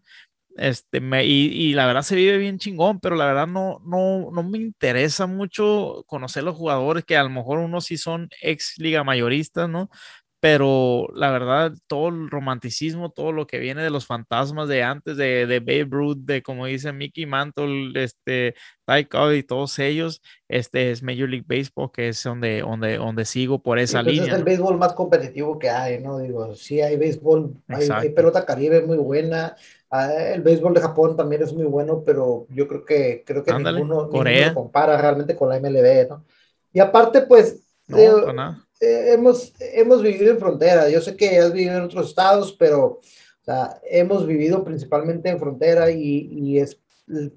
este, 0.59 1.01
me, 1.01 1.25
y, 1.27 1.47
y, 1.49 1.73
la 1.75 1.87
verdad 1.87 2.03
se 2.03 2.17
vive 2.17 2.39
bien 2.39 2.59
chingón, 2.59 3.01
pero 3.01 3.17
la 3.17 3.27
verdad 3.27 3.47
no, 3.47 3.81
no, 3.85 4.31
no 4.33 4.43
me 4.43 4.59
interesa 4.59 5.27
mucho 5.27 6.05
conocer 6.07 6.43
los 6.45 6.57
jugadores, 6.57 7.05
que 7.05 7.17
a 7.17 7.23
lo 7.25 7.31
mejor 7.31 7.59
unos 7.59 7.87
sí 7.87 7.97
son 7.99 8.29
ex 8.43 8.75
liga 8.79 9.05
mayoristas, 9.05 9.69
¿no? 9.69 9.91
Pero 10.39 11.09
la 11.15 11.31
verdad, 11.31 11.73
todo 11.89 12.09
el 12.09 12.31
romanticismo, 12.31 13.11
todo 13.11 13.33
lo 13.33 13.47
que 13.47 13.59
viene 13.59 13.83
de 13.83 13.91
los 13.91 14.07
fantasmas 14.07 14.69
de 14.69 14.83
antes, 14.83 15.17
de, 15.17 15.47
de 15.47 15.61
Babe 15.61 15.89
Ruth, 15.91 16.19
de 16.19 16.43
como 16.43 16.67
dice 16.67 16.93
Mickey 16.93 17.25
Mantle, 17.25 17.93
este, 18.03 18.55
Ty 18.85 19.07
Cobb 19.07 19.33
y 19.33 19.43
todos 19.43 19.79
ellos, 19.79 20.21
este 20.49 20.91
es 20.91 21.03
Major 21.03 21.29
League 21.29 21.47
Baseball, 21.49 21.91
que 21.91 22.09
es 22.09 22.23
donde, 22.23 22.61
donde, 22.61 22.99
donde 22.99 23.25
sigo 23.25 23.63
por 23.63 23.79
esa 23.79 24.03
pues 24.03 24.15
línea. 24.15 24.29
Es 24.29 24.35
el 24.35 24.41
¿no? 24.41 24.45
béisbol 24.45 24.79
más 24.79 24.93
competitivo 24.93 25.59
que 25.59 25.71
hay, 25.71 26.01
¿no? 26.01 26.19
Digo, 26.19 26.55
sí 26.55 26.83
hay 26.83 26.97
béisbol, 26.97 27.55
hay, 27.69 27.89
hay 27.91 28.11
pelota 28.11 28.45
caribe 28.45 28.83
muy 28.83 28.99
buena, 28.99 29.57
Ah, 29.91 30.13
el 30.13 30.43
béisbol 30.43 30.75
de 30.75 30.81
Japón 30.81 31.17
también 31.17 31.43
es 31.43 31.53
muy 31.53 31.65
bueno, 31.65 32.03
pero 32.05 32.47
yo 32.51 32.67
creo 32.67 32.85
que 32.85 33.23
creo 33.25 33.45
que 33.45 33.53
Ándale, 33.53 33.79
ninguno, 33.81 34.09
Corea. 34.09 34.49
ninguno 34.49 34.63
compara 34.63 35.01
realmente 35.01 35.37
con 35.37 35.49
la 35.49 35.61
MLB, 35.61 36.09
¿no? 36.09 36.25
Y 36.73 36.81
aparte, 36.81 37.23
pues, 37.23 37.63
No, 37.87 37.99
eh. 37.99 38.57
Eh, 38.81 39.13
hemos, 39.13 39.53
hemos 39.61 40.03
vivido 40.03 40.33
en 40.33 40.39
frontera. 40.39 40.89
Yo 40.89 41.01
sé 41.01 41.17
que 41.17 41.39
has 41.39 41.53
vivido 41.53 41.77
en 41.77 41.85
otros 41.85 42.09
estados, 42.09 42.53
pero 42.53 42.85
o 42.87 43.01
sea, 43.45 43.81
hemos 43.89 44.27
vivido 44.27 44.65
principalmente 44.65 45.29
en 45.29 45.39
frontera 45.39 45.91
y, 45.91 46.29
y 46.33 46.59
es 46.59 46.81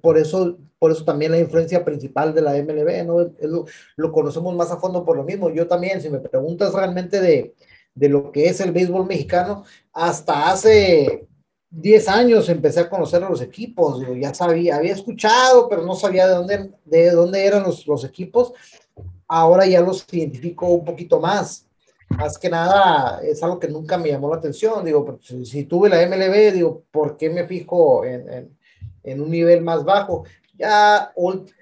por 0.01 0.17
eso, 0.17 0.57
por 0.79 0.91
eso 0.91 1.05
también 1.05 1.31
la 1.31 1.39
influencia 1.39 1.85
principal 1.85 2.33
de 2.33 2.41
la 2.41 2.53
MLB, 2.55 3.05
¿no? 3.05 3.31
Lo, 3.41 3.65
lo, 3.95 4.11
conocemos 4.11 4.55
más 4.55 4.71
a 4.71 4.77
fondo 4.77 5.05
por 5.05 5.15
lo 5.15 5.23
mismo. 5.23 5.49
Yo 5.51 5.67
también, 5.67 6.01
si 6.01 6.09
me 6.09 6.19
preguntas 6.19 6.73
realmente 6.73 7.21
de, 7.21 7.53
de 7.93 8.09
lo 8.09 8.31
que 8.31 8.47
es 8.47 8.59
el 8.61 8.71
béisbol 8.71 9.05
mexicano, 9.05 9.63
hasta 9.93 10.49
hace 10.49 11.27
10 11.69 12.07
años 12.07 12.49
empecé 12.49 12.79
a 12.79 12.89
conocer 12.89 13.23
a 13.23 13.29
los 13.29 13.41
equipos, 13.41 13.99
digo, 13.99 14.15
ya 14.15 14.33
sabía, 14.33 14.77
había 14.77 14.93
escuchado, 14.93 15.69
pero 15.69 15.83
no 15.83 15.95
sabía 15.95 16.27
de 16.27 16.33
dónde, 16.33 16.71
de 16.85 17.11
dónde 17.11 17.45
eran 17.45 17.63
los, 17.63 17.85
los 17.85 18.03
equipos. 18.03 18.53
Ahora 19.29 19.65
ya 19.65 19.79
los 19.79 20.05
identifico 20.11 20.67
un 20.67 20.83
poquito 20.83 21.21
más. 21.21 21.65
Más 22.09 22.37
que 22.37 22.49
nada, 22.49 23.21
es 23.23 23.41
algo 23.43 23.59
que 23.59 23.67
nunca 23.67 23.97
me 23.97 24.09
llamó 24.09 24.29
la 24.29 24.37
atención. 24.37 24.83
Digo, 24.83 25.05
pues, 25.05 25.47
si, 25.47 25.63
tuve 25.63 25.89
la 25.89 26.05
MLB, 26.05 26.51
digo, 26.51 26.83
¿por 26.91 27.15
qué 27.15 27.29
me 27.29 27.45
fijo 27.45 28.03
en, 28.03 28.27
en, 28.27 28.57
en 29.03 29.21
un 29.21 29.29
nivel 29.29 29.61
más 29.61 29.85
bajo? 29.85 30.25
Ya 30.57 31.13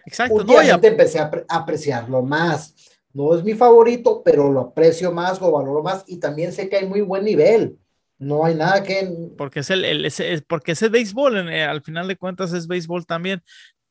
Exacto, 0.06 0.34
últimamente 0.34 0.88
empecé 0.88 1.20
a, 1.20 1.30
apreciarlo 1.50 2.24
más. 2.24 2.74
No 3.14 3.36
es 3.36 3.44
mi 3.44 3.54
favorito, 3.54 4.24
pero 4.24 4.52
lo 4.52 4.62
aprecio 4.62 5.12
más, 5.12 5.40
lo 5.40 5.52
valoro 5.52 5.84
más 5.84 6.04
y 6.08 6.18
también 6.18 6.54
sé 6.54 6.70
que 6.70 6.78
hay 6.78 6.88
muy 6.88 7.02
buen 7.02 7.24
nivel 7.24 7.78
no 8.20 8.46
hay 8.46 8.56
nada 8.56 8.84
que. 8.84 9.10
Porque 9.38 9.60
es 9.60 9.70
el, 9.70 9.86
el 9.86 10.06
ese, 10.06 10.42
porque 10.48 10.72
ese 10.72 10.90
béisbol, 10.90 11.50
eh, 11.50 11.64
al 11.64 11.82
final 11.82 12.08
de 12.08 12.18
cuentas 12.18 12.54
es 12.54 12.68
béisbol 12.68 13.06
también, 13.06 13.44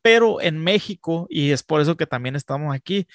pero 0.02 0.40
en 0.40 0.58
México, 0.58 1.26
y 1.28 1.52
es 1.52 1.62
por 1.62 1.80
eso 1.80 1.96
que 1.96 2.06
también 2.06 2.36
estamos 2.36 2.74
aquí, 2.74 3.06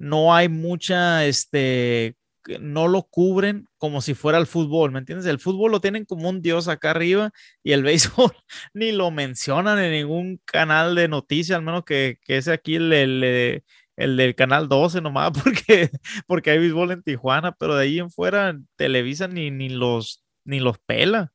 no 0.00 0.34
hay 0.34 0.48
mucha, 0.48 1.26
este, 1.26 2.16
no 2.58 2.88
lo 2.88 3.02
cubren 3.02 3.68
como 3.76 4.00
si 4.00 4.14
fuera 4.14 4.38
el 4.38 4.46
fútbol, 4.46 4.92
¿me 4.92 4.98
entiendes? 4.98 5.26
El 5.26 5.38
fútbol 5.38 5.72
lo 5.72 5.82
tienen 5.82 6.06
como 6.06 6.30
un 6.30 6.40
dios 6.40 6.68
acá 6.68 6.92
arriba 6.92 7.32
y 7.62 7.72
el 7.72 7.82
béisbol 7.84 8.32
ni 8.72 8.92
lo 8.92 9.10
mencionan 9.10 9.78
en 9.78 9.92
ningún 9.92 10.40
canal 10.46 10.94
de 10.94 11.06
noticias, 11.06 11.58
al 11.58 11.64
menos 11.64 11.84
que, 11.84 12.18
que 12.24 12.38
ese 12.38 12.50
aquí 12.52 12.76
el, 12.76 12.90
el, 12.94 13.62
el 13.96 14.16
del 14.16 14.34
canal 14.34 14.70
12 14.70 15.02
nomás, 15.02 15.32
porque, 15.44 15.90
porque 16.26 16.50
hay 16.52 16.58
béisbol 16.58 16.92
en 16.92 17.02
Tijuana, 17.02 17.52
pero 17.52 17.76
de 17.76 17.82
ahí 17.84 17.98
en 17.98 18.10
fuera 18.10 18.58
Televisa 18.76 19.28
ni, 19.28 19.50
ni 19.50 19.68
los 19.68 20.24
ni 20.44 20.60
los 20.60 20.78
pela. 20.78 21.30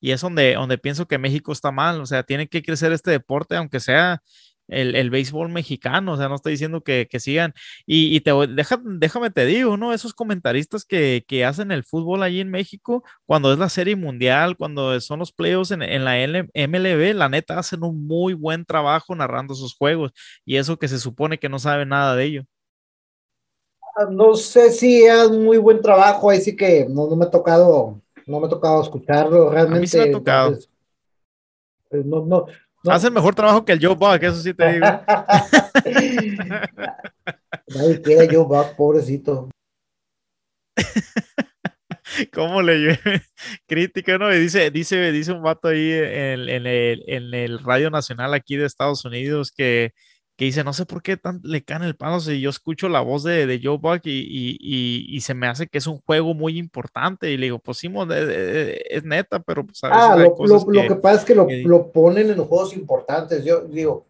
Y 0.00 0.10
es 0.10 0.20
donde, 0.20 0.54
donde 0.54 0.78
pienso 0.78 1.06
que 1.08 1.16
México 1.16 1.52
está 1.52 1.70
mal. 1.70 2.00
O 2.00 2.06
sea, 2.06 2.24
tiene 2.24 2.48
que 2.48 2.62
crecer 2.62 2.92
este 2.92 3.12
deporte, 3.12 3.56
aunque 3.56 3.80
sea 3.80 4.20
el, 4.68 4.94
el 4.94 5.10
béisbol 5.10 5.48
mexicano. 5.48 6.12
O 6.12 6.16
sea, 6.16 6.28
no 6.28 6.36
estoy 6.36 6.52
diciendo 6.52 6.82
que, 6.82 7.08
que 7.10 7.20
sigan. 7.20 7.54
Y, 7.86 8.14
y 8.16 8.20
te, 8.20 8.32
deja, 8.48 8.80
déjame 8.84 9.30
te 9.30 9.46
digo, 9.46 9.76
¿no? 9.76 9.92
Esos 9.92 10.14
comentaristas 10.14 10.84
que, 10.84 11.24
que, 11.26 11.44
hacen 11.44 11.72
el 11.72 11.84
fútbol 11.84 12.22
allí 12.22 12.40
en 12.40 12.50
México, 12.50 13.04
cuando 13.26 13.52
es 13.52 13.58
la 13.58 13.68
serie 13.68 13.96
mundial, 13.96 14.56
cuando 14.56 15.00
son 15.00 15.18
los 15.18 15.32
playoffs 15.32 15.72
en, 15.72 15.82
en 15.82 16.04
la 16.04 16.16
MLB, 16.22 17.14
la 17.14 17.28
neta 17.28 17.58
hacen 17.58 17.82
un 17.82 18.06
muy 18.06 18.34
buen 18.34 18.64
trabajo 18.64 19.14
narrando 19.14 19.54
sus 19.54 19.74
juegos. 19.76 20.12
Y 20.44 20.56
eso 20.56 20.78
que 20.78 20.88
se 20.88 20.98
supone 20.98 21.38
que 21.38 21.48
no 21.48 21.58
sabe 21.58 21.86
nada 21.86 22.16
de 22.16 22.24
ello 22.24 22.44
ah, 23.96 24.06
no 24.10 24.34
sé 24.34 24.70
si 24.70 25.04
es 25.04 25.30
muy 25.30 25.58
buen 25.58 25.80
trabajo, 25.82 26.30
ahí 26.30 26.40
sí 26.40 26.56
que 26.56 26.86
no, 26.88 27.08
no 27.08 27.16
me 27.16 27.26
ha 27.26 27.30
tocado 27.30 28.00
no 28.26 28.40
me 28.40 28.46
ha 28.46 28.50
tocado 28.50 28.82
escucharlo 28.82 29.50
realmente. 29.50 29.78
A 29.78 29.80
mí 29.80 29.86
sí 29.86 29.98
me 29.98 30.04
ha 30.04 30.12
tocado. 30.12 30.58
Pues, 31.88 32.06
no, 32.06 32.24
no, 32.24 32.46
Hace 32.84 33.10
mejor 33.10 33.34
trabajo 33.34 33.64
que 33.64 33.72
el 33.72 33.84
Joe 33.84 33.94
Buck, 33.94 34.22
eso 34.22 34.40
sí 34.40 34.52
te 34.54 34.72
digo. 34.72 34.86
Nadie 37.68 38.02
quiere 38.02 38.28
Joe 38.34 38.44
Buck, 38.44 38.74
pobrecito. 38.76 39.48
¿Cómo 42.32 42.62
le 42.62 42.78
llueve? 42.78 43.22
Crítica, 43.66 44.18
¿no? 44.18 44.34
Y 44.34 44.38
dice, 44.38 44.70
dice, 44.70 45.12
dice 45.12 45.32
un 45.32 45.42
vato 45.42 45.68
ahí 45.68 45.92
en, 45.92 46.48
en, 46.48 46.66
el, 46.66 47.04
en 47.06 47.34
el 47.34 47.58
Radio 47.60 47.90
Nacional 47.90 48.34
aquí 48.34 48.56
de 48.56 48.66
Estados 48.66 49.04
Unidos 49.04 49.52
que 49.52 49.92
que 50.36 50.46
dice, 50.46 50.64
no 50.64 50.72
sé 50.72 50.86
por 50.86 51.02
qué 51.02 51.16
tan, 51.16 51.40
le 51.44 51.62
caen 51.62 51.82
el 51.82 51.94
palo 51.94 52.18
si 52.18 52.40
yo 52.40 52.50
escucho 52.50 52.88
la 52.88 53.00
voz 53.00 53.22
de, 53.22 53.46
de 53.46 53.60
Joe 53.62 53.78
Buck 53.78 54.00
y, 54.04 54.10
y, 54.10 55.06
y, 55.08 55.20
se 55.20 55.34
me 55.34 55.46
hace 55.46 55.66
que 55.66 55.78
es 55.78 55.86
un 55.86 56.00
juego 56.00 56.34
muy 56.34 56.58
importante. 56.58 57.30
Y 57.30 57.36
le 57.36 57.46
digo, 57.46 57.58
pues 57.58 57.78
sí, 57.78 57.92
es, 58.88 59.04
neta, 59.04 59.40
pero 59.40 59.66
pues 59.66 59.80
ah, 59.84 60.16
lo, 60.16 60.34
lo, 60.66 60.88
que, 60.88 60.94
pasa 60.96 61.20
es 61.20 61.24
que 61.24 61.34
lo, 61.34 61.46
lo, 61.64 61.92
ponen 61.92 62.30
en 62.30 62.36
los 62.38 62.48
juegos 62.48 62.74
importantes. 62.74 63.44
Yo 63.44 63.60
digo, 63.62 64.06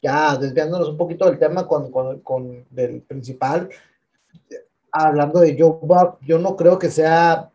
ya 0.00 0.36
desviándonos 0.36 0.88
un 0.88 0.96
poquito 0.96 1.26
del 1.26 1.38
tema 1.38 1.66
con, 1.66 1.90
con, 1.90 2.20
con 2.20 2.64
del 2.70 3.02
principal, 3.02 3.68
hablando 4.92 5.40
de 5.40 5.56
Joe 5.58 5.78
Buck, 5.82 6.18
yo 6.22 6.38
no 6.38 6.56
creo 6.56 6.78
que 6.78 6.90
sea 6.90 7.50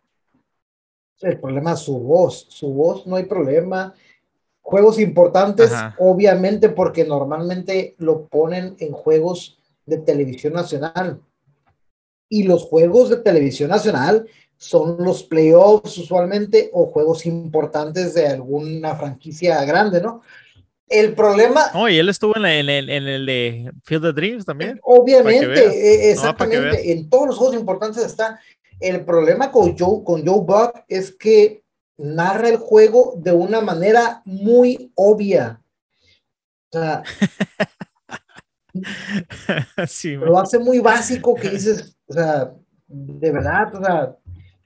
el 1.22 1.40
problema 1.40 1.76
su 1.76 1.98
voz. 1.98 2.46
Su 2.50 2.74
voz 2.74 3.08
no 3.08 3.16
hay 3.16 3.24
problema 3.24 3.94
Juegos 4.62 5.00
importantes, 5.00 5.72
obviamente, 5.98 6.70
porque 6.70 7.04
normalmente 7.04 7.96
lo 7.98 8.28
ponen 8.28 8.76
en 8.80 8.92
juegos 8.92 9.58
de 9.86 9.98
televisión 9.98 10.54
nacional. 10.54 11.20
Y 12.30 12.44
los 12.44 12.64
juegos 12.64 13.10
de 13.10 13.18
televisión 13.18 13.70
nacional 13.70 14.28
son 14.62 14.98
los 15.00 15.24
playoffs 15.24 15.98
usualmente 15.98 16.70
o 16.72 16.86
juegos 16.86 17.26
importantes 17.26 18.14
de 18.14 18.28
alguna 18.28 18.96
franquicia 18.96 19.66
grande, 19.66 20.00
¿no? 20.00 20.22
El 20.88 21.16
problema. 21.16 21.72
No, 21.74 21.90
y 21.90 21.98
él 21.98 22.10
estuvo 22.10 22.36
en, 22.36 22.46
el, 22.46 22.70
en 22.70 23.08
el 23.08 23.26
de 23.26 23.72
Field 23.84 24.06
of 24.06 24.16
Dreams 24.16 24.46
también. 24.46 24.80
Obviamente, 24.84 25.66
e, 25.66 26.12
exactamente. 26.12 26.92
en 26.92 27.10
todos 27.10 27.28
los 27.28 27.38
juegos 27.38 27.56
importantes 27.56 28.06
está. 28.06 28.40
El 28.80 29.06
problema 29.06 29.52
con 29.52 29.78
Joe, 29.78 30.04
con 30.04 30.26
Joe 30.26 30.44
Buck 30.46 30.84
es 30.88 31.16
que 31.16 31.61
narra 32.02 32.50
el 32.50 32.58
juego 32.58 33.14
de 33.18 33.32
una 33.32 33.62
manera 33.62 34.22
muy 34.26 34.92
obvia. 34.96 35.62
O 36.74 36.80
sea, 36.80 37.04
lo 40.26 40.40
hace 40.40 40.60
muy 40.60 40.80
básico 40.80 41.36
que 41.36 41.50
dices, 41.50 41.96
o 42.08 42.14
sea, 42.14 42.54
de 42.88 43.32
verdad, 43.32 43.76
o 43.76 43.84
sea, 43.84 44.18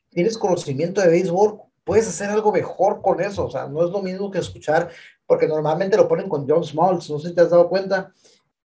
tienes 0.09 0.37
conocimiento 0.37 1.01
de 1.01 1.09
béisbol, 1.09 1.59
puedes 1.83 2.07
hacer 2.07 2.29
algo 2.29 2.51
mejor 2.51 3.01
con 3.01 3.19
eso, 3.21 3.45
o 3.45 3.51
sea, 3.51 3.67
no 3.67 3.83
es 3.85 3.91
lo 3.91 4.01
mismo 4.01 4.31
que 4.31 4.39
escuchar, 4.39 4.89
porque 5.25 5.47
normalmente 5.47 5.97
lo 5.97 6.07
ponen 6.07 6.29
con 6.29 6.47
John 6.47 6.63
Smalls, 6.63 7.09
no 7.09 7.19
sé 7.19 7.29
si 7.29 7.35
te 7.35 7.41
has 7.41 7.49
dado 7.49 7.67
cuenta, 7.67 8.13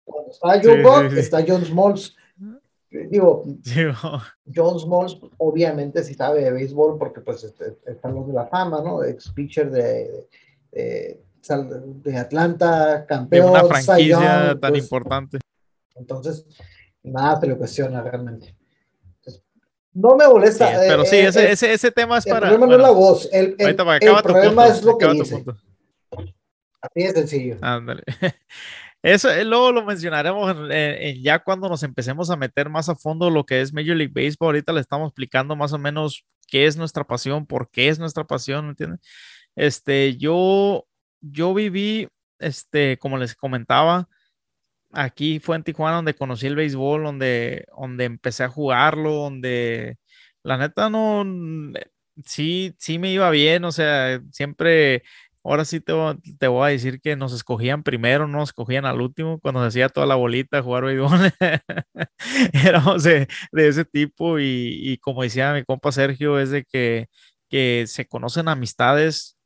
cuando 0.04 0.30
está 0.30 0.60
Joe 0.62 1.18
está 1.18 1.44
John 1.46 1.64
Smalls, 1.64 2.16
Digo, 2.90 3.44
John 4.52 4.80
Smalls 4.80 5.16
obviamente 5.38 6.02
sí 6.02 6.14
sabe 6.14 6.42
de 6.42 6.50
béisbol 6.50 6.98
porque 6.98 7.20
pues 7.20 7.44
este, 7.44 7.76
están 7.86 8.14
los 8.16 8.26
de 8.26 8.32
la 8.32 8.46
fama, 8.46 8.82
¿no? 8.82 9.04
Ex 9.04 9.30
pitcher 9.30 9.70
de, 9.70 10.26
de, 10.72 11.20
de, 12.02 12.16
Atlanta, 12.16 13.06
campeón. 13.06 13.46
De 13.46 13.50
una 13.52 13.64
franquicia 13.64 14.58
tan 14.60 14.72
pues, 14.72 14.82
importante. 14.82 15.38
Entonces, 15.94 16.44
nada 17.04 17.38
te 17.38 17.46
lo 17.46 17.58
cuestiona 17.58 18.02
realmente. 18.02 18.56
no 19.92 20.16
me 20.16 20.26
molesta. 20.26 20.68
pero 20.80 21.04
sí, 21.04 21.16
eh, 21.16 21.28
ese, 21.28 21.44
eh, 21.44 21.52
ese, 21.52 21.72
ese, 21.72 21.92
tema 21.92 22.18
es 22.18 22.26
el 22.26 22.32
para. 22.32 22.48
El 22.48 22.56
problema 22.56 22.76
no 22.76 22.82
es 22.82 22.88
la 22.88 22.90
voz, 22.90 23.28
el, 23.32 23.54
el, 23.56 23.68
el 23.68 23.76
problema 24.22 24.66
es 24.66 24.82
lo 24.82 24.98
que 24.98 25.06
dice. 25.12 25.44
Así 26.80 27.02
de 27.06 27.12
sencillo. 27.12 27.56
Ándale. 27.60 28.02
Eso 29.02 29.30
eh, 29.30 29.44
luego 29.44 29.72
lo 29.72 29.84
mencionaremos 29.84 30.56
ya 31.22 31.38
cuando 31.38 31.68
nos 31.68 31.82
empecemos 31.82 32.30
a 32.30 32.36
meter 32.36 32.68
más 32.68 32.88
a 32.88 32.96
fondo 32.96 33.30
lo 33.30 33.44
que 33.44 33.62
es 33.62 33.72
Major 33.72 33.96
League 33.96 34.12
Baseball. 34.14 34.48
Ahorita 34.48 34.72
le 34.72 34.80
estamos 34.80 35.08
explicando 35.08 35.56
más 35.56 35.72
o 35.72 35.78
menos 35.78 36.26
qué 36.46 36.66
es 36.66 36.76
nuestra 36.76 37.04
pasión, 37.04 37.46
por 37.46 37.70
qué 37.70 37.88
es 37.88 37.98
nuestra 37.98 38.24
pasión, 38.24 38.68
¿entiendes? 38.70 39.00
Este, 39.56 40.16
yo, 40.16 40.86
yo 41.20 41.54
viví, 41.54 42.08
este, 42.38 42.98
como 42.98 43.16
les 43.18 43.34
comentaba, 43.34 44.08
aquí 44.92 45.40
fue 45.40 45.56
en 45.56 45.64
Tijuana 45.64 45.96
donde 45.96 46.14
conocí 46.14 46.46
el 46.46 46.56
béisbol, 46.56 47.04
donde, 47.04 47.66
donde 47.76 48.04
empecé 48.04 48.44
a 48.44 48.48
jugarlo, 48.48 49.12
donde 49.14 49.98
la 50.42 50.58
neta 50.58 50.90
no, 50.90 51.24
sí, 52.24 52.74
sí 52.78 52.98
me 52.98 53.12
iba 53.12 53.30
bien, 53.30 53.64
o 53.64 53.72
sea, 53.72 54.20
siempre 54.32 55.02
Ahora 55.42 55.64
sí 55.64 55.80
te, 55.80 55.94
te, 56.38 56.48
voy 56.48 56.68
a 56.68 56.72
decir 56.72 57.00
que 57.00 57.16
nos 57.16 57.32
escogían 57.32 57.82
primero, 57.82 58.26
no 58.28 58.38
nos 58.38 58.50
escogían 58.50 58.84
al 58.84 59.00
último, 59.00 59.40
cuando 59.40 59.62
se 59.62 59.68
hacía 59.68 59.88
toda 59.88 60.06
la 60.06 60.14
bolita 60.14 60.62
jugar 60.62 60.84
béisbol. 60.84 61.32
Éramos 62.52 63.02
de, 63.04 63.26
ese 63.52 63.84
tipo 63.86 64.38
y, 64.38 64.98
como 65.02 65.22
decía 65.22 65.54
mi 65.54 65.64
compa 65.64 65.92
Sergio, 65.92 66.38
es 66.38 66.50
de 66.50 66.64
que, 66.64 67.08
se 67.86 68.06
conocen 68.06 68.48
amistades 68.48 69.38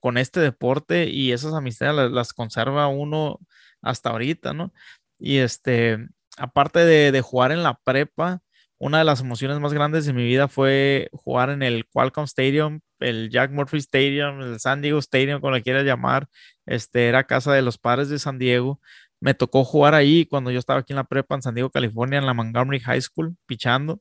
con 0.00 0.18
este 0.18 0.40
deporte 0.40 1.08
y 1.08 1.32
esas 1.32 1.54
amistades 1.54 1.94
las, 1.94 2.10
las, 2.10 2.32
conserva 2.32 2.88
uno 2.88 3.38
hasta 3.82 4.10
ahorita, 4.10 4.52
¿no? 4.52 4.72
Y 5.18 5.38
este, 5.38 6.08
aparte 6.38 6.80
de, 6.80 7.12
de 7.12 7.20
jugar 7.20 7.52
en 7.52 7.62
la 7.62 7.78
prepa, 7.84 8.40
una 8.78 8.98
de 8.98 9.04
las 9.04 9.20
emociones 9.20 9.58
más 9.60 9.72
grandes 9.72 10.06
de 10.06 10.12
mi 10.12 10.24
vida 10.24 10.48
fue 10.48 11.08
jugar 11.12 11.50
en 11.50 11.62
el 11.62 11.86
Qualcomm 11.86 12.24
Stadium, 12.24 12.80
el 13.00 13.30
Jack 13.30 13.50
Murphy 13.52 13.78
Stadium, 13.78 14.40
el 14.40 14.60
San 14.60 14.82
Diego 14.82 14.98
Stadium, 14.98 15.40
como 15.40 15.54
le 15.54 15.62
quieras 15.62 15.84
llamar. 15.84 16.28
Este 16.66 17.08
era 17.08 17.24
casa 17.24 17.52
de 17.52 17.62
los 17.62 17.78
padres 17.78 18.08
de 18.08 18.18
San 18.18 18.38
Diego. 18.38 18.80
Me 19.20 19.34
tocó 19.34 19.64
jugar 19.64 19.94
ahí 19.94 20.26
cuando 20.26 20.50
yo 20.50 20.58
estaba 20.58 20.80
aquí 20.80 20.92
en 20.92 20.98
la 20.98 21.04
prepa 21.04 21.34
en 21.34 21.42
San 21.42 21.54
Diego, 21.54 21.70
California, 21.70 22.18
en 22.18 22.26
la 22.26 22.34
Montgomery 22.34 22.80
High 22.80 23.02
School, 23.02 23.36
pichando. 23.46 24.00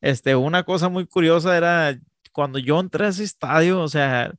Este, 0.00 0.36
una 0.36 0.64
cosa 0.64 0.88
muy 0.88 1.06
curiosa 1.06 1.56
era 1.56 1.98
cuando 2.32 2.58
yo 2.58 2.78
entré 2.80 3.06
a 3.06 3.08
ese 3.08 3.24
estadio, 3.24 3.80
o 3.80 3.88
sea, 3.88 4.32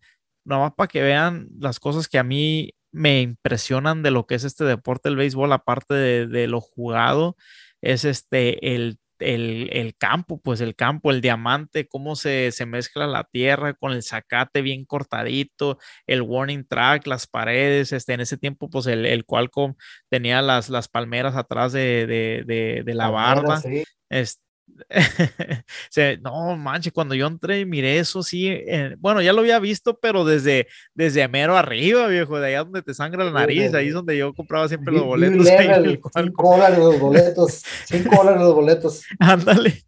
nomás 0.45 0.73
para 0.75 0.87
que 0.87 1.01
vean 1.01 1.47
las 1.59 1.79
cosas 1.79 2.07
que 2.07 2.19
a 2.19 2.23
mí 2.23 2.73
me 2.91 3.21
impresionan 3.21 4.03
de 4.03 4.11
lo 4.11 4.25
que 4.27 4.35
es 4.35 4.43
este 4.43 4.63
deporte, 4.65 5.09
el 5.09 5.15
béisbol, 5.17 5.51
aparte 5.53 5.93
de, 5.95 6.27
de 6.27 6.47
lo 6.47 6.61
jugado, 6.61 7.37
es 7.81 8.05
este, 8.05 8.75
el 8.75 8.99
el, 9.19 9.95
campo, 9.97 10.39
pues 10.39 10.61
el 10.61 10.75
campo, 10.75 11.11
el 11.11 11.21
diamante, 11.21 11.87
cómo 11.87 12.15
se, 12.15 12.51
se, 12.51 12.65
mezcla 12.65 13.07
la 13.07 13.23
tierra 13.23 13.73
con 13.73 13.91
el 13.91 14.03
zacate 14.03 14.61
bien 14.61 14.85
cortadito, 14.85 15.77
el 16.05 16.21
warning 16.21 16.65
track, 16.67 17.07
las 17.07 17.27
paredes, 17.27 17.91
este, 17.91 18.13
en 18.13 18.21
ese 18.21 18.37
tiempo, 18.37 18.69
pues 18.69 18.87
el, 18.87 19.05
el 19.05 19.25
Qualcomm 19.25 19.75
tenía 20.09 20.41
las, 20.41 20.69
las 20.69 20.87
palmeras 20.87 21.35
atrás 21.35 21.73
de, 21.73 22.05
de, 22.07 22.93
la 22.93 23.09
barba. 23.09 23.61
Este, 24.09 24.46
no 26.21 26.57
manches, 26.57 26.93
cuando 26.93 27.15
yo 27.15 27.27
entré 27.27 27.61
y 27.61 27.65
miré 27.65 27.99
eso, 27.99 28.23
sí, 28.23 28.47
eh, 28.47 28.95
bueno, 28.99 29.21
ya 29.21 29.33
lo 29.33 29.41
había 29.41 29.59
visto, 29.59 29.97
pero 29.99 30.25
desde, 30.25 30.67
desde 30.93 31.27
mero 31.27 31.57
arriba, 31.57 32.07
viejo, 32.07 32.39
de 32.39 32.47
allá 32.47 32.63
donde 32.63 32.81
te 32.81 32.93
sangra 32.93 33.25
la 33.25 33.31
nariz, 33.31 33.73
ahí 33.73 33.87
es 33.87 33.93
donde 33.93 34.17
yo 34.17 34.33
compraba 34.33 34.67
siempre 34.67 34.93
los 34.93 35.03
boletos. 35.03 35.47
cinco 36.13 36.51
dólares 36.51 36.77
los 36.77 36.99
boletos, 36.99 37.63
cinco 37.85 38.15
dólares 38.15 38.41
los 38.41 38.53
boletos. 38.53 39.03
Ándale. 39.19 39.83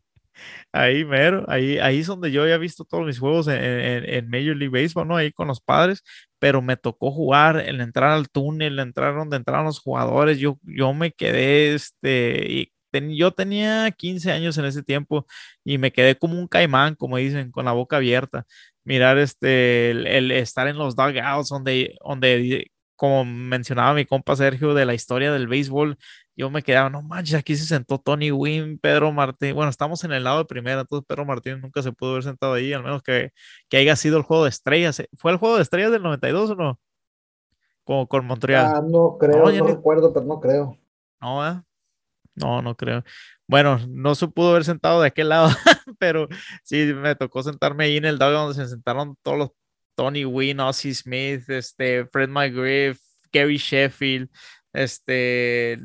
Ahí, 0.71 1.03
mero, 1.03 1.45
ahí, 1.47 1.80
ahí 1.80 1.99
es 1.99 2.07
donde 2.07 2.32
yo 2.32 2.43
había 2.43 2.59
visto 2.59 2.86
todos 2.86 3.03
mis 3.03 3.17
juegos 3.17 3.47
en, 3.47 3.55
en, 3.57 4.30
Major 4.30 4.55
League 4.55 4.69
Baseball, 4.69 5.07
¿no? 5.07 5.17
Ahí 5.17 5.32
con 5.32 5.47
los 5.47 5.59
padres, 5.59 6.03
pero 6.38 6.61
me 6.61 6.77
tocó 6.77 7.09
jugar, 7.09 7.57
el 7.57 7.82
entrar 7.82 8.11
al 8.11 8.30
túnel, 8.30 8.73
el 8.73 8.80
entrar 8.80 9.15
donde 9.15 9.38
entraron 9.38 9.65
los 9.65 9.80
jugadores, 9.80 10.38
yo, 10.38 10.59
yo 10.61 10.93
me 10.93 11.11
quedé, 11.11 11.73
este, 11.73 12.45
y 12.47 12.71
yo 12.92 13.32
tenía 13.32 13.92
15 13.92 14.32
años 14.32 14.58
en 14.58 14.66
ese 14.66 14.84
tiempo 14.84 15.26
y 15.64 15.78
me 15.78 15.92
quedé 15.92 16.18
como 16.18 16.40
un 16.40 16.48
caimán, 16.48 16.96
como 16.96 17.18
dicen, 17.18 17.52
con 17.52 17.66
la 17.66 17.72
boca 17.74 17.98
abierta. 17.98 18.46
Mirar 18.84 19.18
este, 19.18 19.92
el, 19.92 20.32
estar 20.32 20.68
en 20.68 20.78
los 20.78 20.96
dugouts 20.96 21.50
donde, 21.50 21.96
donde, 22.04 22.72
como 22.96 23.26
mencionaba 23.26 23.94
mi 23.94 24.06
compa 24.06 24.36
Sergio, 24.36 24.74
de 24.74 24.86
la 24.86 24.94
historia 24.94 25.32
del 25.32 25.48
béisbol, 25.48 25.98
yo 26.40 26.50
me 26.50 26.64
quedaba, 26.64 26.90
no 26.90 27.02
manches, 27.02 27.36
aquí 27.36 27.58
se 27.58 27.66
sentó 27.66 28.00
Tony 28.00 28.32
Wynn, 28.32 28.80
Pedro 28.80 29.12
Martín. 29.12 29.56
Bueno, 29.56 29.70
estamos 29.70 30.06
en 30.06 30.14
el 30.14 30.24
lado 30.24 30.38
de 30.38 30.46
primera, 30.46 30.80
entonces 30.80 31.06
Pedro 31.06 31.26
Martín 31.26 31.60
nunca 31.60 31.82
se 31.82 31.92
pudo 31.92 32.12
haber 32.12 32.24
sentado 32.24 32.54
ahí, 32.54 32.72
al 32.72 32.82
menos 32.82 33.04
que, 33.04 33.34
que 33.68 33.76
haya 33.76 33.98
sido 33.98 34.18
el 34.18 34.24
juego 34.24 34.46
de 34.46 34.50
estrellas. 34.50 35.04
¿Fue 35.18 35.34
el 35.34 35.38
juego 35.38 35.58
de 35.58 35.64
estrellas 35.64 35.92
del 35.92 36.02
92 36.02 36.52
o 36.52 36.56
no? 36.56 36.80
Como 37.84 38.08
con 38.08 38.26
Montreal. 38.26 38.74
Ah, 38.74 38.82
no 38.82 39.18
creo, 39.20 39.52
no, 39.52 39.68
recuerdo, 39.68 40.14
pero 40.14 40.26
no 40.26 40.40
creo. 40.40 40.78
No, 41.20 41.46
¿eh? 41.46 41.62
No, 42.40 42.62
no 42.62 42.76
creo. 42.76 43.04
Bueno, 43.48 43.80
no 43.90 44.16
se 44.16 44.28
pudo 44.28 44.52
haber 44.52 44.64
sentado 44.64 45.02
de 45.02 45.08
aquel 45.08 45.30
lado, 45.30 45.50
pero 46.00 46.28
sí 46.64 46.94
me 46.96 47.16
tocó 47.16 47.44
sentarme 47.44 47.86
ahí 47.86 47.98
en 47.98 48.06
el 48.06 48.18
dog 48.18 48.32
donde 48.32 48.56
se 48.56 48.68
sentaron 48.70 49.16
todos 49.22 49.38
los 49.38 49.50
Tony 49.96 50.24
Wynn, 50.24 50.62
Ozzy 50.62 50.94
Smith, 50.94 51.50
este, 51.50 52.06
Fred 52.06 52.30
McGriff, 52.30 53.02
Gary 53.34 53.58
Sheffield, 53.58 54.30
este, 54.72 55.78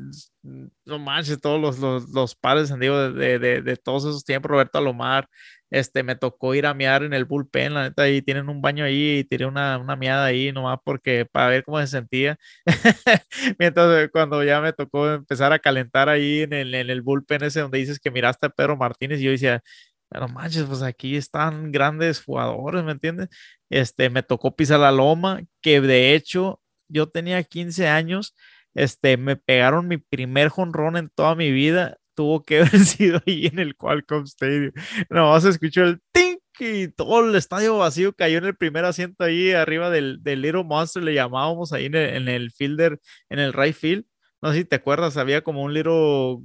no 0.85 0.99
manches, 0.99 1.41
todos 1.41 1.59
los, 1.59 1.79
los, 1.79 2.09
los 2.09 2.35
padres 2.35 2.69
de, 2.69 3.39
de, 3.39 3.61
de, 3.61 3.75
todos 3.77 4.05
esos 4.05 4.23
tiempos, 4.23 4.51
Roberto 4.51 4.77
Alomar, 4.77 5.27
este, 5.69 6.03
me 6.03 6.15
tocó 6.15 6.55
ir 6.55 6.65
a 6.65 6.73
miar 6.73 7.03
en 7.03 7.13
el 7.13 7.25
bullpen, 7.25 7.73
la 7.73 7.83
neta, 7.83 8.03
ahí 8.03 8.21
tienen 8.21 8.49
un 8.49 8.61
baño 8.61 8.85
ahí 8.85 9.19
y 9.19 9.23
tiré 9.23 9.45
una, 9.45 9.77
una 9.77 9.95
miada 9.95 10.25
ahí 10.25 10.51
nomás 10.51 10.79
porque, 10.83 11.25
para 11.25 11.49
ver 11.49 11.63
cómo 11.63 11.79
se 11.81 11.87
sentía. 11.87 12.37
Mientras 13.59 14.09
cuando 14.11 14.43
ya 14.43 14.61
me 14.61 14.73
tocó 14.73 15.11
empezar 15.11 15.53
a 15.53 15.59
calentar 15.59 16.09
ahí 16.09 16.41
en 16.41 16.53
el, 16.53 16.75
en 16.75 16.89
el 16.89 17.01
bullpen 17.01 17.43
ese 17.43 17.61
donde 17.61 17.79
dices 17.79 17.99
que 17.99 18.11
miraste 18.11 18.47
a 18.47 18.49
Pedro 18.49 18.77
Martínez, 18.77 19.19
y 19.19 19.23
yo 19.23 19.31
decía, 19.31 19.63
no 20.11 20.27
manches, 20.27 20.63
pues 20.65 20.81
aquí 20.81 21.15
están 21.17 21.71
grandes 21.71 22.23
jugadores, 22.23 22.83
¿me 22.83 22.91
entiendes? 22.93 23.29
Este, 23.69 24.09
me 24.09 24.23
tocó 24.23 24.55
pisar 24.55 24.79
la 24.79 24.91
loma, 24.91 25.41
que 25.61 25.81
de 25.81 26.13
hecho 26.15 26.61
yo 26.87 27.09
tenía 27.09 27.43
15 27.43 27.87
años, 27.87 28.35
este, 28.75 29.17
me 29.17 29.35
pegaron 29.35 29.87
mi 29.87 29.97
primer 29.97 30.49
jonrón 30.49 30.97
en 30.97 31.09
toda 31.09 31.35
mi 31.35 31.51
vida 31.51 31.97
tuvo 32.15 32.43
que 32.43 32.59
haber 32.61 32.79
sido 32.79 33.21
ahí 33.25 33.47
en 33.47 33.59
el 33.59 33.75
Qualcomm 33.75 34.23
Stadium. 34.23 34.71
No, 35.09 35.31
vas 35.31 35.45
a 35.45 35.49
escuchar 35.49 35.85
el 35.85 36.01
tink 36.11 36.39
y 36.59 36.87
todo 36.87 37.27
el 37.27 37.35
estadio 37.35 37.77
vacío 37.77 38.13
cayó 38.13 38.37
en 38.37 38.45
el 38.45 38.55
primer 38.55 38.85
asiento 38.85 39.23
ahí 39.23 39.51
arriba 39.51 39.89
del, 39.89 40.23
del 40.23 40.41
Little 40.41 40.63
Monster, 40.63 41.03
le 41.03 41.13
llamábamos 41.13 41.73
ahí 41.73 41.85
en 41.85 41.95
el, 41.95 42.15
en 42.15 42.27
el, 42.29 42.51
fielder, 42.51 42.99
en 43.29 43.39
el 43.39 43.53
right 43.53 43.75
field. 43.75 44.05
No 44.41 44.51
sé 44.51 44.59
si 44.59 44.65
te 44.65 44.77
acuerdas, 44.77 45.17
había 45.17 45.43
como 45.43 45.63
un 45.63 45.73
Little, 45.73 46.37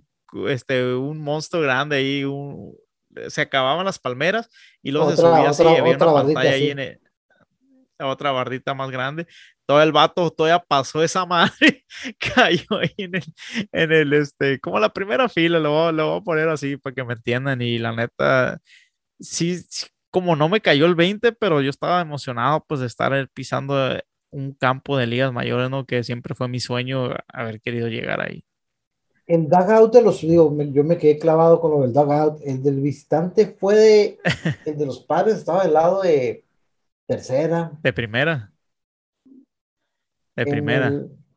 este, 0.48 0.94
un 0.94 1.18
monstruo 1.20 1.62
grande 1.62 1.96
ahí, 1.96 2.24
un, 2.24 2.76
se 3.28 3.40
acababan 3.40 3.84
las 3.84 3.98
palmeras 3.98 4.48
y 4.82 4.90
luego 4.90 5.10
se 5.10 5.16
subía 5.18 5.50
así, 5.50 5.62
había 5.62 5.96
una 5.96 6.12
pantalla 6.12 6.50
ahí 6.50 6.70
en 6.70 6.98
otra 7.98 8.32
bardita 8.32 8.74
más 8.74 8.90
grande 8.90 9.26
todo 9.70 9.82
el 9.82 9.92
vato 9.92 10.28
todavía 10.32 10.58
pasó 10.58 11.00
esa 11.00 11.24
madre, 11.24 11.84
cayó 12.34 12.64
ahí 12.80 12.92
en 12.96 13.14
el, 13.14 13.24
en 13.70 13.92
el, 13.92 14.12
este, 14.14 14.58
como 14.58 14.80
la 14.80 14.92
primera 14.92 15.28
fila, 15.28 15.60
lo 15.60 15.70
voy, 15.70 15.94
lo 15.94 16.08
voy 16.08 16.18
a 16.18 16.24
poner 16.24 16.48
así 16.48 16.76
para 16.76 16.92
que 16.92 17.04
me 17.04 17.12
entiendan 17.12 17.62
y 17.62 17.78
la 17.78 17.94
neta, 17.94 18.58
sí, 19.20 19.60
como 20.10 20.34
no 20.34 20.48
me 20.48 20.60
cayó 20.60 20.86
el 20.86 20.96
20, 20.96 21.30
pero 21.34 21.60
yo 21.60 21.70
estaba 21.70 22.00
emocionado 22.00 22.64
pues 22.66 22.80
de 22.80 22.88
estar 22.88 23.28
pisando 23.32 23.96
un 24.32 24.54
campo 24.54 24.96
de 24.96 25.06
ligas 25.06 25.32
mayores, 25.32 25.70
¿no? 25.70 25.86
Que 25.86 26.02
siempre 26.02 26.34
fue 26.34 26.48
mi 26.48 26.58
sueño 26.58 27.14
haber 27.28 27.60
querido 27.60 27.86
llegar 27.86 28.20
ahí. 28.22 28.44
El 29.24 29.48
dugout 29.48 29.92
de 29.92 30.02
los, 30.02 30.20
digo, 30.20 30.52
yo 30.72 30.82
me 30.82 30.98
quedé 30.98 31.16
clavado 31.16 31.60
con 31.60 31.70
lo 31.70 31.82
del 31.82 31.92
dugout. 31.92 32.40
El 32.44 32.60
del 32.60 32.80
visitante 32.80 33.46
fue 33.46 33.76
de, 33.76 34.18
el 34.66 34.76
de 34.76 34.86
los 34.86 34.98
padres, 34.98 35.36
estaba 35.36 35.62
del 35.62 35.74
lado 35.74 36.02
de 36.02 36.42
tercera. 37.06 37.70
De 37.84 37.92
primera. 37.92 38.49
De 40.44 40.50
primera. 40.50 40.86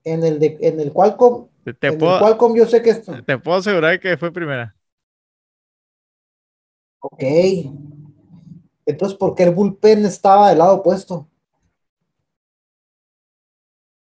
en 0.03 0.23
el, 0.23 0.39
de, 0.39 0.57
en 0.61 0.79
el 0.79 0.91
Qualcomm. 0.91 1.47
Te, 1.63 1.87
en 1.87 1.97
puedo, 1.97 2.15
el 2.15 2.21
Qualcomm 2.21 2.55
yo 2.55 2.65
sé 2.65 2.81
que 2.81 2.91
esto. 2.91 3.13
Te 3.23 3.37
puedo 3.37 3.57
asegurar 3.57 3.99
que 3.99 4.17
fue 4.17 4.31
primera. 4.31 4.75
Ok. 6.99 7.23
Entonces, 8.85 9.17
¿por 9.17 9.35
qué 9.35 9.43
el 9.43 9.51
bullpen 9.51 10.05
estaba 10.05 10.49
del 10.49 10.59
lado 10.59 10.75
opuesto? 10.75 11.27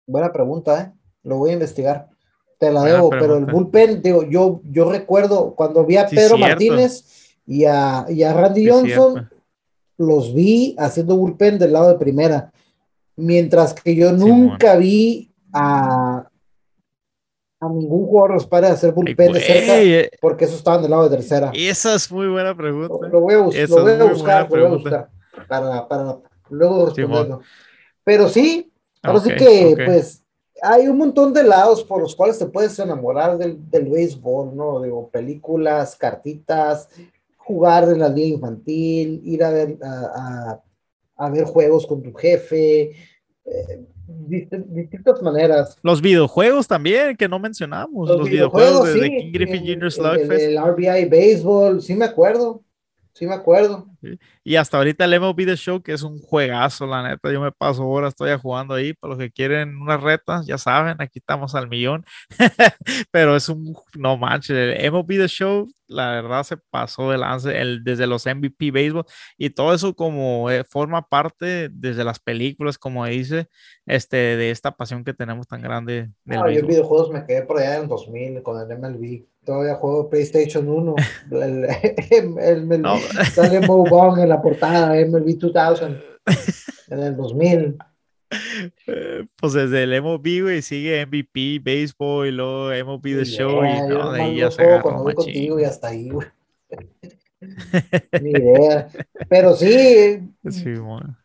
Buena 0.07 0.31
pregunta, 0.31 0.81
¿eh? 0.81 0.93
Lo 1.23 1.37
voy 1.37 1.51
a 1.51 1.53
investigar. 1.53 2.09
Te 2.57 2.71
la 2.71 2.83
debo, 2.83 3.09
pero 3.09 3.37
el 3.37 3.45
bullpen, 3.45 4.01
digo, 4.01 4.23
yo, 4.23 4.59
yo 4.65 4.91
recuerdo 4.91 5.55
cuando 5.55 5.85
vi 5.85 5.97
a 5.97 6.07
Pedro 6.07 6.37
Martínez 6.37 7.37
y 7.45 7.65
a, 7.65 8.05
y 8.09 8.23
a 8.23 8.33
Randy 8.33 8.69
Johnson, 8.69 9.29
los 9.97 10.33
vi 10.33 10.75
haciendo 10.77 11.15
bullpen 11.15 11.57
del 11.57 11.73
lado 11.73 11.89
de 11.89 11.99
primera. 11.99 12.51
Mientras 13.19 13.73
que 13.73 13.95
yo 13.95 14.11
nunca 14.11 14.75
vi 14.77 15.33
a, 15.53 16.29
a 17.59 17.69
ningún 17.69 18.05
jugador 18.05 18.31
de 18.31 18.35
los 18.35 18.47
padres 18.47 18.71
hacer 18.71 18.93
bullpen 18.93 19.33
de 19.33 19.41
cerca, 19.41 19.81
eh. 19.81 20.11
porque 20.21 20.45
esos 20.45 20.57
estaban 20.57 20.81
del 20.81 20.91
lado 20.91 21.09
de 21.09 21.17
tercera. 21.17 21.51
Esa 21.53 21.95
es 21.95 22.11
muy 22.11 22.27
buena 22.27 22.55
pregunta. 22.55 23.07
Lo, 23.07 23.19
voy 23.19 23.33
a, 23.33 23.39
buscar, 23.39 23.69
lo 23.69 23.83
voy 23.83 23.91
a 23.91 24.03
buscar, 24.03 24.49
lo 24.49 24.57
voy 24.57 24.65
a 24.65 24.69
buscar 24.69 25.09
para, 25.47 25.87
para 25.87 26.19
luego 26.49 26.85
responderlo. 26.87 27.41
Pero 28.03 28.29
sí, 28.29 28.71
ahora 29.01 29.19
sí 29.19 29.35
que, 29.35 29.75
pues, 29.85 30.23
hay 30.61 30.87
un 30.87 30.97
montón 30.97 31.33
de 31.33 31.43
lados 31.43 31.83
por 31.83 32.01
los 32.01 32.15
cuales 32.15 32.39
te 32.39 32.45
puedes 32.45 32.77
enamorar 32.79 33.37
del, 33.37 33.69
del 33.69 33.87
béisbol, 33.87 34.55
¿no? 34.55 34.81
Digo, 34.81 35.09
películas, 35.09 35.95
cartitas, 35.95 36.89
jugar 37.37 37.83
en 37.85 37.99
la 37.99 38.09
liga 38.09 38.35
infantil, 38.35 39.21
ir 39.25 39.43
a 39.43 39.49
ver 39.49 39.77
a 39.83 40.51
a 40.51 40.61
ver 41.27 41.45
juegos 41.45 41.85
con 41.85 42.01
tu 42.01 42.13
jefe, 42.13 42.91
eh, 43.45 43.85
distintas 44.07 45.21
maneras. 45.21 45.77
Los 45.81 46.01
videojuegos 46.01 46.67
también, 46.67 47.17
que 47.17 47.27
no 47.27 47.39
mencionamos. 47.39 48.07
Los, 48.07 48.29
videojuegos, 48.29 48.93
de, 48.93 49.09
King 49.09 49.31
Griffin 49.33 49.65
Jr. 49.65 49.91
Slugfest. 49.91 50.31
El, 50.31 50.57
el, 50.57 50.63
RBI 50.63 51.05
Baseball, 51.09 51.81
sí 51.81 51.95
me 51.95 52.05
acuerdo. 52.05 52.63
Sí 53.19 53.27
me 53.27 53.33
acuerdo. 53.33 53.85
Y 54.45 54.55
hasta 54.55 54.77
ahorita 54.77 55.03
el 55.03 55.19
MLB 55.19 55.45
The 55.45 55.57
Show, 55.57 55.81
que 55.81 55.91
es 55.91 56.03
un 56.03 56.19
juegazo, 56.19 56.87
la 56.87 57.03
neta. 57.03 57.29
Yo 57.33 57.41
me 57.41 57.51
paso 57.51 57.85
horas, 57.85 58.13
estoy 58.13 58.31
jugando 58.41 58.75
ahí. 58.75 58.93
Para 58.93 59.09
los 59.09 59.19
que 59.19 59.29
quieren 59.29 59.75
unas 59.75 60.01
retas, 60.01 60.47
ya 60.47 60.57
saben, 60.57 60.95
aquí 61.01 61.19
estamos 61.19 61.53
al 61.53 61.67
millón. 61.67 62.05
Pero 63.11 63.35
es 63.35 63.49
un, 63.49 63.75
no 63.97 64.15
manches, 64.15 64.55
el 64.55 64.89
MLB 64.89 65.07
The 65.17 65.27
Show, 65.27 65.67
la 65.87 66.11
verdad 66.11 66.43
se 66.43 66.55
pasó 66.55 67.11
de 67.11 67.17
lance 67.17 67.59
el, 67.59 67.83
desde 67.83 68.07
los 68.07 68.25
MVP 68.25 68.71
Baseball 68.71 69.05
y 69.37 69.49
todo 69.49 69.73
eso 69.73 69.93
como 69.93 70.49
eh, 70.49 70.63
forma 70.63 71.01
parte 71.01 71.67
desde 71.69 72.05
las 72.05 72.19
películas, 72.19 72.77
como 72.77 73.05
dice, 73.05 73.49
este, 73.85 74.15
de 74.15 74.51
esta 74.51 74.71
pasión 74.71 75.03
que 75.03 75.13
tenemos 75.13 75.45
tan 75.45 75.61
grande. 75.61 76.09
Del 76.23 76.39
no, 76.39 76.49
yo 76.49 76.59
en 76.61 76.67
videojuegos 76.67 77.11
me 77.11 77.25
quedé 77.25 77.41
por 77.41 77.57
allá 77.57 77.79
en 77.79 77.89
2000 77.89 78.43
con 78.43 78.61
el 78.61 78.77
MLB 78.77 79.25
todavía 79.49 79.75
juego 79.75 80.09
PlayStation 80.09 80.69
1. 80.69 80.95
el, 81.31 81.65
el, 82.39 82.83
Sale 83.33 83.61
Mo 83.61 83.83
Bong 83.83 84.19
en 84.19 84.29
la 84.29 84.39
portada 84.41 84.91
de 84.91 85.05
MLB 85.05 85.39
2000 85.39 86.03
en 86.91 86.99
el 86.99 87.17
2000. 87.17 87.77
Pues 89.35 89.53
desde 89.53 89.83
el 89.83 90.03
MLB, 90.03 90.43
güey, 90.43 90.61
sigue 90.61 91.03
MVP, 91.03 91.61
Baseball 91.63 92.27
y 92.27 92.31
luego 92.31 92.69
MLB 92.69 93.01
The 93.01 93.25
Show. 93.25 93.65
y 93.65 93.89
no, 93.89 94.11
ahí 94.11 94.37
ya 94.37 94.51
se 94.51 94.61
agarró 94.61 95.03
contigo 95.15 95.59
y 95.59 95.63
hasta 95.63 95.87
ahí, 95.87 96.09
güey. 96.11 96.27
Ni 98.21 98.29
idea. 98.29 98.87
Pero 99.29 99.55
sí, 99.55 100.29
sí 100.47 100.75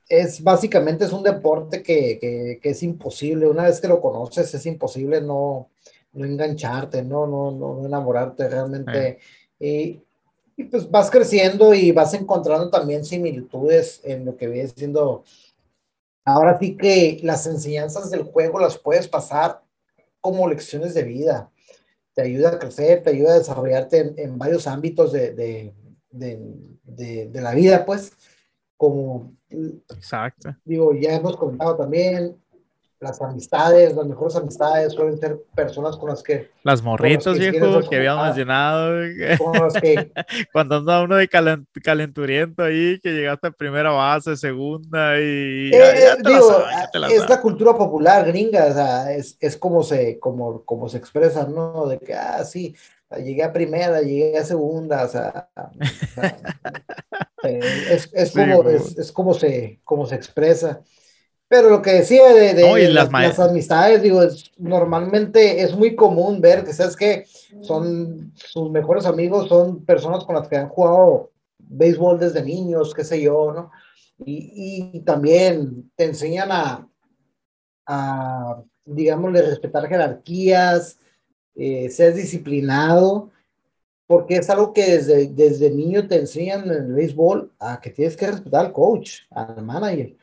es 0.09 0.43
básicamente 0.43 1.05
es 1.05 1.13
un 1.13 1.23
deporte 1.23 1.83
que, 1.83 2.19
que, 2.19 2.59
que, 2.63 2.71
es 2.71 2.83
imposible. 2.83 3.49
Una 3.49 3.65
vez 3.65 3.81
que 3.81 3.89
lo 3.89 4.01
conoces, 4.01 4.55
es 4.55 4.65
imposible 4.65 5.21
no, 5.21 5.69
no 6.15 6.25
engancharte, 6.25 7.03
no, 7.03 7.27
no, 7.27 7.51
no, 7.51 7.87
enamorarte 7.87 8.49
realmente. 8.49 9.19
Y 9.59 10.01
Y 10.57 10.65
pues 10.65 10.89
vas 10.91 11.11
creciendo 11.11 11.75
y 11.75 11.91
vas 11.91 12.15
encontrando 12.15 12.71
también 12.71 13.05
similitudes 13.05 14.01
en 14.05 14.25
lo 14.25 14.37
que 14.37 14.47
viene 14.47 14.69
siendo. 14.69 15.25
Ahora 16.25 16.59
sí 16.59 16.77
que 16.77 17.19
las 17.23 17.47
enseñanzas 17.47 18.11
del 18.11 18.23
juego 18.23 18.61
las 18.61 18.79
puedes 18.79 19.09
pasar 19.09 19.63
como 20.21 20.49
lecciones 20.49 20.95
de 20.95 21.03
vida. 21.03 21.51
Te 22.15 22.23
ayuda 22.23 22.51
a 22.51 22.59
crecer, 22.59 23.03
te 23.03 23.11
ayuda 23.11 23.35
a 23.35 23.39
desarrollarte 23.39 24.15
en, 24.17 24.39
varios 24.39 24.67
ámbitos 24.67 25.13
de, 25.13 25.33
de, 25.33 25.75
de, 26.11 27.29
de, 27.29 27.41
la 27.41 27.55
vida, 27.55 27.85
pues, 27.85 28.13
como... 28.77 29.35
Exacto. 29.51 30.57
Digo, 30.65 30.95
ya 30.95 31.17
hemos 31.17 31.37
comentado 31.37 31.77
también, 31.77 32.37
las 33.05 33.21
amistades, 33.23 33.95
las 33.95 34.07
mejores 34.07 34.35
amistades 34.35 34.93
suelen 34.93 35.19
ser 35.21 35.39
personas 35.55 35.97
con 35.97 36.09
las 36.09 36.23
que... 36.23 36.51
Las 36.63 36.83
morritas, 36.83 37.39
viejo, 37.39 37.81
que 37.89 37.97
habíamos 37.97 38.27
mencionado. 38.27 39.03
que... 39.81 40.11
Cuando 40.53 40.77
anda 40.77 41.03
uno 41.03 41.17
de 41.17 41.29
calenturiento 41.29 42.65
ahí, 42.65 42.99
que 43.01 43.13
llegaste 43.13 43.49
a 43.49 43.51
primera 43.51 43.91
base, 43.91 44.37
segunda 44.37 45.21
y... 45.21 45.71
digo, 45.71 46.65
es 47.11 47.29
la 47.29 47.41
cultura 47.41 47.77
popular 47.77 48.27
gringa, 48.27 48.67
o 48.67 48.73
sea, 48.73 49.13
es, 49.13 49.37
es 49.39 49.57
como, 49.57 49.83
se, 49.83 50.19
como, 50.19 50.65
como 50.65 50.89
se 50.89 50.99
expresa, 50.99 51.47
¿no? 51.47 51.87
De 51.87 51.99
que, 51.99 52.15
ah, 52.15 52.43
sí, 52.45 52.75
llegué 53.19 53.43
a 53.43 53.53
primera, 53.53 54.01
llegué 54.01 54.39
a 54.39 54.45
segunda, 54.45 55.05
o 55.05 55.09
sea, 55.09 55.49
eh, 57.45 57.61
es, 57.91 58.11
es, 58.13 58.33
como, 58.33 58.69
es, 58.69 58.99
es, 58.99 59.13
como, 59.13 59.35
se, 59.35 59.81
como 59.85 60.07
se 60.07 60.15
expresa. 60.15 60.83
Pero 61.55 61.71
lo 61.71 61.83
que 61.83 61.93
decía 61.93 62.35
de, 62.35 62.91
las, 62.91 63.39
amistades, 63.39 64.03
digo, 64.03 64.23
normalmente 64.59 65.63
es 65.63 65.73
muy 65.77 65.95
común 65.95 66.41
ver 66.41 66.65
que, 66.65 66.73
¿sabes 66.73 66.97
que 66.97 67.27
Son 67.63 68.33
sus 68.35 68.73
mejores 68.73 69.07
amigos, 69.07 69.49
son 69.49 69.85
personas 69.85 70.25
con 70.25 70.35
las 70.35 70.49
que 70.49 70.57
han 70.57 70.69
jugado 70.69 71.31
béisbol 71.61 72.19
desde 72.19 72.43
niños, 72.43 72.93
qué 72.93 73.05
sé 73.05 73.23
yo, 73.23 73.53
¿no? 73.53 73.71
Y, 74.27 74.99
también 75.07 75.93
te 75.95 76.07
enseñan 76.07 76.51
a, 76.51 76.89
a 77.87 78.61
digámosle, 78.85 79.43
respetar 79.43 79.87
jerarquías, 79.87 80.99
eh, 81.55 81.89
ser 81.89 82.15
disciplinado, 82.15 83.31
porque 84.09 84.39
es 84.39 84.51
algo 84.51 84.73
que 84.73 84.97
desde, 84.97 85.29
desde 85.29 85.71
niño 85.71 86.09
te 86.09 86.17
enseñan 86.17 86.65
en 86.65 86.71
el 86.73 86.95
béisbol 86.95 87.53
a 87.61 87.81
que 87.81 87.91
tienes 87.91 88.17
que 88.17 88.27
respetar 88.27 88.67
al 88.67 88.73
coach, 88.73 89.21
al 89.31 89.63
manager 89.63 90.17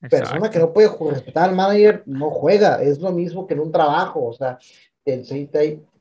persona 0.00 0.50
que 0.50 0.58
no 0.58 0.72
puede 0.72 0.90
respetar 1.10 1.48
al 1.48 1.56
manager 1.56 2.02
no 2.06 2.30
juega, 2.30 2.82
es 2.82 3.00
lo 3.00 3.12
mismo 3.12 3.46
que 3.46 3.54
en 3.54 3.60
un 3.60 3.72
trabajo, 3.72 4.26
o 4.26 4.32
sea, 4.32 4.58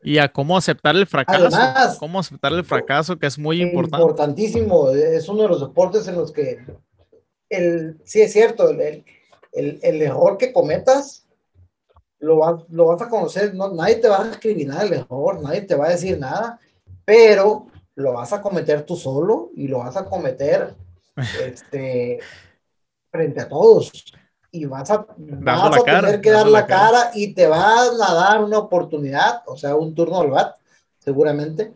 y 0.03 0.17
a 0.17 0.27
cómo 0.31 0.57
aceptar 0.57 0.95
el 0.95 1.05
fracaso, 1.05 1.45
Además, 1.45 1.97
cómo 1.99 2.19
aceptar 2.19 2.53
el 2.53 2.63
fracaso, 2.63 3.17
que 3.17 3.27
es 3.27 3.37
muy 3.37 3.61
importante. 3.61 4.01
Importantísimo, 4.01 4.89
es 4.89 5.29
uno 5.29 5.43
de 5.43 5.47
los 5.49 5.61
deportes 5.61 6.07
en 6.07 6.15
los 6.15 6.31
que, 6.31 6.65
el, 7.49 7.99
sí 8.03 8.21
es 8.21 8.33
cierto, 8.33 8.69
el, 8.69 9.03
el, 9.53 9.79
el 9.81 10.01
error 10.01 10.37
que 10.37 10.51
cometas, 10.51 11.27
lo 12.19 12.37
vas, 12.37 12.63
lo 12.69 12.87
vas 12.87 13.01
a 13.01 13.09
conocer, 13.09 13.53
no, 13.53 13.73
nadie 13.73 13.95
te 13.95 14.09
va 14.09 14.21
a 14.21 14.27
discriminar 14.27 14.85
el 14.85 14.93
error, 14.93 15.41
nadie 15.41 15.61
te 15.61 15.75
va 15.75 15.87
a 15.87 15.91
decir 15.91 16.17
nada, 16.17 16.59
pero 17.03 17.67
lo 17.93 18.13
vas 18.13 18.33
a 18.33 18.41
cometer 18.41 18.83
tú 18.83 18.95
solo 18.95 19.51
y 19.55 19.67
lo 19.67 19.79
vas 19.79 19.97
a 19.97 20.05
cometer 20.05 20.75
este, 21.45 22.19
frente 23.15 23.41
a 23.41 23.47
todos 23.47 23.91
y 24.55 24.65
vas 24.65 24.89
a, 24.89 25.05
vas 25.17 25.77
a 25.77 25.83
tener 25.83 26.21
que 26.21 26.31
dar 26.31 26.47
la, 26.47 26.65
cara, 26.65 27.11
y 27.13 27.33
te 27.33 27.45
vas 27.47 27.91
a 28.01 28.13
dar 28.13 28.43
una 28.43 28.57
oportunidad, 28.57 29.43
o 29.47 29.57
sea, 29.57 29.75
un 29.75 29.93
turno 29.93 30.21
al 30.21 30.29
bat, 30.29 30.55
seguramente, 30.97 31.73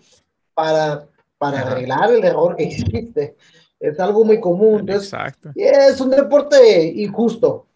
para, 0.54 1.06
para 1.38 1.60
arreglar 1.62 2.12
el 2.12 2.24
error 2.24 2.56
que 2.56 2.64
hiciste. 2.66 3.36
Es 3.80 4.00
algo 4.00 4.24
muy 4.24 4.40
común. 4.40 4.82
Entonces, 4.82 5.14
Exacto. 5.14 5.52
es 5.56 6.00
un 6.00 6.10
deporte 6.10 6.86
injusto. 6.86 7.68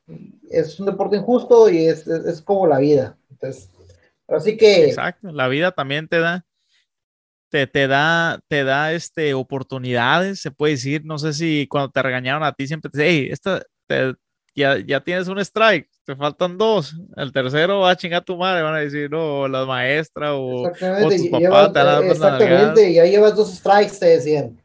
Es 0.49 0.79
un 0.79 0.85
deporte 0.85 1.17
injusto 1.17 1.69
y 1.69 1.87
es, 1.87 2.07
es, 2.07 2.41
como 2.41 2.67
la 2.67 2.77
vida. 2.77 3.17
Entonces, 3.31 3.69
así 4.27 4.57
que. 4.57 4.85
Exacto. 4.85 5.31
La 5.31 5.47
vida 5.47 5.71
también 5.71 6.07
te 6.07 6.19
da 6.19 6.45
te, 7.53 7.67
te, 7.67 7.87
da, 7.87 8.39
te 8.47 8.63
da 8.63 8.93
este, 8.93 9.35
oportunidades, 9.35 10.39
se 10.41 10.49
puede 10.49 10.73
decir. 10.73 11.05
No 11.05 11.19
sé 11.19 11.33
si 11.33 11.67
cuando 11.67 11.91
te 11.91 12.01
regañaron 12.01 12.43
a 12.43 12.51
ti 12.51 12.65
siempre 12.65 12.89
te 12.89 12.97
dicen, 12.97 13.13
hey, 13.13 13.29
esta, 13.31 13.63
ya, 14.55 14.79
ya 14.79 15.03
tienes 15.03 15.27
un 15.27 15.37
strike, 15.37 15.87
te 16.03 16.15
faltan 16.15 16.57
dos. 16.57 16.95
El 17.15 17.31
tercero 17.31 17.81
va 17.81 17.91
a 17.91 17.95
chingar 17.95 18.25
tu 18.25 18.37
madre, 18.37 18.63
van 18.63 18.73
a 18.73 18.79
decir, 18.79 19.07
no, 19.07 19.47
la 19.47 19.67
maestra 19.67 20.33
o, 20.33 20.63
o 20.63 20.71
tus 20.71 21.27
papás 21.29 21.73
te 21.73 21.83
van 21.83 22.03
a 22.03 22.07
Exactamente, 22.07 22.91
ya 22.91 23.05
llevas 23.05 23.35
dos 23.35 23.53
strikes, 23.53 23.99
te 23.99 24.07
decían. 24.07 24.59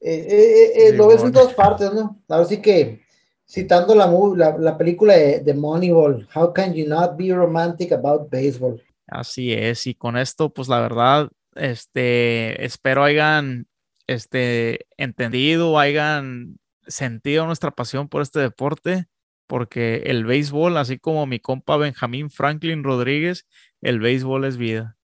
Eh, 0.00 0.26
eh, 0.30 0.72
eh, 0.76 0.92
lo 0.92 1.08
ves 1.08 1.24
en 1.24 1.32
todas 1.32 1.52
partes, 1.52 1.92
¿no? 1.92 2.22
Ahora 2.28 2.44
sí 2.44 2.62
que, 2.62 3.00
citando 3.44 3.92
la, 3.92 4.06
la, 4.36 4.56
la 4.56 4.78
película 4.78 5.16
de, 5.16 5.40
de 5.40 5.52
Moneyball, 5.52 6.28
How 6.32 6.52
can 6.52 6.74
you 6.74 6.86
not 6.86 7.16
be 7.16 7.34
romantic 7.34 7.90
about 7.90 8.30
baseball? 8.30 8.80
Así 9.08 9.52
es, 9.52 9.88
y 9.88 9.94
con 9.96 10.16
esto, 10.16 10.48
pues 10.50 10.68
la 10.68 10.78
verdad, 10.78 11.28
este, 11.54 12.64
espero 12.64 13.04
hayan 13.04 13.66
este, 14.06 14.86
entendido, 14.96 15.78
hayan 15.78 16.58
sentido 16.86 17.46
nuestra 17.46 17.70
pasión 17.70 18.08
por 18.08 18.22
este 18.22 18.40
deporte, 18.40 19.06
porque 19.46 20.02
el 20.06 20.24
béisbol, 20.24 20.76
así 20.76 20.98
como 20.98 21.26
mi 21.26 21.40
compa 21.40 21.76
Benjamín 21.76 22.30
Franklin 22.30 22.84
Rodríguez, 22.84 23.46
el 23.80 24.00
béisbol 24.00 24.44
es 24.44 24.56
vida. 24.56 24.96